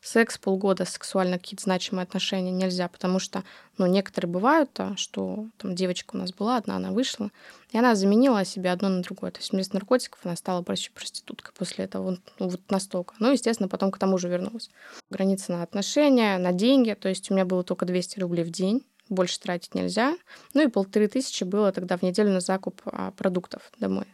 секс 0.05 0.37
полгода, 0.37 0.85
сексуально 0.85 1.39
какие-то 1.39 1.65
значимые 1.65 2.03
отношения 2.03 2.51
нельзя, 2.51 2.89
потому 2.89 3.19
что, 3.19 3.43
ну, 3.79 3.87
некоторые 3.87 4.31
бывают, 4.31 4.73
то, 4.73 4.97
что 4.97 5.47
там 5.57 5.75
девочка 5.75 6.15
у 6.15 6.19
нас 6.19 6.33
была 6.33 6.59
одна, 6.59 6.77
она 6.77 6.91
вышла, 6.93 7.31
и 7.71 7.79
она 7.79 7.95
заменила 7.95 8.45
себе 8.45 8.71
одно 8.71 8.91
на 8.91 9.03
другое. 9.03 9.31
То 9.31 9.39
есть 9.39 9.53
вместо 9.53 9.75
наркотиков 9.75 10.21
она 10.25 10.37
стала 10.37 10.63
проще 10.63 10.91
проституткой 10.93 11.55
после 11.57 11.87
этого, 11.87 12.19
ну, 12.39 12.49
вот 12.49 12.61
настолько. 12.71 13.15
Ну, 13.19 13.33
естественно, 13.33 13.69
потом 13.69 13.91
к 13.91 13.99
тому 13.99 14.19
же 14.19 14.29
вернулась. 14.29 14.71
Граница 15.09 15.53
на 15.53 15.63
отношения, 15.63 16.37
на 16.37 16.53
деньги, 16.53 16.93
то 16.93 17.09
есть 17.09 17.31
у 17.31 17.35
меня 17.35 17.47
было 17.47 17.65
только 17.65 17.87
200 17.87 18.21
рублей 18.21 18.45
в 18.45 18.51
день, 18.51 18.85
больше 19.09 19.41
тратить 19.41 19.75
нельзя. 19.75 20.17
Ну 20.53 20.63
и 20.63 20.69
полторы 20.69 21.09
тысячи 21.09 21.45
было 21.45 21.73
тогда 21.73 21.97
в 21.97 22.03
неделю 22.03 22.31
на 22.31 22.41
закуп 22.41 22.81
а, 22.87 23.11
продуктов 23.13 23.71
домой. 23.79 24.07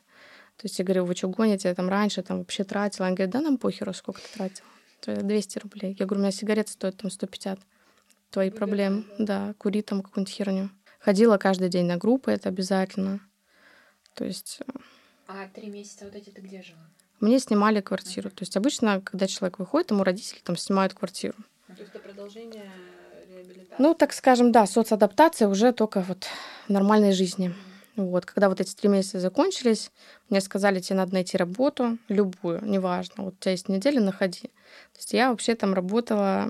То 0.56 0.66
есть 0.66 0.78
я 0.78 0.84
говорю, 0.84 1.04
вы 1.04 1.14
что 1.14 1.28
гоните, 1.28 1.68
я 1.68 1.74
там 1.74 1.88
раньше 1.88 2.22
там 2.22 2.38
вообще 2.38 2.64
тратила. 2.64 3.06
Она 3.06 3.16
говорит, 3.16 3.32
да 3.32 3.40
нам 3.40 3.56
похеру, 3.56 3.94
сколько 3.94 4.20
ты 4.20 4.28
тратила. 4.36 4.68
200 5.06 5.58
рублей. 5.60 5.96
Я 5.98 6.06
говорю, 6.06 6.20
у 6.20 6.22
меня 6.22 6.32
сигареты 6.32 6.72
стоят 6.72 6.96
там 6.96 7.10
150. 7.10 7.58
Твои 8.30 8.50
проблемы. 8.50 9.04
Да, 9.18 9.54
кури 9.58 9.82
там 9.82 10.02
какую-нибудь 10.02 10.32
херню. 10.32 10.70
Ходила 11.00 11.38
каждый 11.38 11.68
день 11.68 11.86
на 11.86 11.96
группы, 11.96 12.30
это 12.30 12.48
обязательно. 12.48 13.20
То 14.14 14.24
есть... 14.24 14.60
Э, 14.66 14.72
а 15.26 15.48
три 15.48 15.68
месяца 15.68 16.04
вот 16.04 16.14
эти 16.14 16.30
ты 16.30 16.40
где 16.40 16.62
жила? 16.62 16.86
Мне 17.20 17.38
снимали 17.38 17.80
квартиру. 17.80 18.28
Uh-huh. 18.28 18.34
То 18.34 18.42
есть 18.42 18.56
обычно, 18.56 19.00
когда 19.00 19.26
человек 19.26 19.58
выходит, 19.58 19.90
ему 19.90 20.04
родители 20.04 20.40
там 20.40 20.56
снимают 20.56 20.94
квартиру. 20.94 21.34
Uh-huh. 21.38 21.74
То 21.74 21.82
есть 21.82 21.94
это 21.94 21.98
продолжение 22.00 22.70
реабилитации? 23.28 23.76
Ну, 23.78 23.94
так 23.94 24.12
скажем, 24.12 24.52
да, 24.52 24.66
соцадаптация 24.66 25.48
уже 25.48 25.72
только 25.72 26.00
вот 26.00 26.26
в 26.68 26.72
нормальной 26.72 27.12
жизни. 27.12 27.48
Uh-huh. 27.48 27.69
Вот, 28.06 28.26
когда 28.26 28.48
вот 28.48 28.60
эти 28.60 28.74
три 28.74 28.88
месяца 28.88 29.20
закончились, 29.20 29.90
мне 30.28 30.40
сказали, 30.40 30.80
тебе 30.80 30.96
надо 30.96 31.14
найти 31.14 31.36
работу, 31.36 31.98
любую, 32.08 32.64
неважно. 32.64 33.24
Вот 33.24 33.34
у 33.34 33.36
тебя 33.38 33.52
есть 33.52 33.68
неделя, 33.68 34.00
находи. 34.00 34.48
То 34.92 34.98
есть 34.98 35.12
я 35.12 35.30
вообще 35.30 35.54
там 35.54 35.74
работала 35.74 36.48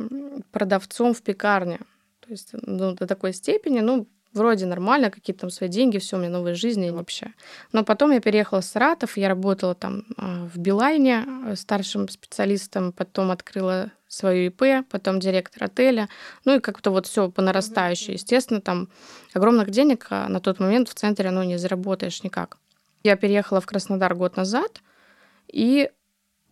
продавцом 0.52 1.14
в 1.14 1.22
пекарне. 1.22 1.78
То 2.20 2.30
есть 2.30 2.50
ну, 2.52 2.94
до 2.94 3.06
такой 3.06 3.32
степени, 3.32 3.80
ну, 3.80 4.06
вроде 4.32 4.66
нормально, 4.66 5.10
какие-то 5.10 5.42
там 5.42 5.50
свои 5.50 5.68
деньги, 5.68 5.98
все, 5.98 6.16
у 6.16 6.20
меня 6.20 6.30
новая 6.30 6.54
жизнь 6.54 6.84
и 6.84 6.90
вообще. 6.90 7.32
Но 7.72 7.84
потом 7.84 8.12
я 8.12 8.20
переехала 8.20 8.60
в 8.60 8.64
Саратов, 8.64 9.16
я 9.16 9.28
работала 9.28 9.74
там 9.74 10.04
а, 10.16 10.46
в 10.46 10.58
Билайне 10.58 11.24
э, 11.46 11.56
старшим 11.56 12.08
специалистом, 12.08 12.92
потом 12.92 13.30
открыла 13.30 13.90
свою 14.08 14.48
ИП, 14.48 14.86
потом 14.90 15.20
директор 15.20 15.64
отеля, 15.64 16.08
ну 16.44 16.56
и 16.56 16.60
как-то 16.60 16.90
вот 16.90 17.06
все 17.06 17.30
по 17.30 17.42
нарастающей. 17.42 18.14
Естественно, 18.14 18.60
там 18.60 18.88
огромных 19.34 19.70
денег 19.70 20.06
а, 20.10 20.28
на 20.28 20.40
тот 20.40 20.60
момент 20.60 20.88
в 20.88 20.94
центре 20.94 21.30
ну, 21.30 21.42
не 21.42 21.58
заработаешь 21.58 22.22
никак. 22.22 22.58
Я 23.02 23.16
переехала 23.16 23.60
в 23.60 23.66
Краснодар 23.66 24.14
год 24.14 24.36
назад, 24.36 24.80
и 25.52 25.90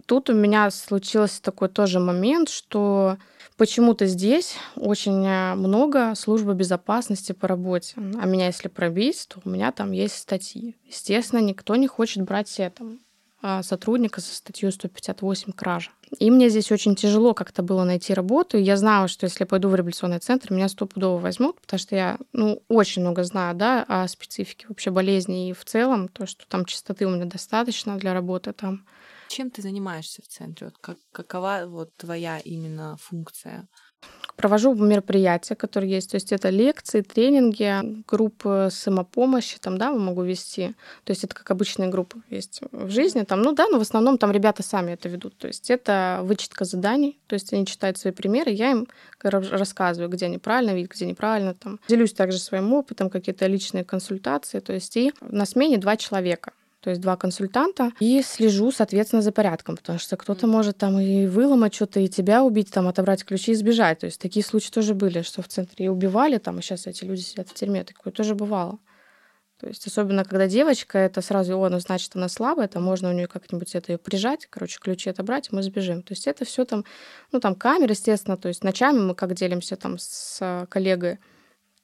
тут 0.09 0.31
у 0.31 0.33
меня 0.33 0.71
случился 0.71 1.43
такой 1.43 1.69
тоже 1.69 2.01
момент, 2.01 2.49
что 2.49 3.19
почему-то 3.59 4.07
здесь 4.07 4.57
очень 4.75 5.25
э, 5.27 5.55
много 5.55 6.15
службы 6.15 6.55
безопасности 6.55 7.33
по 7.33 7.47
работе. 7.47 7.95
А 7.97 8.27
меня 8.27 8.47
если 8.47 8.69
пробить, 8.69 9.27
то 9.29 9.41
у 9.45 9.49
меня 9.49 9.71
там 9.71 9.93
есть 9.93 10.17
статьи. 10.17 10.77
Естественно, 10.87 11.41
никто 11.41 11.77
не 11.77 11.87
хочет 11.87 12.25
брать 12.25 12.49
а, 13.41 13.63
сотрудника 13.63 14.21
со 14.21 14.35
статьей 14.35 14.73
158 14.73 15.53
кража. 15.53 15.91
И 16.19 16.31
мне 16.31 16.49
здесь 16.49 16.73
очень 16.73 16.97
тяжело 16.97 17.35
как-то 17.35 17.63
было 17.63 17.85
найти 17.85 18.15
работу. 18.15 18.57
Я 18.57 18.77
знала, 18.77 19.07
что 19.09 19.27
если 19.27 19.45
пойду 19.45 19.69
в 19.69 19.75
реабилитационный 19.75 20.19
центр, 20.19 20.53
меня 20.53 20.69
стопудово 20.69 21.21
возьмут, 21.21 21.61
потому 21.61 21.79
что 21.79 21.95
я 21.95 22.19
ну, 22.33 22.63
очень 22.69 23.03
много 23.03 23.23
знаю 23.25 23.55
да, 23.55 23.85
о 23.87 24.09
специфике 24.09 24.67
вообще 24.69 24.91
болезни 24.91 25.51
и 25.51 25.53
в 25.53 25.65
целом, 25.65 26.09
то, 26.09 26.27
что 26.27 26.49
там 26.49 26.65
чистоты 26.65 27.07
у 27.07 27.11
меня 27.11 27.27
достаточно 27.27 27.97
для 27.97 28.15
работы 28.15 28.53
там. 28.53 28.87
Чем 29.29 29.51
ты 29.51 29.61
занимаешься 29.63 30.23
в 30.23 30.27
центре? 30.27 30.69
Вот 30.69 30.79
как, 30.81 30.97
какова 31.13 31.65
вот 31.67 31.95
твоя 31.97 32.39
именно 32.39 32.97
функция? 32.99 33.69
Провожу 34.37 34.73
мероприятия, 34.75 35.57
которые 35.57 35.91
есть. 35.91 36.13
То 36.13 36.15
есть 36.15 36.33
это 36.33 36.49
лекции, 36.49 37.03
тренинги, 37.03 38.05
группы 38.07 38.69
самопомощи, 38.71 39.59
там, 39.59 39.77
да, 39.77 39.93
могу 39.93 40.23
вести. 40.23 40.77
То 41.05 41.11
есть 41.11 41.25
это 41.25 41.35
как 41.35 41.51
обычные 41.51 41.89
группы 41.89 42.23
есть 42.31 42.61
в 42.71 42.89
жизни. 42.89 43.25
Там, 43.25 43.43
ну 43.43 43.53
да, 43.53 43.67
но 43.69 43.79
в 43.79 43.83
основном 43.83 44.17
там 44.17 44.31
ребята 44.31 44.63
сами 44.63 44.93
это 44.93 45.09
ведут. 45.09 45.37
То 45.37 45.49
есть 45.49 45.69
это 45.71 46.21
вычетка 46.23 46.65
заданий. 46.65 47.19
То 47.27 47.35
есть 47.35 47.53
они 47.53 47.67
читают 47.67 47.99
свои 47.99 48.13
примеры, 48.13 48.53
я 48.53 48.71
им 48.71 48.87
рассказываю, 49.21 50.09
где 50.09 50.27
они 50.27 50.39
правильно 50.39 50.75
видят, 50.75 50.93
где 50.93 51.05
неправильно. 51.05 51.55
Там. 51.55 51.81
Делюсь 51.89 52.13
также 52.13 52.39
своим 52.39 52.73
опытом, 52.73 53.11
какие-то 53.11 53.47
личные 53.47 53.85
консультации. 53.85 54.61
То 54.61 54.73
есть 54.73 54.97
и 54.97 55.13
на 55.21 55.45
смене 55.45 55.79
два 55.79 55.97
человека 55.97 56.53
то 56.81 56.91
есть 56.91 57.03
два 57.03 57.17
консультанта, 57.17 57.93
и 57.99 58.23
слежу, 58.23 58.71
соответственно, 58.71 59.23
за 59.23 59.33
порядком, 59.33 59.77
потому 59.77 59.99
что 59.99 60.17
кто-то 60.17 60.47
может 60.47 60.79
там 60.79 60.99
и 61.01 61.27
выломать 61.27 61.75
что-то, 61.75 62.01
и 62.01 62.09
тебя 62.09 62.45
убить, 62.45 62.71
там, 62.71 62.87
отобрать 62.87 63.25
ключи 63.25 63.53
и 63.53 63.55
сбежать. 63.55 64.01
То 64.01 64.07
есть 64.07 64.21
такие 64.21 64.45
случаи 64.45 64.71
тоже 64.71 64.95
были, 64.95 65.23
что 65.23 65.43
в 65.43 65.49
центре 65.49 65.87
и 65.87 65.89
убивали, 65.89 66.39
там, 66.39 66.59
и 66.59 66.63
сейчас 66.63 66.87
эти 66.87 67.05
люди 67.05 67.21
сидят 67.21 67.49
в 67.49 67.55
тюрьме, 67.55 67.85
такое 67.85 68.13
тоже 68.13 68.35
бывало. 68.35 68.79
То 69.59 69.67
есть 69.67 69.85
особенно 69.89 70.25
когда 70.25 70.47
девочка, 70.47 70.99
это 70.99 71.21
сразу, 71.21 71.59
о, 71.59 71.69
ну 71.69 71.81
значит 71.81 72.15
она 72.15 72.29
слабая, 72.29 72.69
там 72.69 72.85
можно 72.85 73.11
у 73.11 73.13
нее 73.13 73.27
как-нибудь 73.27 73.75
это 73.75 73.93
ее 73.93 73.99
прижать, 73.99 74.47
короче, 74.47 74.79
ключи 74.81 75.11
отобрать, 75.11 75.49
и 75.51 75.55
мы 75.55 75.65
сбежим. 75.65 76.03
То 76.03 76.13
есть 76.13 76.29
это 76.29 76.45
все 76.45 76.65
там, 76.65 76.85
ну 77.33 77.41
там 77.41 77.57
камеры, 77.57 77.91
естественно, 77.91 78.37
то 78.37 78.47
есть 78.47 78.63
ночами 78.63 79.01
мы 79.01 79.15
как 79.17 79.35
делимся 79.35 79.75
там 79.75 79.99
с 79.99 80.65
коллегой, 80.71 81.19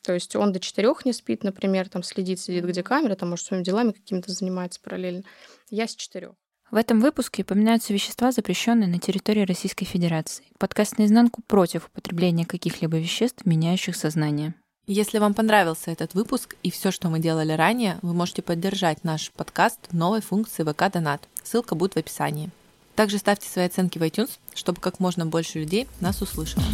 то 0.05 0.13
есть 0.13 0.37
он 0.37 0.53
до 0.53 0.61
четырех 0.61 1.07
не 1.07 1.15
спит, 1.15 1.45
например, 1.45 1.89
там 1.89 2.03
следит, 2.03 2.39
сидит, 2.39 2.67
где 2.67 2.83
камера, 2.83 3.15
там, 3.15 3.31
может, 3.31 3.47
своими 3.47 3.65
делами 3.65 3.93
какими-то 3.93 4.33
занимается 4.33 4.79
параллельно. 4.81 5.23
Я 5.71 5.89
с 5.89 5.97
четырех. 5.97 6.33
В 6.71 6.77
этом 6.77 7.01
выпуске 7.01 7.43
упоминаются 7.43 7.93
вещества, 7.95 8.31
запрещенные 8.31 8.89
на 8.89 8.99
территории 8.99 9.47
Российской 9.47 9.87
Федерации. 9.87 10.45
Подкаст 10.59 10.99
наизнанку 10.99 11.41
против 11.47 11.87
употребления 11.87 12.45
каких-либо 12.45 12.99
веществ, 12.99 13.47
меняющих 13.47 13.97
сознание. 13.97 14.55
Если 14.87 15.19
вам 15.19 15.33
понравился 15.33 15.91
этот 15.91 16.13
выпуск 16.13 16.57
и 16.63 16.71
все, 16.71 16.91
что 16.91 17.09
мы 17.09 17.19
делали 17.19 17.53
ранее, 17.53 17.99
вы 18.03 18.13
можете 18.13 18.43
поддержать 18.43 19.05
наш 19.05 19.31
подкаст 19.31 19.79
в 19.89 19.97
новой 19.97 20.21
функции 20.21 20.65
ВК 20.65 20.93
Донат. 20.93 21.27
Ссылка 21.43 21.75
будет 21.75 21.95
в 21.95 21.99
описании. 21.99 22.51
Также 22.95 23.17
ставьте 23.17 23.49
свои 23.49 23.65
оценки 23.65 23.99
в 23.99 24.03
iTunes, 24.03 24.33
чтобы 24.55 24.83
как 24.83 25.01
можно 25.01 25.25
больше 25.25 25.61
людей 25.61 25.89
нас 26.01 26.21
услышало. 26.21 26.65